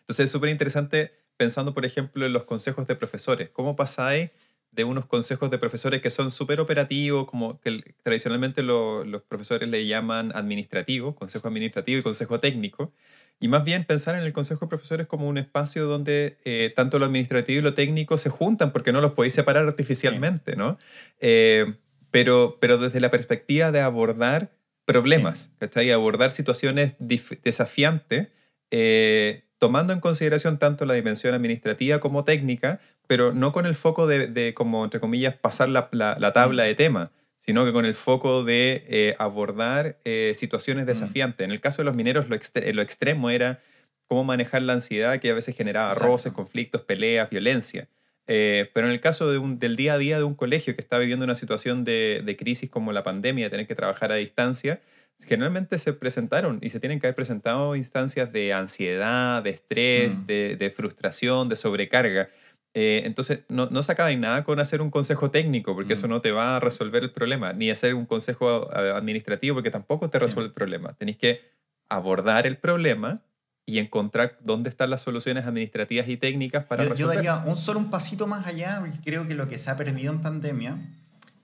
Entonces 0.00 0.26
es 0.26 0.32
súper 0.32 0.50
interesante 0.50 1.12
pensando, 1.36 1.72
por 1.72 1.84
ejemplo, 1.84 2.26
en 2.26 2.32
los 2.32 2.44
consejos 2.44 2.86
de 2.86 2.96
profesores. 2.96 3.50
¿Cómo 3.50 3.76
pasáis 3.76 4.30
de 4.72 4.84
unos 4.84 5.06
consejos 5.06 5.50
de 5.50 5.58
profesores 5.58 6.00
que 6.00 6.10
son 6.10 6.30
súper 6.30 6.60
operativos, 6.60 7.26
como 7.26 7.60
que 7.60 7.94
tradicionalmente 8.02 8.62
lo, 8.62 9.04
los 9.04 9.22
profesores 9.22 9.68
le 9.68 9.86
llaman 9.86 10.32
administrativo, 10.34 11.14
consejo 11.14 11.48
administrativo 11.48 11.98
y 11.98 12.02
consejo 12.02 12.38
técnico, 12.40 12.92
y 13.40 13.48
más 13.48 13.64
bien 13.64 13.84
pensar 13.84 14.14
en 14.14 14.22
el 14.22 14.34
Consejo 14.34 14.66
de 14.66 14.68
Profesores 14.68 15.06
como 15.06 15.26
un 15.26 15.38
espacio 15.38 15.86
donde 15.86 16.36
eh, 16.44 16.72
tanto 16.76 16.98
lo 16.98 17.06
administrativo 17.06 17.58
y 17.58 17.62
lo 17.62 17.72
técnico 17.72 18.18
se 18.18 18.28
juntan, 18.28 18.70
porque 18.70 18.92
no 18.92 19.00
los 19.00 19.12
podéis 19.12 19.32
separar 19.32 19.66
artificialmente, 19.66 20.56
¿no? 20.56 20.78
Eh, 21.20 21.74
pero, 22.10 22.58
pero 22.60 22.76
desde 22.76 23.00
la 23.00 23.10
perspectiva 23.10 23.72
de 23.72 23.80
abordar 23.80 24.50
problemas, 24.84 25.52
¿cachai? 25.58 25.90
Abordar 25.90 26.32
situaciones 26.32 26.94
desafiantes, 26.98 28.28
eh, 28.70 29.44
tomando 29.58 29.94
en 29.94 30.00
consideración 30.00 30.58
tanto 30.58 30.84
la 30.84 30.94
dimensión 30.94 31.32
administrativa 31.32 31.98
como 31.98 32.24
técnica, 32.24 32.78
pero 33.06 33.32
no 33.32 33.52
con 33.52 33.64
el 33.64 33.74
foco 33.74 34.06
de, 34.06 34.26
de 34.26 34.52
como, 34.52 34.84
entre 34.84 35.00
comillas, 35.00 35.34
pasar 35.34 35.70
la, 35.70 35.88
la, 35.92 36.18
la 36.18 36.32
tabla 36.34 36.64
de 36.64 36.74
temas, 36.74 37.08
sino 37.50 37.64
que 37.64 37.72
con 37.72 37.84
el 37.84 37.94
foco 37.94 38.44
de 38.44 38.84
eh, 38.86 39.16
abordar 39.18 39.98
eh, 40.04 40.34
situaciones 40.36 40.84
mm. 40.84 40.86
desafiantes. 40.86 41.44
En 41.44 41.50
el 41.50 41.60
caso 41.60 41.82
de 41.82 41.86
los 41.86 41.96
mineros, 41.96 42.28
lo, 42.28 42.36
extre 42.36 42.72
lo, 42.72 42.80
extremo 42.80 43.28
era 43.28 43.58
cómo 44.06 44.22
manejar 44.22 44.62
la 44.62 44.74
ansiedad 44.74 45.18
que 45.18 45.30
a 45.30 45.34
veces 45.34 45.56
generaba 45.56 45.88
Exacto. 45.88 46.12
roces, 46.12 46.32
conflictos, 46.32 46.82
peleas, 46.82 47.28
violencia. 47.28 47.88
Eh, 48.28 48.70
pero 48.72 48.86
en 48.86 48.92
el 48.92 49.00
caso 49.00 49.32
de 49.32 49.38
un, 49.38 49.58
del 49.58 49.74
día 49.74 49.94
a 49.94 49.98
día 49.98 50.18
de 50.18 50.22
un 50.22 50.36
colegio 50.36 50.76
que 50.76 50.80
está 50.80 50.96
viviendo 50.98 51.24
una 51.24 51.34
situación 51.34 51.82
de, 51.82 52.22
de, 52.24 52.36
crisis 52.36 52.70
como 52.70 52.92
la 52.92 53.02
pandemia, 53.02 53.46
de 53.46 53.50
tener 53.50 53.66
que 53.66 53.74
trabajar 53.74 54.12
a 54.12 54.14
distancia, 54.14 54.80
generalmente 55.26 55.76
se 55.80 55.92
presentaron 55.92 56.60
y 56.62 56.70
se 56.70 56.78
tienen 56.78 57.00
que 57.00 57.08
haber 57.08 57.16
presentado 57.16 57.74
instancias 57.74 58.32
de 58.32 58.52
ansiedad, 58.52 59.42
de 59.42 59.50
estrés, 59.50 60.20
mm. 60.20 60.26
de, 60.26 60.56
de 60.56 60.70
frustración, 60.70 61.48
de 61.48 61.56
sobrecarga. 61.56 62.30
Eh, 62.72 63.02
entonces, 63.04 63.40
no, 63.48 63.66
no 63.66 63.82
sacaba 63.82 64.14
nada 64.14 64.44
con 64.44 64.60
hacer 64.60 64.80
un 64.80 64.90
consejo 64.90 65.30
técnico, 65.30 65.74
porque 65.74 65.94
mm. 65.94 65.98
eso 65.98 66.08
no 66.08 66.20
te 66.20 66.30
va 66.30 66.56
a 66.56 66.60
resolver 66.60 67.02
el 67.02 67.10
problema, 67.10 67.52
ni 67.52 67.70
hacer 67.70 67.94
un 67.94 68.06
consejo 68.06 68.72
administrativo, 68.72 69.56
porque 69.56 69.70
tampoco 69.70 70.08
te 70.08 70.18
resuelve 70.18 70.48
el 70.48 70.54
problema. 70.54 70.92
Tenéis 70.94 71.16
que 71.16 71.40
abordar 71.88 72.46
el 72.46 72.56
problema 72.58 73.22
y 73.66 73.78
encontrar 73.78 74.38
dónde 74.40 74.70
están 74.70 74.90
las 74.90 75.02
soluciones 75.02 75.46
administrativas 75.46 76.08
y 76.08 76.16
técnicas 76.16 76.64
para 76.64 76.84
yo, 76.84 76.90
resolver. 76.90 77.16
Yo 77.16 77.30
daría 77.32 77.50
un 77.50 77.56
solo 77.56 77.80
un 77.80 77.90
pasito 77.90 78.26
más 78.26 78.46
allá, 78.46 78.78
porque 78.80 78.98
creo 79.02 79.26
que 79.26 79.34
lo 79.34 79.48
que 79.48 79.58
se 79.58 79.70
ha 79.70 79.76
perdido 79.76 80.12
en 80.12 80.20
pandemia 80.20 80.78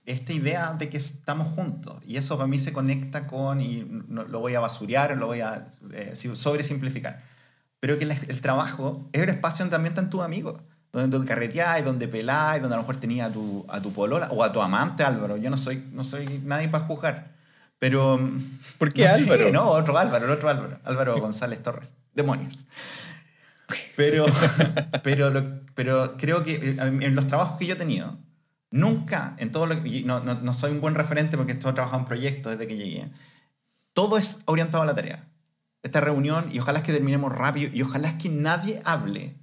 esta 0.05 0.31
idea 0.31 0.71
de 0.71 0.87
que 0.87 0.95
estamos 0.95 1.49
juntos. 1.49 2.01
Y 2.07 2.15
eso 2.15 2.37
para 2.37 2.47
mí 2.47 2.57
se 2.59 2.71
conecta 2.71 3.27
con, 3.27 3.59
y 3.59 3.85
no, 4.07 4.23
lo 4.23 4.39
voy 4.39 4.55
a 4.55 4.61
basurear, 4.61 5.17
lo 5.17 5.27
voy 5.27 5.41
a 5.41 5.65
eh, 5.91 6.13
sobresimplificar, 6.15 7.21
pero 7.81 7.97
que 7.97 8.05
el, 8.05 8.11
el 8.11 8.39
trabajo 8.39 9.09
es 9.11 9.21
el 9.21 9.29
espacio 9.29 9.65
donde 9.65 9.75
también 9.75 9.91
están 9.91 10.09
tus 10.09 10.21
amigos 10.21 10.61
donde, 10.91 11.09
donde 11.09 11.27
carreteáis, 11.27 11.83
donde 11.83 12.07
peláis, 12.07 12.61
donde 12.61 12.75
a 12.75 12.77
lo 12.77 12.83
mejor 12.83 12.97
tenías 12.97 13.29
a 13.29 13.33
tu, 13.33 13.65
a 13.69 13.81
tu 13.81 13.91
polola 13.93 14.29
o 14.31 14.43
a 14.43 14.51
tu 14.51 14.61
amante, 14.61 15.03
Álvaro. 15.03 15.37
Yo 15.37 15.49
no 15.49 15.57
soy, 15.57 15.83
no 15.91 16.03
soy 16.03 16.41
nadie 16.43 16.69
para 16.69 16.85
juzgar. 16.85 17.35
Pero. 17.79 18.19
¿Por 18.77 18.93
qué 18.93 19.05
no 19.05 19.11
Álvaro? 19.13 19.45
Sé, 19.45 19.51
no, 19.51 19.69
otro 19.69 19.97
Álvaro, 19.97 20.25
el 20.25 20.31
otro 20.31 20.49
Álvaro. 20.49 20.79
Álvaro 20.83 21.19
González 21.19 21.61
Torres. 21.61 21.91
Demonios. 22.13 22.67
Pero, 23.95 24.25
pero, 25.03 25.61
pero 25.75 26.17
creo 26.17 26.43
que 26.43 26.55
eh, 26.55 26.77
en 26.79 27.15
los 27.15 27.27
trabajos 27.27 27.57
que 27.57 27.65
yo 27.65 27.73
he 27.73 27.77
tenido, 27.77 28.17
nunca, 28.71 29.35
en 29.37 29.51
todo 29.51 29.65
lo 29.65 29.75
no, 29.75 30.19
no, 30.21 30.35
no 30.35 30.53
soy 30.53 30.71
un 30.71 30.81
buen 30.81 30.95
referente 30.95 31.37
porque 31.37 31.53
estoy 31.53 31.73
trabajando 31.73 32.03
en 32.03 32.07
proyectos 32.07 32.51
desde 32.53 32.67
que 32.67 32.77
llegué, 32.77 33.11
todo 33.93 34.17
es 34.17 34.41
orientado 34.45 34.83
a 34.83 34.85
la 34.85 34.95
tarea 34.95 35.27
esta 35.87 36.01
reunión 36.01 36.49
y 36.51 36.59
ojalá 36.59 36.79
es 36.79 36.85
que 36.85 36.93
terminemos 36.93 37.33
rápido 37.33 37.71
y 37.73 37.81
ojalá 37.81 38.09
es 38.09 38.13
que 38.15 38.29
nadie 38.29 38.79
hable 38.85 39.35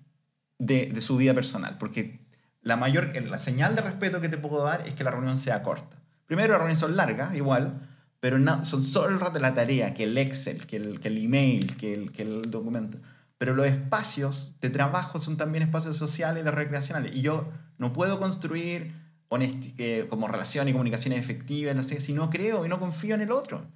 de, 0.67 1.01
su 1.01 1.17
vida 1.17 1.35
personal, 1.35 1.77
porque 1.79 2.21
la 2.62 2.77
mayor, 2.77 3.15
la 3.23 3.39
señal 3.39 3.75
de 3.75 3.83
respeto 3.83 4.21
que 4.21 4.29
te 4.29 4.39
puedo 4.39 4.65
dar 4.65 4.87
es 4.87 4.95
que 4.95 5.05
la 5.05 5.11
reunión 5.11 5.37
sea 5.37 5.62
corta. 5.62 5.97
Primero, 6.27 6.53
las 6.53 6.59
reuniones 6.59 6.79
son 6.79 6.97
largas, 6.97 7.35
igual, 7.35 7.89
pero 8.21 8.39
no, 8.39 8.65
son 8.65 8.83
solo 8.83 9.15
el 9.15 9.21
rato 9.21 9.35
de 9.35 9.41
la 9.41 9.55
tarea, 9.55 9.93
que 9.93 10.05
el 10.05 10.17
Excel, 10.17 10.67
que 10.67 10.77
el, 10.77 11.01
que 11.01 11.09
el 11.09 11.19
email, 11.23 11.77
que 11.77 11.95
el, 11.95 12.12
que 12.12 12.23
el 12.23 12.51
documento. 12.51 12.99
Pero 13.37 13.55
los 13.55 13.67
espacios 13.67 14.55
de 14.61 14.71
trabajo 14.71 15.21
son 15.21 15.37
también 15.37 15.62
espacios 15.62 15.97
sociales 15.97 16.43
y 16.43 16.45
de 16.45 16.51
recreacionales. 16.51 17.15
Y 17.15 17.21
yo 17.21 17.53
no 17.79 17.93
puedo 17.93 18.19
construir 18.19 18.95
eh, 19.41 20.07
como 20.09 20.29
relación 20.29 20.69
y 20.69 20.73
comunicación 20.73 21.12
efectiva, 21.12 21.75
no 21.75 21.83
sé, 21.83 22.01
si 22.01 22.12
no 22.12 22.31
creo 22.31 22.65
y 22.65 22.69
no 22.69 22.79
confío 22.79 23.15
en 23.15 23.21
el 23.21 23.33
otro. 23.33 23.67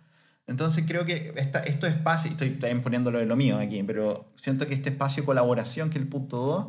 Entonces 0.49 0.84
creo 0.88 1.05
que 1.05 1.34
esta, 1.36 1.61
estos 1.61 1.90
espacios, 1.90 2.32
estoy 2.32 2.51
también 2.53 2.82
poniéndolo 2.82 3.18
de 3.18 3.26
lo 3.26 3.36
mío 3.36 3.59
aquí, 3.59 3.82
pero 3.82 4.32
siento 4.36 4.66
que 4.66 4.72
este 4.72 4.88
espacio 4.88 5.22
de 5.22 5.26
colaboración, 5.26 5.90
que 5.90 5.99
el 5.99 6.09
punto 6.09 6.38
2, 6.38 6.66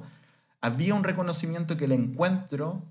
había 0.59 0.93
un 0.93 1.03
reconocimiento 1.05 1.77
que 1.77 1.85
el 1.85 1.93
encuentro 1.93 2.83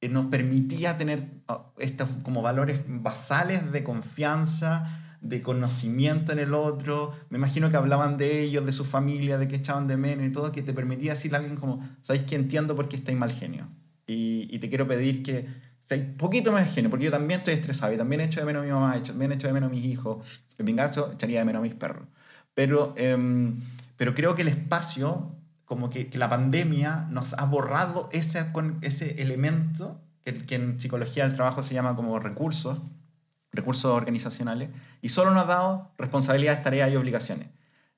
eh, 0.00 0.08
nos 0.08 0.26
permitía 0.26 0.98
tener 0.98 1.42
ah, 1.46 1.70
estos 1.78 2.08
como 2.24 2.42
valores 2.42 2.82
basales 2.88 3.70
de 3.70 3.84
confianza, 3.84 4.84
de 5.20 5.42
conocimiento 5.42 6.32
en 6.32 6.40
el 6.40 6.54
otro. 6.54 7.12
Me 7.30 7.38
imagino 7.38 7.70
que 7.70 7.76
hablaban 7.76 8.16
de 8.16 8.42
ellos, 8.42 8.66
de 8.66 8.72
su 8.72 8.84
familia, 8.84 9.38
de 9.38 9.46
que 9.46 9.54
echaban 9.54 9.86
de 9.86 9.96
menos 9.96 10.26
y 10.26 10.32
todo, 10.32 10.50
que 10.50 10.62
te 10.62 10.74
permitía 10.74 11.12
decirle 11.12 11.36
a 11.36 11.40
alguien 11.40 11.56
como, 11.56 11.88
¿sabéis 12.02 12.26
que 12.26 12.34
entiendo 12.34 12.74
por 12.74 12.88
qué 12.88 12.96
estáis 12.96 13.16
mal 13.16 13.30
genio? 13.30 13.68
Y 14.08 14.58
te 14.60 14.68
quiero 14.68 14.86
pedir 14.86 15.22
que 15.24 15.46
seáis 15.86 16.04
poquito 16.18 16.50
más 16.50 16.74
genio, 16.74 16.90
porque 16.90 17.04
yo 17.04 17.12
también 17.12 17.38
estoy 17.38 17.54
estresado 17.54 17.92
y 17.92 17.96
también 17.96 18.20
echo 18.20 18.40
de 18.40 18.46
menos 18.46 18.62
a 18.62 18.66
mi 18.66 18.72
mamá, 18.72 19.00
también 19.00 19.30
echo 19.30 19.46
de 19.46 19.52
menos 19.52 19.70
a 19.70 19.72
mis 19.72 19.84
hijos. 19.84 20.42
En 20.58 20.66
mi 20.66 20.74
caso, 20.74 21.12
echaría 21.12 21.38
de 21.38 21.44
menos 21.44 21.60
a 21.60 21.62
mis 21.62 21.76
perros. 21.76 22.08
Pero, 22.54 22.92
em, 22.96 23.60
pero 23.96 24.12
creo 24.12 24.34
que 24.34 24.42
el 24.42 24.48
espacio 24.48 25.32
como 25.64 25.88
que, 25.88 26.08
que, 26.08 26.18
la 26.18 26.28
pandemia 26.28 27.06
nos 27.10 27.34
ha 27.34 27.44
borrado 27.44 28.08
ese, 28.12 28.46
ese 28.80 29.22
elemento 29.22 30.00
que, 30.24 30.34
que, 30.34 30.56
en 30.56 30.80
psicología 30.80 31.22
del 31.22 31.34
trabajo 31.34 31.62
se 31.62 31.74
llama 31.74 31.94
como 31.94 32.18
recursos, 32.18 32.78
recursos 33.52 33.92
organizacionales, 33.92 34.70
y 35.02 35.10
solo 35.10 35.30
nos 35.30 35.44
ha 35.44 35.46
dado 35.46 35.92
responsabilidades, 35.98 36.62
tareas 36.62 36.90
y 36.90 36.96
obligaciones. 36.96 37.46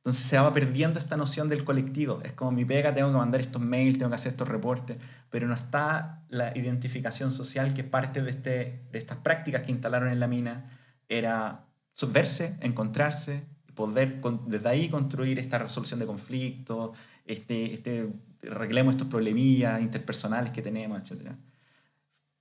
Entonces 0.09 0.25
se 0.25 0.39
va 0.39 0.51
perdiendo 0.55 0.99
esta 0.99 1.19
noción 1.19 1.51
del 1.51 1.65
colectivo. 1.65 2.23
Es 2.25 2.33
como 2.33 2.51
mi 2.51 2.65
pega, 2.65 2.95
tengo 2.95 3.11
que 3.11 3.19
mandar 3.19 3.43
estos 3.43 3.61
mails, 3.61 3.99
tengo 3.99 4.09
que 4.09 4.15
hacer 4.15 4.31
estos 4.33 4.49
reportes, 4.49 4.97
pero 5.29 5.47
no 5.47 5.53
está 5.53 6.23
la 6.31 6.57
identificación 6.57 7.31
social 7.31 7.75
que 7.75 7.85
parte 7.85 8.23
de, 8.23 8.31
este, 8.31 8.87
de 8.91 8.99
estas 8.99 9.19
prácticas 9.19 9.65
que 9.65 9.71
instalaron 9.71 10.09
en 10.09 10.19
la 10.19 10.27
mina. 10.27 10.65
Era 11.11 11.67
verse, 12.11 12.57
encontrarse, 12.63 13.43
poder 13.75 14.23
desde 14.47 14.67
ahí 14.71 14.89
construir 14.89 15.39
esta 15.39 15.59
resolución 15.59 16.01
de 16.01 16.07
conflictos, 16.07 16.97
este, 17.27 17.75
este, 17.75 18.09
arreglemos 18.51 18.95
estos 18.95 19.09
problemillas 19.09 19.79
interpersonales 19.83 20.53
que 20.53 20.63
tenemos, 20.63 20.99
etc. 21.03 21.33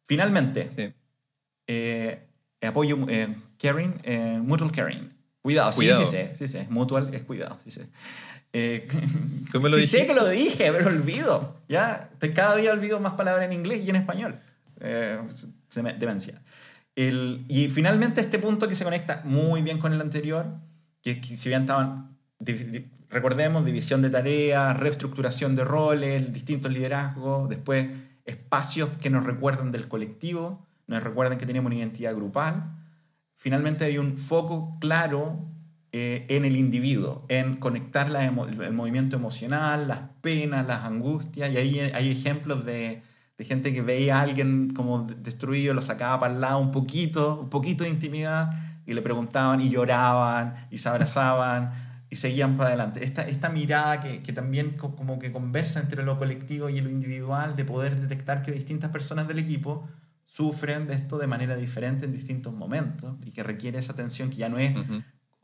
Finalmente, 0.06 0.96
eh, 1.68 2.30
apoyo 2.62 2.98
eh, 3.10 3.36
caring, 3.58 3.94
eh, 4.04 4.40
mutual 4.42 4.72
caring. 4.72 5.17
Cuidado, 5.48 5.72
sí, 5.72 6.06
sí 6.06 6.12
sé, 6.12 6.36
sí 6.36 6.48
sé. 6.48 6.68
Mutual 6.70 7.14
es 7.14 7.24
cuidado, 7.24 7.58
sí 7.64 7.72
sé. 7.72 7.88
Eh, 8.54 8.88
me 9.54 9.70
lo 9.70 9.78
sí 9.78 9.84
sé 9.84 10.06
que 10.06 10.14
lo 10.14 10.28
dije, 10.28 10.72
pero 10.74 10.88
olvido. 10.88 11.56
Ya, 11.70 12.10
cada 12.36 12.56
día 12.56 12.74
olvido 12.74 13.00
más 13.00 13.14
palabras 13.14 13.46
en 13.46 13.54
inglés 13.54 13.82
y 13.86 13.90
en 13.90 13.96
español. 13.96 14.40
Eh, 14.82 15.20
demencia. 16.00 16.42
El, 16.96 17.46
y 17.48 17.70
finalmente 17.70 18.20
este 18.20 18.40
punto 18.40 18.68
que 18.68 18.76
se 18.76 18.84
conecta 18.84 19.22
muy 19.24 19.62
bien 19.62 19.78
con 19.78 19.94
el 19.94 20.02
anterior, 20.02 20.46
que, 21.02 21.22
que 21.22 21.36
si 21.36 21.48
bien 21.50 21.62
estaban 21.62 22.18
recordemos, 23.10 23.66
división 23.66 24.02
de 24.02 24.10
tareas, 24.10 24.78
reestructuración 24.78 25.56
de 25.56 25.64
roles, 25.64 26.34
distintos 26.34 26.72
liderazgos, 26.72 27.48
después 27.50 27.88
espacios 28.26 28.90
que 29.00 29.10
nos 29.10 29.26
recuerdan 29.26 29.72
del 29.72 29.88
colectivo, 29.88 30.68
nos 30.88 31.02
recuerdan 31.04 31.38
que 31.38 31.46
tenemos 31.46 31.68
una 31.68 31.80
identidad 31.80 32.14
grupal. 32.14 32.77
Finalmente 33.48 33.86
hay 33.86 33.98
un 33.98 34.18
foco 34.18 34.74
claro 34.82 35.40
eh, 35.94 36.26
en 36.28 36.44
el 36.44 36.58
individuo, 36.58 37.26
en 37.30 37.56
conectar 37.56 38.10
la 38.10 38.26
el 38.26 38.74
movimiento 38.74 39.16
emocional, 39.16 39.88
las 39.88 40.00
penas, 40.20 40.68
las 40.68 40.84
angustias, 40.84 41.50
y 41.54 41.56
ahí 41.56 41.80
hay 41.80 42.12
ejemplos 42.12 42.66
de, 42.66 43.02
de 43.38 43.46
gente 43.46 43.74
que 43.74 43.82
veía 43.82 44.18
a 44.18 44.24
alguien 44.24 44.72
como 44.72 45.04
destruido, 45.04 45.74
lo 45.74 45.82
sacaba 45.82 46.20
para 46.20 46.34
el 46.34 46.42
lado 46.42 46.60
un 46.60 46.72
poquito, 46.72 47.40
un 47.40 47.50
poquito 47.50 47.86
de 47.86 47.90
intimidad, 47.90 48.52
y 48.86 48.92
le 48.92 49.02
preguntaban 49.02 49.62
y 49.62 49.70
lloraban 49.70 50.68
y 50.70 50.80
se 50.80 50.90
abrazaban 50.90 51.72
y 52.10 52.18
seguían 52.18 52.58
para 52.58 52.72
adelante. 52.72 53.06
Esta, 53.06 53.22
esta 53.30 53.48
mirada 53.48 54.02
que, 54.02 54.22
que, 54.24 54.34
también 54.34 54.72
como 54.72 55.20
que 55.20 55.32
conversa 55.32 55.80
entre 55.80 56.04
lo 56.04 56.20
colectivo 56.20 56.68
y 56.68 56.82
lo 56.82 56.90
individual, 56.90 57.56
de 57.56 57.64
poder 57.64 57.96
detectar 57.96 58.42
que 58.42 58.52
distintas 58.52 58.92
personas 58.92 59.26
del 59.30 59.40
equipo 59.40 59.88
sufren 60.38 60.86
de 60.86 60.94
esto 60.94 61.18
de 61.18 61.26
manera 61.26 61.56
diferente 61.56 62.06
en 62.06 62.12
distintos 62.12 62.54
momentos 62.54 63.16
y 63.26 63.32
que 63.32 63.42
requiere 63.42 63.80
esa 63.80 63.94
atención 63.94 64.30
que 64.30 64.36
ya 64.36 64.50
no 64.50 64.60
es, 64.60 64.72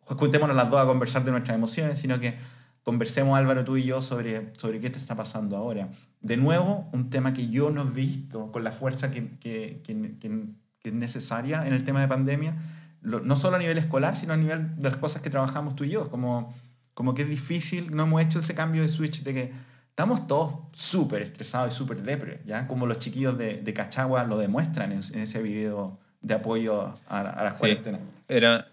juntémonos 0.01 0.55
las 0.55 0.69
dos 0.69 0.79
a 0.79 0.85
conversar 0.85 1.25
de 1.25 1.31
nuestras 1.31 1.57
emociones, 1.57 1.99
sino 1.99 2.19
que 2.19 2.37
conversemos 2.83 3.35
Álvaro 3.35 3.63
tú 3.63 3.75
y 3.75 3.85
yo 3.85 4.03
sobre, 4.03 4.53
sobre 4.55 4.79
qué 4.79 4.91
te 4.91 4.99
está 4.99 5.15
pasando 5.15 5.57
ahora. 5.57 5.89
De 6.21 6.37
nuevo, 6.37 6.91
un 6.93 7.09
tema 7.09 7.33
que 7.33 7.47
yo 7.47 7.71
no 7.71 7.81
he 7.81 7.89
visto 7.89 8.51
con 8.51 8.63
la 8.63 8.71
fuerza 8.71 9.09
que, 9.09 9.39
que, 9.39 9.81
que, 9.83 10.19
que 10.19 10.89
es 10.89 10.93
necesaria 10.93 11.65
en 11.65 11.73
el 11.73 11.83
tema 11.83 11.99
de 11.99 12.07
pandemia, 12.07 12.55
no 13.01 13.35
solo 13.35 13.55
a 13.55 13.59
nivel 13.59 13.79
escolar, 13.79 14.15
sino 14.15 14.33
a 14.33 14.37
nivel 14.37 14.75
de 14.77 14.89
las 14.89 14.97
cosas 14.97 15.23
que 15.23 15.31
trabajamos 15.31 15.75
tú 15.75 15.85
y 15.85 15.89
yo, 15.89 16.11
como, 16.11 16.53
como 16.93 17.15
que 17.15 17.23
es 17.23 17.29
difícil, 17.29 17.95
no 17.95 18.03
hemos 18.03 18.21
hecho 18.21 18.39
ese 18.39 18.53
cambio 18.53 18.83
de 18.83 18.89
switch 18.89 19.23
de 19.23 19.33
que 19.33 19.72
estamos 19.93 20.25
todos 20.25 20.55
súper 20.73 21.21
estresados 21.21 21.71
y 21.71 21.77
súper 21.77 22.01
depre, 22.01 22.41
¿ya? 22.47 22.67
Como 22.67 22.87
los 22.87 22.97
chiquillos 22.97 23.37
de, 23.37 23.61
de 23.61 23.73
Cachagua 23.75 24.23
lo 24.23 24.39
demuestran 24.39 24.91
en, 24.91 24.99
ese 24.99 25.43
video 25.43 25.99
de 26.19 26.33
apoyo 26.33 26.97
a, 27.07 27.19
a 27.19 27.43
la 27.43 27.53
cuarentena. 27.53 27.99
Era, 28.27 28.67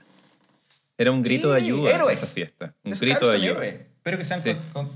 era 0.97 1.12
un 1.12 1.21
grito 1.21 1.53
de 1.53 1.59
ayuda 1.59 1.91
en 1.91 2.11
esa 2.11 2.27
fiesta. 2.27 2.75
Un 2.83 2.93
grito 2.93 3.29
de 3.29 3.37
ayuda. 3.37 3.66
Espero 3.66 4.16
que 4.16 4.25
sean 4.25 4.41
con, 4.73 4.89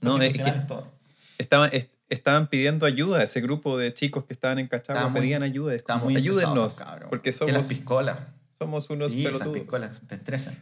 no, 0.00 0.20
todos. 0.68 0.84
Estaban, 1.36 1.68
estaban 2.08 2.46
pidiendo 2.46 2.86
ayuda 2.86 3.20
ese 3.24 3.40
grupo 3.40 3.76
de 3.76 3.92
chicos 3.92 4.24
que 4.24 4.34
estaban 4.34 4.60
en 4.60 4.68
Cachagua, 4.68 5.12
pedían 5.12 5.42
ayuda. 5.42 5.76
Como, 5.80 6.10
ayúdennos. 6.10 6.80
Porque 7.08 7.32
somos... 7.32 7.54
las 7.54 7.66
piscolas. 7.66 8.30
Somos 8.52 8.88
unos 8.88 9.10
sí, 9.10 9.24
pelotudos. 9.24 10.02
te 10.06 10.14
estresan. 10.14 10.56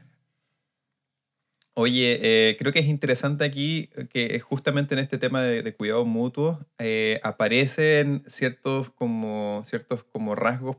Oye, 1.82 2.18
eh, 2.20 2.56
creo 2.58 2.74
que 2.74 2.80
es 2.80 2.88
interesante 2.88 3.42
aquí 3.42 3.88
que 4.10 4.38
justamente 4.40 4.94
en 4.94 4.98
este 4.98 5.16
tema 5.16 5.40
de, 5.42 5.62
de 5.62 5.74
cuidado 5.74 6.04
mutuo 6.04 6.60
eh, 6.78 7.18
aparecen 7.22 8.22
ciertos 8.26 8.90
como, 8.90 9.62
ciertos 9.64 10.04
como 10.04 10.34
rasgos 10.34 10.76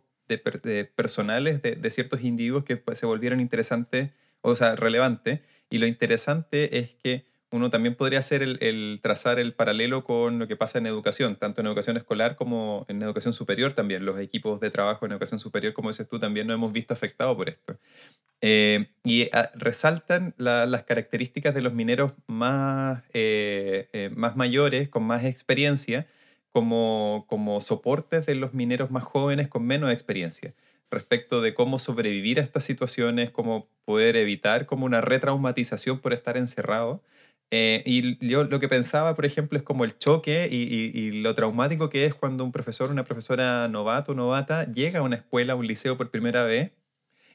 personales 0.95 1.64
de, 1.64 1.76
de, 1.76 1.89
ciertos 1.89 2.22
individuos 2.22 2.66
que 2.66 2.78
pues, 2.78 2.99
se 2.99 3.08
volvieron 3.08 3.39
interesantes, 3.39 4.12
o 4.41 4.56
sea, 4.56 4.76
relevantes. 4.76 5.39
Y 5.72 5.80
lo 5.80 5.88
interesante 5.88 6.78
es 6.78 6.93
que 6.93 7.26
uno 7.52 7.70
también 7.70 7.95
podría 7.95 8.20
hacer 8.20 8.41
el, 8.41 8.99
trazar 9.04 9.38
el 9.38 9.54
paralelo 9.54 10.06
con 10.06 10.39
lo 10.39 10.47
que 10.47 10.56
pasa 10.56 10.80
en 10.80 10.86
educación, 10.86 11.36
tanto 11.36 11.60
en 11.60 11.68
educación 11.68 11.97
escolar 11.97 12.38
como 12.38 12.86
en 12.88 13.02
educación 13.02 13.34
superior 13.34 13.74
también. 13.74 14.06
Los 14.06 14.20
equipos 14.20 14.62
de 14.62 14.72
trabajo 14.72 15.06
en 15.06 15.12
educación 15.12 15.39
superior, 15.39 15.74
como 15.74 15.89
dices 15.89 16.08
tú, 16.08 16.18
también 16.18 16.47
nos 16.47 16.56
hemos 16.56 16.72
visto 16.72 16.93
afectados 16.93 17.36
por 17.36 17.49
esto. 17.49 17.78
Eh, 18.39 18.88
y 19.04 19.30
ah, 19.34 19.52
resaltan 19.54 20.34
las 20.38 20.84
características 20.84 21.54
de 21.54 21.62
los 21.62 21.74
mineros 21.74 22.14
más, 22.26 23.04
eh, 23.14 23.89
eh, 23.91 24.10
más 24.16 24.38
mayores, 24.38 24.88
con 24.88 25.04
más 25.04 25.26
experiencia, 25.26 26.08
como, 26.54 27.26
como 27.28 27.60
soportes 27.60 28.26
de 28.26 28.36
los 28.36 28.54
mineros 28.54 28.91
más 28.91 29.04
jóvenes 29.04 29.49
con 29.49 29.66
menos 29.66 29.91
experiencia 29.91 30.54
respecto 30.89 31.41
de 31.41 31.54
cómo 31.54 31.80
sobrevivir 31.80 32.39
a 32.39 32.43
estas 32.43 32.66
situaciones, 32.66 33.32
cómo 33.32 33.70
poder 33.86 34.18
evitar 34.18 34.66
como 34.66 34.86
una 34.86 34.99
retraumatización 34.99 35.99
por 35.99 36.12
estar 36.12 36.36
encerrado 36.36 37.02
eh, 37.54 37.84
y 37.86 38.26
yo 38.26 38.45
lo 38.45 38.62
que 38.62 38.70
pensaba, 38.70 39.14
por 39.14 39.26
ejemplo, 39.26 39.58
es 39.58 39.64
como 39.64 39.84
el 39.84 39.97
choque 39.97 40.47
y, 40.49 41.12
lo 41.22 41.36
traumático 41.36 41.89
que 41.89 42.06
es 42.06 42.16
cuando 42.16 42.45
un 42.45 42.54
profesor, 42.54 42.89
una 42.89 43.04
profesora 43.04 43.68
novato, 43.68 44.16
novata, 44.16 44.72
llega 44.72 44.99
a 44.99 45.04
una 45.04 45.18
escuela, 45.18 45.54
a 45.54 45.56
un 45.58 45.68
liceo 45.68 45.97
por 45.97 46.10
primera 46.10 46.45
vez, 46.45 46.72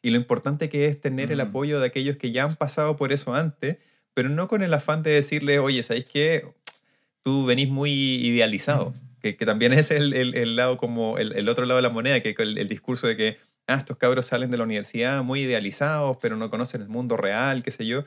y 0.00 0.10
lo 0.10 0.16
importante 0.16 0.70
que 0.70 0.86
es 0.86 0.98
tener 1.00 1.32
el 1.32 1.40
apoyo 1.40 1.80
de 1.80 1.86
aquellos 1.86 2.16
que 2.16 2.32
ya 2.32 2.44
han 2.44 2.56
pasado 2.56 2.96
por 2.96 3.12
eso 3.12 3.34
antes, 3.34 3.76
pero 4.14 4.30
no 4.30 4.48
con 4.48 4.62
el 4.62 4.72
afán 4.72 5.02
de 5.02 5.10
decirle, 5.10 5.58
oye, 5.58 5.82
¿sabéis 5.82 6.06
qué? 6.06 6.46
Tú 7.22 7.44
venís 7.44 7.68
muy 7.68 7.90
idealizado, 7.92 8.94
que, 9.20 9.36
que, 9.36 9.44
también 9.44 9.74
es 9.74 9.90
el, 9.90 10.14
el, 10.14 10.34
el 10.34 10.56
lado 10.56 10.78
como 10.78 11.18
el, 11.18 11.36
el, 11.36 11.48
otro 11.50 11.66
lado 11.66 11.76
de 11.76 11.82
la 11.82 11.90
moneda, 11.90 12.20
que 12.20 12.34
el, 12.38 12.56
el 12.56 12.68
discurso 12.68 13.06
de 13.06 13.16
que, 13.16 13.36
ah, 13.66 13.74
estos 13.74 13.98
cabros 13.98 14.24
salen 14.24 14.50
de 14.50 14.56
la 14.56 14.64
universidad 14.64 15.22
muy 15.22 15.42
idealizados, 15.42 16.16
pero 16.22 16.36
no 16.36 16.48
conocen 16.48 16.80
el 16.80 16.88
mundo 16.88 17.18
real, 17.18 17.62
qué 17.62 17.70
sé 17.70 17.84
yo 17.84 18.04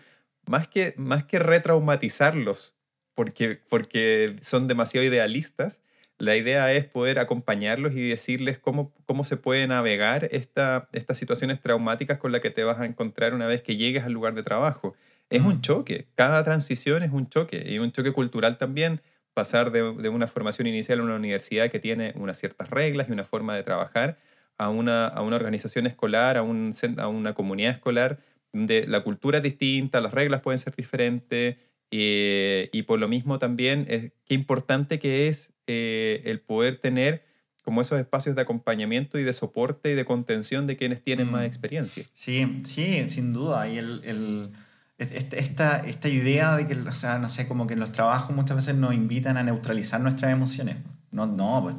más 0.50 0.68
que, 0.68 0.94
más 0.98 1.24
que 1.26 1.40
retraumatizarlos 1.40 2.76
porque, 3.14 3.60
porque 3.70 4.36
son 4.42 4.68
demasiado 4.68 5.06
idealistas, 5.06 5.82
la 6.18 6.36
idea 6.36 6.74
es 6.74 6.86
poder 6.86 7.20
acompañarlos 7.20 7.94
y 7.94 8.10
decirles 8.10 8.58
cómo, 8.60 8.92
cómo 9.06 9.24
se 9.24 9.38
puede 9.38 9.68
navegar 9.68 10.28
esta, 10.32 10.90
estas 10.94 11.18
situaciones 11.18 11.62
traumáticas 11.62 12.18
con 12.18 12.32
las 12.32 12.42
que 12.42 12.50
te 12.50 12.64
vas 12.64 12.80
a 12.80 12.86
encontrar 12.86 13.34
una 13.34 13.48
vez 13.48 13.62
que 13.62 13.78
llegues 13.78 14.04
al 14.04 14.12
lugar 14.14 14.34
de 14.36 14.44
trabajo. 14.44 14.96
Es 15.30 15.42
un 15.42 15.58
Mm. 15.58 15.62
choque. 15.62 16.08
Cada 16.16 16.44
transición 16.44 17.04
es 17.04 17.12
un 17.12 17.30
choque. 17.30 17.64
Y 17.66 17.80
un 17.80 17.92
choque 17.92 18.12
cultural 18.12 18.58
también. 18.58 19.02
Pasar 19.34 19.72
de, 19.72 19.94
de 19.94 20.10
una 20.10 20.28
formación 20.28 20.68
inicial 20.68 21.00
a 21.00 21.04
una 21.04 21.16
universidad 21.16 21.70
que 21.70 21.80
tiene 21.80 22.14
unas 22.16 22.38
ciertas 22.40 22.70
reglas 22.70 23.08
y 23.10 23.12
una 23.14 23.24
forma 23.24 23.56
de 23.56 23.64
trabajar 23.64 24.18
a 24.58 24.70
una, 24.70 25.08
a 25.08 25.22
una 25.22 25.36
organización 25.38 25.88
escolar, 25.88 26.36
a, 26.38 26.42
un, 26.44 26.72
a 26.98 27.08
una 27.08 27.34
comunidad 27.34 27.72
escolar, 27.72 28.20
donde 28.54 28.88
la 28.88 29.04
cultura 29.04 29.38
es 29.38 29.44
distinta, 29.44 30.02
las 30.02 30.14
reglas 30.14 30.42
pueden 30.42 30.60
ser 30.60 30.76
diferentes. 30.76 31.58
eh, 31.92 32.70
y 32.72 32.84
por 32.84 33.00
lo 33.00 33.08
mismo 33.08 33.40
también, 33.40 33.86
es, 33.90 34.12
qué 34.26 34.36
importante 34.36 35.00
que 35.00 35.28
es 35.28 35.54
eh, 35.66 36.22
el 36.26 36.40
poder 36.40 36.78
tener 36.78 37.26
como 37.64 37.82
esos 37.82 38.00
espacios 38.00 38.36
de 38.36 38.44
acompañamiento 38.44 39.18
y 39.18 39.24
de 39.24 39.34
soporte 39.34 39.92
y 39.92 39.96
de 39.96 40.06
contención 40.06 40.68
de 40.68 40.78
quienes 40.78 41.04
tienen 41.04 41.32
más 41.32 41.42
Mm. 41.42 41.46
experiencia. 41.46 42.04
Sí, 42.14 42.58
sí, 42.64 43.10
sin 43.10 43.34
duda. 43.34 43.68
Y 43.68 43.80
el, 43.80 44.02
el- 44.06 44.52
es- 45.00 45.12
es- 45.12 45.34
esta, 45.34 45.78
esta 45.80 46.10
idea 46.10 46.56
de 46.58 46.68
que, 46.68 46.76
o 46.76 46.92
sea, 46.92 47.18
no 47.18 47.28
sé, 47.28 47.48
como 47.48 47.66
que 47.66 47.74
en 47.74 47.80
los 47.80 47.92
trabajos 47.92 48.36
muchas 48.36 48.58
veces 48.58 48.76
nos 48.76 48.94
invitan 48.94 49.38
a 49.38 49.44
neutralizar 49.44 50.00
nuestras 50.00 50.32
emociones. 50.32 50.78
No, 51.12 51.26
no, 51.26 51.62
pues 51.64 51.76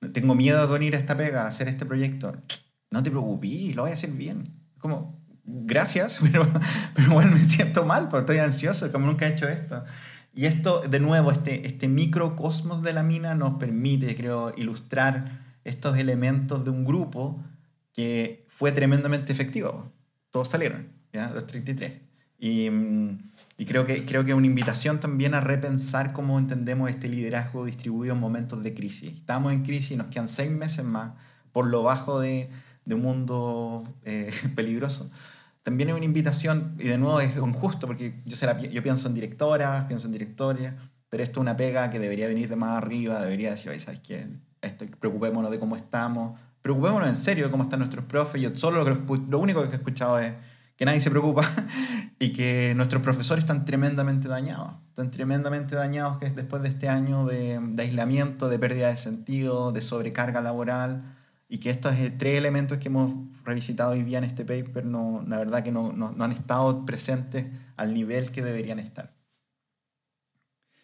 no 0.00 0.12
tengo 0.12 0.34
miedo 0.34 0.66
con 0.66 0.82
ir 0.82 0.94
a 0.94 0.98
esta 0.98 1.14
pega, 1.16 1.42
a 1.44 1.48
hacer 1.48 1.68
este 1.68 1.84
proyecto. 1.84 2.34
No 2.90 3.02
te 3.02 3.10
preocupes, 3.10 3.74
lo 3.76 3.82
voy 3.82 3.90
a 3.90 3.94
hacer 3.94 4.10
bien. 4.12 4.50
Como, 4.78 5.25
gracias, 5.46 6.20
pero, 6.30 6.46
pero 6.94 7.10
bueno, 7.12 7.32
me 7.32 7.44
siento 7.44 7.84
mal, 7.84 8.08
porque 8.08 8.32
estoy 8.32 8.38
ansioso, 8.38 8.90
como 8.92 9.06
nunca 9.06 9.26
he 9.26 9.32
hecho 9.32 9.48
esto. 9.48 9.84
Y 10.34 10.44
esto, 10.44 10.80
de 10.80 11.00
nuevo, 11.00 11.32
este, 11.32 11.66
este 11.66 11.88
microcosmos 11.88 12.82
de 12.82 12.92
la 12.92 13.02
mina 13.02 13.34
nos 13.34 13.54
permite, 13.54 14.14
creo, 14.14 14.52
ilustrar 14.56 15.40
estos 15.64 15.96
elementos 15.96 16.64
de 16.64 16.70
un 16.70 16.84
grupo 16.84 17.42
que 17.94 18.44
fue 18.48 18.70
tremendamente 18.72 19.32
efectivo. 19.32 19.90
Todos 20.30 20.48
salieron, 20.48 20.88
¿ya? 21.12 21.30
los 21.30 21.46
33. 21.46 21.92
Y, 22.38 22.68
mm, 22.68 23.18
y 23.56 23.64
creo, 23.64 23.86
que, 23.86 24.04
creo 24.04 24.24
que 24.24 24.32
es 24.32 24.36
una 24.36 24.46
invitación 24.46 25.00
también 25.00 25.32
a 25.32 25.40
repensar 25.40 26.12
cómo 26.12 26.38
entendemos 26.38 26.90
este 26.90 27.08
liderazgo 27.08 27.64
distribuido 27.64 28.14
en 28.14 28.20
momentos 28.20 28.62
de 28.62 28.74
crisis. 28.74 29.12
Estamos 29.12 29.54
en 29.54 29.62
crisis 29.62 29.92
y 29.92 29.96
nos 29.96 30.08
quedan 30.08 30.28
seis 30.28 30.50
meses 30.50 30.84
más 30.84 31.12
por 31.52 31.66
lo 31.66 31.82
bajo 31.82 32.20
de, 32.20 32.50
de 32.84 32.94
un 32.94 33.00
mundo 33.00 33.82
eh, 34.04 34.30
peligroso. 34.54 35.10
También 35.66 35.88
es 35.88 35.96
una 35.96 36.04
invitación, 36.04 36.76
y 36.78 36.84
de 36.84 36.96
nuevo 36.96 37.20
es 37.20 37.36
injusto, 37.36 37.88
porque 37.88 38.22
yo, 38.24 38.36
se 38.36 38.46
yo 38.70 38.82
pienso 38.84 39.08
en 39.08 39.14
directoras, 39.14 39.86
pienso 39.86 40.06
en 40.06 40.12
directores, 40.12 40.72
pero 41.08 41.24
esto 41.24 41.40
es 41.40 41.42
una 41.42 41.56
pega 41.56 41.90
que 41.90 41.98
debería 41.98 42.28
venir 42.28 42.48
de 42.48 42.54
más 42.54 42.80
arriba, 42.80 43.20
debería 43.20 43.50
decir, 43.50 43.70
oye, 43.72 43.80
¿sabes 43.80 43.98
qué? 43.98 44.28
Esto, 44.62 44.84
preocupémonos 45.00 45.50
de 45.50 45.58
cómo 45.58 45.74
estamos, 45.74 46.38
preocupémonos 46.62 47.08
en 47.08 47.16
serio 47.16 47.46
de 47.46 47.50
cómo 47.50 47.64
están 47.64 47.80
nuestros 47.80 48.04
profes. 48.04 48.40
Yo 48.40 48.54
solo 48.54 48.84
lo, 48.84 49.38
único 49.40 49.60
que 49.64 49.72
he 49.72 49.74
escuchado 49.74 50.20
es 50.20 50.34
que 50.76 50.84
nadie 50.84 51.00
se 51.00 51.10
preocupa 51.10 51.42
y 52.20 52.32
que 52.32 52.72
nuestros 52.76 53.02
profesores 53.02 53.42
están 53.42 53.64
tremendamente 53.64 54.28
dañados. 54.28 54.70
Están 54.90 55.10
tremendamente 55.10 55.74
dañados 55.74 56.18
que 56.18 56.26
es 56.26 56.36
después 56.36 56.62
de 56.62 56.68
este 56.68 56.88
año 56.88 57.26
de 57.26 57.58
aislamiento, 57.76 58.48
de 58.48 58.60
pérdida 58.60 58.86
de 58.86 58.96
sentido, 58.96 59.72
de 59.72 59.80
sobrecarga 59.80 60.40
laboral 60.40 61.15
y 61.48 61.58
que 61.58 61.70
estos 61.70 61.94
eh, 61.96 62.10
tres 62.16 62.38
elementos 62.38 62.78
que 62.78 62.88
hemos 62.88 63.12
revisitado 63.44 63.92
hoy 63.92 64.02
día 64.02 64.18
en 64.18 64.24
este 64.24 64.44
paper, 64.44 64.84
no, 64.84 65.24
la 65.26 65.38
verdad 65.38 65.62
que 65.62 65.72
no, 65.72 65.92
no, 65.92 66.14
han 66.18 66.32
estado 66.32 66.84
presentes 66.84 67.46
al 67.76 67.94
nivel 67.94 68.30
que 68.30 68.42
deberían 68.42 68.78
estar. 68.78 69.14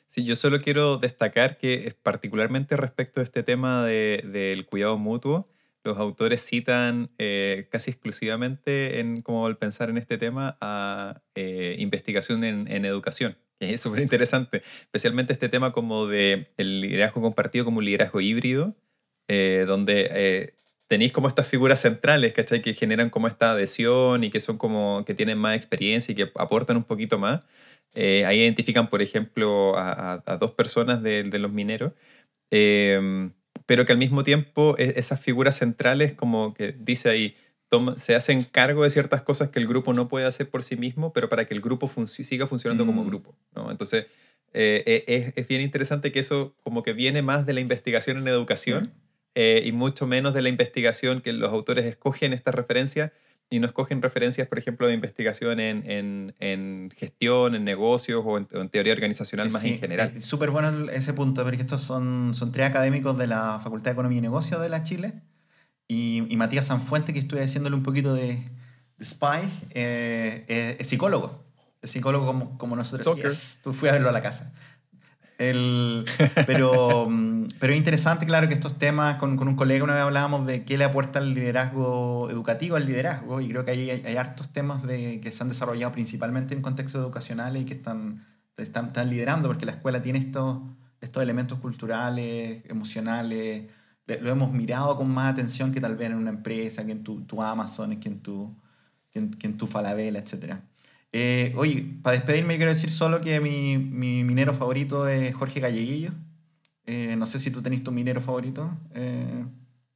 Sí, 0.07 0.25
yo 0.25 0.37
solo 0.37 0.61
quiero 0.61 0.99
destacar 0.99 1.57
que 1.57 1.97
particularmente 2.03 2.77
respecto 2.77 3.21
a 3.21 3.23
este 3.25 3.43
tema 3.43 3.85
de- 3.87 4.23
del 4.31 4.67
cuidado 4.67 4.99
mutuo, 4.99 5.47
los 5.85 5.99
autores 5.99 6.45
citan 6.47 7.11
eh, 7.19 7.67
casi 7.73 7.91
exclusivamente 7.91 9.01
en 9.01 9.21
como 9.23 9.47
al 9.47 9.57
pensar 9.59 9.91
en 9.91 9.97
este 9.99 10.19
tema 10.19 10.57
a 10.61 11.23
eh, 11.35 11.77
investigación 11.79 12.45
en, 12.45 12.69
en 12.71 12.85
educación, 12.85 13.37
que 13.59 13.75
es 13.75 13.81
súper 13.81 14.01
interesante, 14.03 14.63
especialmente 14.83 15.33
este 15.33 15.49
tema 15.49 15.73
como 15.73 16.07
de 16.07 16.53
el 16.59 16.83
liderazgo 16.83 17.21
compartido 17.23 17.65
como 17.65 17.79
un 17.79 17.85
liderazgo 17.87 18.21
híbrido, 18.21 18.77
eh, 19.29 19.64
donde 19.66 20.09
eh, 20.12 20.55
tenéis 20.89 21.12
como 21.12 21.29
estas 21.29 21.47
figuras 21.47 21.81
centrales, 21.81 22.33
¿cachai? 22.33 22.61
Que 22.62 22.75
generan 22.75 23.09
como 23.11 23.29
esta 23.29 23.53
adhesión 23.53 24.25
y 24.25 24.31
que 24.31 24.41
son 24.41 24.59
como 24.59 25.05
que 25.07 25.14
tienen 25.14 25.39
más 25.39 25.57
experiencia 25.57 26.12
y 26.12 26.14
que 26.14 26.31
aportan 26.35 26.77
un 26.77 26.85
poquito 26.85 27.18
más. 27.18 27.41
Eh, 27.95 28.25
ahí 28.27 28.41
identifican, 28.41 28.89
por 28.89 29.03
ejemplo, 29.03 29.77
a, 29.79 30.14
a- 30.14 30.23
a 30.27 30.37
dos 30.37 30.53
personas 30.53 31.03
de, 31.03 31.23
de 31.25 31.39
los 31.39 31.53
mineros, 31.53 31.93
eh, 32.51 33.31
pero 33.66 33.87
que 33.87 33.93
al 33.93 33.99
mismo 33.99 34.25
tiempo 34.25 34.75
e- 34.79 34.95
esas 34.97 35.20
figuras 35.20 35.57
centrales, 35.59 36.12
como 36.12 36.55
que 36.55 36.73
dice 36.73 37.09
ahí, 37.11 37.35
toma- 37.68 37.97
se 37.99 38.14
hacen 38.14 38.43
cargo 38.45 38.83
de 38.85 38.91
ciertas 38.91 39.23
cosas 39.23 39.51
que 39.51 39.59
el 39.59 39.66
grupo 39.66 39.95
no 39.95 40.09
puede 40.09 40.27
hacer 40.27 40.49
por 40.51 40.62
sí 40.62 40.77
mismo, 40.77 41.12
pero 41.12 41.29
para 41.29 41.47
que 41.47 41.55
el 41.55 41.61
grupo 41.61 41.89
funci- 41.89 42.25
siga 42.25 42.47
funcionando 42.47 42.85
como 42.87 43.05
Mm. 43.05 43.09
grupo. 43.09 43.35
¿no? 43.55 43.70
Entonces, 43.70 44.07
eh, 44.55 44.83
eh, 44.87 45.05
es, 45.07 45.33
es 45.37 45.49
bien 45.49 45.62
interesante 45.62 46.12
que 46.12 46.20
eso 46.20 46.55
como 46.62 46.83
que 46.83 46.93
viene 46.93 47.23
más 47.23 47.47
de 47.47 47.55
la 47.55 47.61
investigación 47.61 48.18
en 48.18 48.29
educación 48.29 48.93
eh, 49.35 49.62
y 49.64 49.72
mucho 49.72 50.07
menos 50.07 50.35
de 50.35 50.43
la 50.43 50.49
investigación 50.49 51.20
que 51.20 51.33
los 51.33 51.53
autores 51.53 51.85
escogen 51.87 52.33
estas 52.33 52.55
referencias 52.55 53.12
y 53.53 53.61
no 53.61 53.66
escogen 53.66 54.01
referencias, 54.01 54.49
por 54.49 54.59
ejemplo, 54.59 54.87
de 54.87 54.95
investigación 54.95 55.61
en, 55.61 55.89
en, 55.91 56.35
en 56.41 56.91
gestión, 56.97 57.55
en 57.55 57.64
negocios 57.64 58.22
o 58.24 58.39
en, 58.39 58.68
teoría 58.70 58.95
organizacional 58.95 59.51
más 59.51 59.64
en 59.64 59.78
general. 59.78 60.12
Es 60.16 60.24
súper 60.24 60.51
bueno 60.51 60.91
ese 60.91 61.12
punto, 61.12 61.45
porque 61.45 61.59
estos 61.59 61.83
son, 61.83 62.33
son 62.33 62.51
tres 62.51 62.66
académicos 62.66 63.16
de 63.18 63.26
la 63.26 63.61
Facultad 63.62 63.91
de 63.91 63.93
Economía 63.93 64.18
y 64.18 64.22
Negocios 64.22 64.61
de 64.61 64.70
la 64.70 64.83
Chile. 64.83 65.12
Y, 65.87 66.24
y 66.30 66.37
Matías 66.37 66.66
Sanfuente, 66.66 67.12
que 67.12 67.18
estuve 67.18 67.43
haciéndole 67.43 67.76
un 67.76 67.83
poquito 67.83 68.14
de, 68.14 68.43
de 68.97 69.05
spy, 69.05 69.41
eh, 69.74 70.45
es, 70.49 70.80
es 70.80 70.87
psicólogo. 70.89 71.45
Es 71.83 71.91
psicólogo 71.91 72.24
como, 72.24 72.57
como 72.57 72.74
nosotros. 72.74 73.16
Yes, 73.16 73.61
tú 73.62 73.74
fui 73.74 73.91
a 73.91 73.93
verlo 73.93 74.09
a 74.09 74.12
la 74.12 74.22
casa. 74.22 74.51
El, 75.51 76.05
pero, 76.47 77.07
mm, 77.09 77.47
pero 77.59 77.72
es 77.72 77.78
interesante, 77.78 78.26
claro, 78.26 78.49
que 78.49 78.55
estos 78.55 78.78
temas, 78.78 79.16
con, 79.16 79.36
con 79.36 79.49
un 79.49 79.57
colega 79.57 79.82
una 79.84 79.95
vez 79.95 80.03
hablábamos 80.03 80.47
de 80.47 80.64
qué 80.64 80.76
le 80.78 80.84
aporta 80.84 81.18
el 81.18 81.34
liderazgo 81.34 82.28
educativo 82.30 82.76
al 82.76 82.86
liderazgo, 82.86 83.40
y 83.40 83.49
creo 83.49 83.64
que 83.64 83.70
ahí 83.72 83.90
hay, 83.90 84.03
hay 84.07 84.16
hartos 84.16 84.53
temas 84.53 84.82
de, 84.82 85.20
que 85.20 85.30
se 85.32 85.43
han 85.43 85.49
desarrollado 85.49 85.93
principalmente 85.93 86.55
en 86.55 86.62
contextos 86.62 87.01
educacionales 87.03 87.62
y 87.62 87.64
que 87.64 87.74
están, 87.74 88.24
están, 88.57 88.86
están 88.86 89.11
liderando, 89.11 89.49
porque 89.49 89.66
la 89.66 89.72
escuela 89.72 90.01
tiene 90.03 90.18
estos, 90.20 90.59
estos 91.01 91.22
elementos 91.22 91.59
culturales, 91.59 92.62
emocionales, 92.68 93.64
le- 94.07 94.20
lo 94.20 94.30
hemos 94.30 94.53
mirado 94.53 94.97
con 94.97 95.09
más 95.11 95.32
atención 95.32 95.72
que 95.72 95.80
tal 95.80 95.97
vez 95.97 96.09
en 96.11 96.16
una 96.16 96.30
empresa, 96.30 96.84
que 96.86 96.93
en 96.93 97.03
tu, 97.05 97.22
tu 97.22 97.43
Amazon, 97.43 97.99
que 98.01 98.09
en 98.09 98.20
tu, 98.20 98.55
que 99.11 99.18
en, 99.20 99.30
que 99.30 99.47
en 99.47 99.57
tu 99.59 99.66
Falabella, 99.66 100.18
etc. 100.20 100.57
Eh, 101.13 101.53
oye, 101.57 101.85
para 102.03 102.17
despedirme 102.17 102.57
quiero 102.57 102.71
decir 102.71 102.91
solo 102.91 103.21
que 103.21 103.39
mi, 103.41 103.77
mi 103.77 104.25
minero 104.25 104.55
favorito 104.55 105.07
es 105.09 105.35
Jorge 105.35 105.61
Galleguillo. 105.61 106.13
Eh, 106.87 107.15
no 107.17 107.27
sé 107.27 107.39
si 107.39 107.51
tú 107.51 107.63
tenés 107.63 107.85
tu 107.85 107.93
minero 107.93 108.21
favorito, 108.21 108.77
eh, 108.95 109.45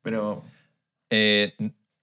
pero 0.03 0.45
Eh, 1.11 1.55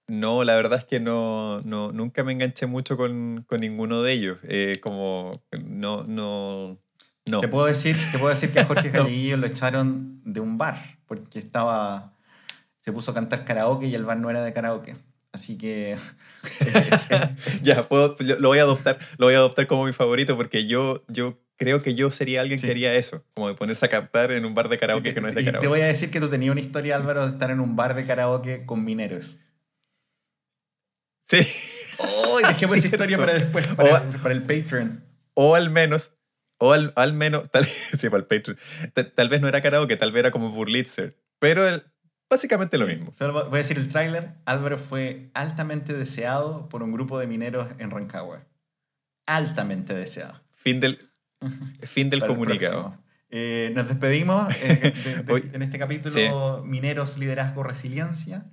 no, 0.08 0.44
la 0.44 0.56
verdad 0.56 0.80
es 0.80 0.84
que 0.84 1.00
no, 1.00 1.60
no, 1.62 1.92
nunca 1.92 2.24
me 2.24 2.32
enganché 2.32 2.66
mucho 2.66 2.96
con, 2.96 3.44
con 3.48 3.60
ninguno 3.60 4.02
de 4.02 4.12
ellos. 4.12 4.38
Eh, 4.42 4.78
como, 4.82 5.32
no, 5.64 6.04
no, 6.04 6.78
no. 7.24 7.40
te 7.40 7.48
puedo 7.48 7.66
decir, 7.66 7.96
te 8.12 8.18
puedo 8.18 8.30
decir 8.30 8.52
que 8.52 8.60
a 8.60 8.64
Jorge 8.66 8.90
Galleguillo 8.90 9.36
lo 9.38 9.46
echaron 9.46 10.20
de 10.24 10.40
un 10.40 10.58
bar 10.58 10.76
porque 11.06 11.38
estaba 11.38 12.12
se 12.80 12.92
puso 12.92 13.12
a 13.12 13.14
cantar 13.14 13.46
karaoke 13.46 13.86
y 13.86 13.94
el 13.94 14.04
bar 14.04 14.18
no 14.18 14.28
era 14.28 14.42
de 14.44 14.52
karaoke. 14.52 14.94
Así 15.34 15.58
que 15.58 15.96
ya, 17.62 17.88
puedo, 17.88 18.16
lo 18.38 18.48
voy 18.48 18.58
a 18.60 18.62
adoptar, 18.62 18.98
lo 19.18 19.26
voy 19.26 19.34
a 19.34 19.38
adoptar 19.38 19.66
como 19.66 19.84
mi 19.84 19.92
favorito 19.92 20.36
porque 20.36 20.68
yo, 20.68 21.04
yo 21.08 21.40
creo 21.56 21.82
que 21.82 21.96
yo 21.96 22.12
sería 22.12 22.40
alguien 22.40 22.60
Sí. 22.60 22.66
que 22.66 22.70
haría 22.70 22.94
eso, 22.94 23.24
como 23.34 23.48
de 23.48 23.54
ponerse 23.54 23.84
a 23.84 23.88
cantar 23.88 24.30
en 24.30 24.44
un 24.44 24.54
bar 24.54 24.68
de 24.68 24.78
karaoke 24.78 25.08
te, 25.08 25.14
que 25.16 25.20
no 25.20 25.26
es 25.26 25.34
de 25.34 25.40
y 25.40 25.44
te 25.44 25.50
karaoke. 25.50 25.66
voy 25.68 25.80
a 25.80 25.86
decir 25.86 26.10
que 26.12 26.20
tú 26.20 26.28
tenías 26.30 26.52
una 26.52 26.60
historia, 26.60 26.94
Álvaro, 26.94 27.22
de 27.26 27.32
estar 27.32 27.50
en 27.50 27.58
un 27.58 27.74
bar 27.74 27.96
de 27.96 28.04
karaoke 28.06 28.64
con 28.64 28.84
mineros. 28.84 29.40
Sí. 31.26 31.38
¡Oh! 31.98 32.38
Dejemos 32.46 32.76
esa 32.76 32.86
historia 32.88 33.18
para 33.18 33.34
después, 33.34 33.66
para, 33.68 34.02
para 34.22 34.34
el 34.34 34.42
Patreon. 34.42 35.04
O 35.34 35.56
al 35.56 35.68
menos, 35.70 36.12
o 36.58 36.72
al, 36.72 36.92
al 36.96 37.12
menos, 37.12 37.50
tal, 37.50 37.64
sí, 37.66 38.08
para 38.08 38.18
el 38.18 38.26
Patreon. 38.26 38.56
Tal, 38.92 39.12
tal 39.12 39.28
vez 39.28 39.40
no 39.40 39.48
era 39.48 39.60
karaoke, 39.62 39.96
tal 39.96 40.12
vez 40.12 40.20
era 40.20 40.30
como 40.30 40.50
Burlitzer. 40.50 41.18
Pero 41.40 41.66
el- 41.68 41.82
básicamente 42.34 42.76
lo 42.78 42.86
mismo. 42.86 43.12
Solo 43.12 43.32
voy 43.48 43.54
a 43.54 43.62
decir 43.62 43.78
el 43.78 43.88
tráiler. 43.88 44.34
Álvaro 44.44 44.76
fue 44.76 45.30
altamente 45.34 45.92
deseado 45.94 46.68
por 46.68 46.82
un 46.82 46.92
grupo 46.92 47.18
de 47.18 47.26
mineros 47.26 47.68
en 47.78 47.90
Rancagua. 47.90 48.44
Altamente 49.26 49.94
deseado. 49.94 50.40
Fin 50.54 50.80
del, 50.80 50.98
fin 51.82 52.10
del 52.10 52.20
comunicado. 52.26 52.98
Eh, 53.30 53.72
nos 53.74 53.88
despedimos 53.88 54.48
eh, 54.62 54.92
de- 55.04 55.22
de- 55.22 55.32
Hoy- 55.32 55.50
en 55.52 55.62
este 55.62 55.78
capítulo 55.78 56.14
sí. 56.14 56.68
Mineros, 56.68 57.18
Liderazgo, 57.18 57.62
Resiliencia. 57.62 58.46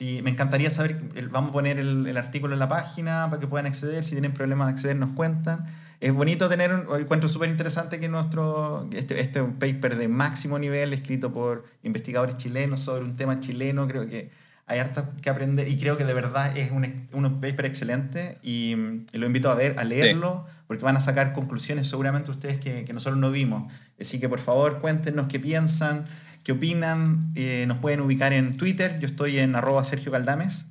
Sí, 0.00 0.22
me 0.24 0.30
encantaría 0.30 0.70
saber, 0.70 0.98
vamos 1.30 1.50
a 1.50 1.52
poner 1.52 1.78
el, 1.78 2.06
el 2.06 2.16
artículo 2.16 2.54
en 2.54 2.58
la 2.58 2.68
página 2.68 3.26
para 3.28 3.38
que 3.38 3.46
puedan 3.46 3.66
acceder. 3.66 4.02
Si 4.02 4.12
tienen 4.12 4.32
problemas 4.32 4.66
de 4.68 4.72
acceder, 4.72 4.96
nos 4.96 5.10
cuentan. 5.12 5.66
Es 6.00 6.14
bonito 6.14 6.48
tener, 6.48 6.72
un- 6.74 6.98
encuentro 6.98 7.28
súper 7.28 7.50
interesante 7.50 8.00
que 8.00 8.08
nuestro, 8.08 8.88
este, 8.94 9.20
este 9.20 9.42
paper 9.42 9.96
de 9.96 10.08
máximo 10.08 10.58
nivel 10.58 10.94
escrito 10.94 11.34
por 11.34 11.64
investigadores 11.82 12.38
chilenos 12.38 12.80
sobre 12.80 13.04
un 13.04 13.14
tema 13.14 13.40
chileno, 13.40 13.86
creo 13.86 14.06
que 14.08 14.30
hay 14.66 14.78
harto 14.78 15.06
que 15.20 15.28
aprender 15.28 15.68
y 15.68 15.76
creo 15.76 15.98
que 15.98 16.06
de 16.06 16.14
verdad 16.14 16.56
es 16.56 16.70
un, 16.70 17.06
un 17.12 17.34
paper 17.40 17.66
excelente 17.66 18.38
y, 18.42 18.70
y 19.12 19.18
lo 19.18 19.26
invito 19.26 19.50
a 19.50 19.54
ver, 19.54 19.74
a 19.78 19.84
leerlo, 19.84 20.46
porque 20.66 20.82
van 20.82 20.96
a 20.96 21.00
sacar 21.00 21.34
conclusiones 21.34 21.88
seguramente 21.90 22.30
ustedes 22.30 22.56
que, 22.58 22.84
que 22.86 22.92
nosotros 22.94 23.18
no 23.20 23.30
vimos. 23.30 23.70
Así 24.00 24.18
que 24.18 24.30
por 24.30 24.38
favor 24.38 24.80
cuéntenos 24.80 25.26
qué 25.26 25.38
piensan, 25.40 26.06
qué 26.44 26.52
opinan. 26.52 27.32
Eh, 27.34 27.64
nos 27.66 27.78
pueden 27.78 28.00
ubicar 28.00 28.32
en 28.32 28.56
Twitter, 28.56 28.98
yo 29.00 29.06
estoy 29.06 29.38
en 29.38 29.54
arroba 29.54 29.84
Sergio 29.84 30.12
Caldames. 30.12 30.66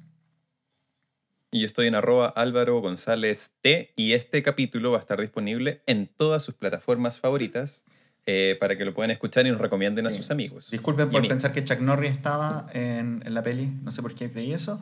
Y 1.51 1.61
yo 1.61 1.65
estoy 1.65 1.88
en 1.88 1.95
arroba 1.95 2.28
Álvaro 2.28 2.80
González 2.80 3.53
T 3.61 3.91
y 3.95 4.13
este 4.13 4.43
capítulo 4.43 4.91
va 4.91 4.97
a 4.97 5.01
estar 5.01 5.20
disponible 5.20 5.82
en 5.88 6.07
todas 6.07 6.43
sus 6.43 6.53
plataformas 6.53 7.20
favoritas 7.20 7.86
eh, 8.28 8.55
para 8.59 8.78
que 8.78 8.86
lo 8.86 8.93
puedan 8.93 9.09
escuchar 9.09 9.47
y 9.47 9.51
nos 9.51 9.59
recomienden 9.59 10.05
a 10.05 10.11
sus 10.11 10.30
amigos. 10.30 10.70
Disculpen 10.70 11.09
por 11.09 11.28
pensar 11.28 11.51
que 11.51 11.63
Chuck 11.63 11.80
Norris 11.80 12.11
estaba 12.11 12.67
en, 12.74 13.24
en 13.26 13.34
la 13.34 13.41
peli, 13.41 13.72
no 13.84 13.91
sé 13.91 14.03
por 14.03 14.13
qué 14.13 14.30
creí 14.30 14.53
eso. 14.53 14.80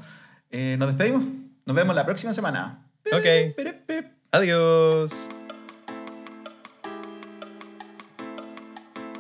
Eh, 0.52 0.76
nos 0.78 0.90
despedimos, 0.90 1.24
nos 1.66 1.76
vemos 1.76 1.96
la 1.96 2.06
próxima 2.06 2.34
semana. 2.34 2.84
Ok. 3.14 3.26
Adiós. 4.32 5.30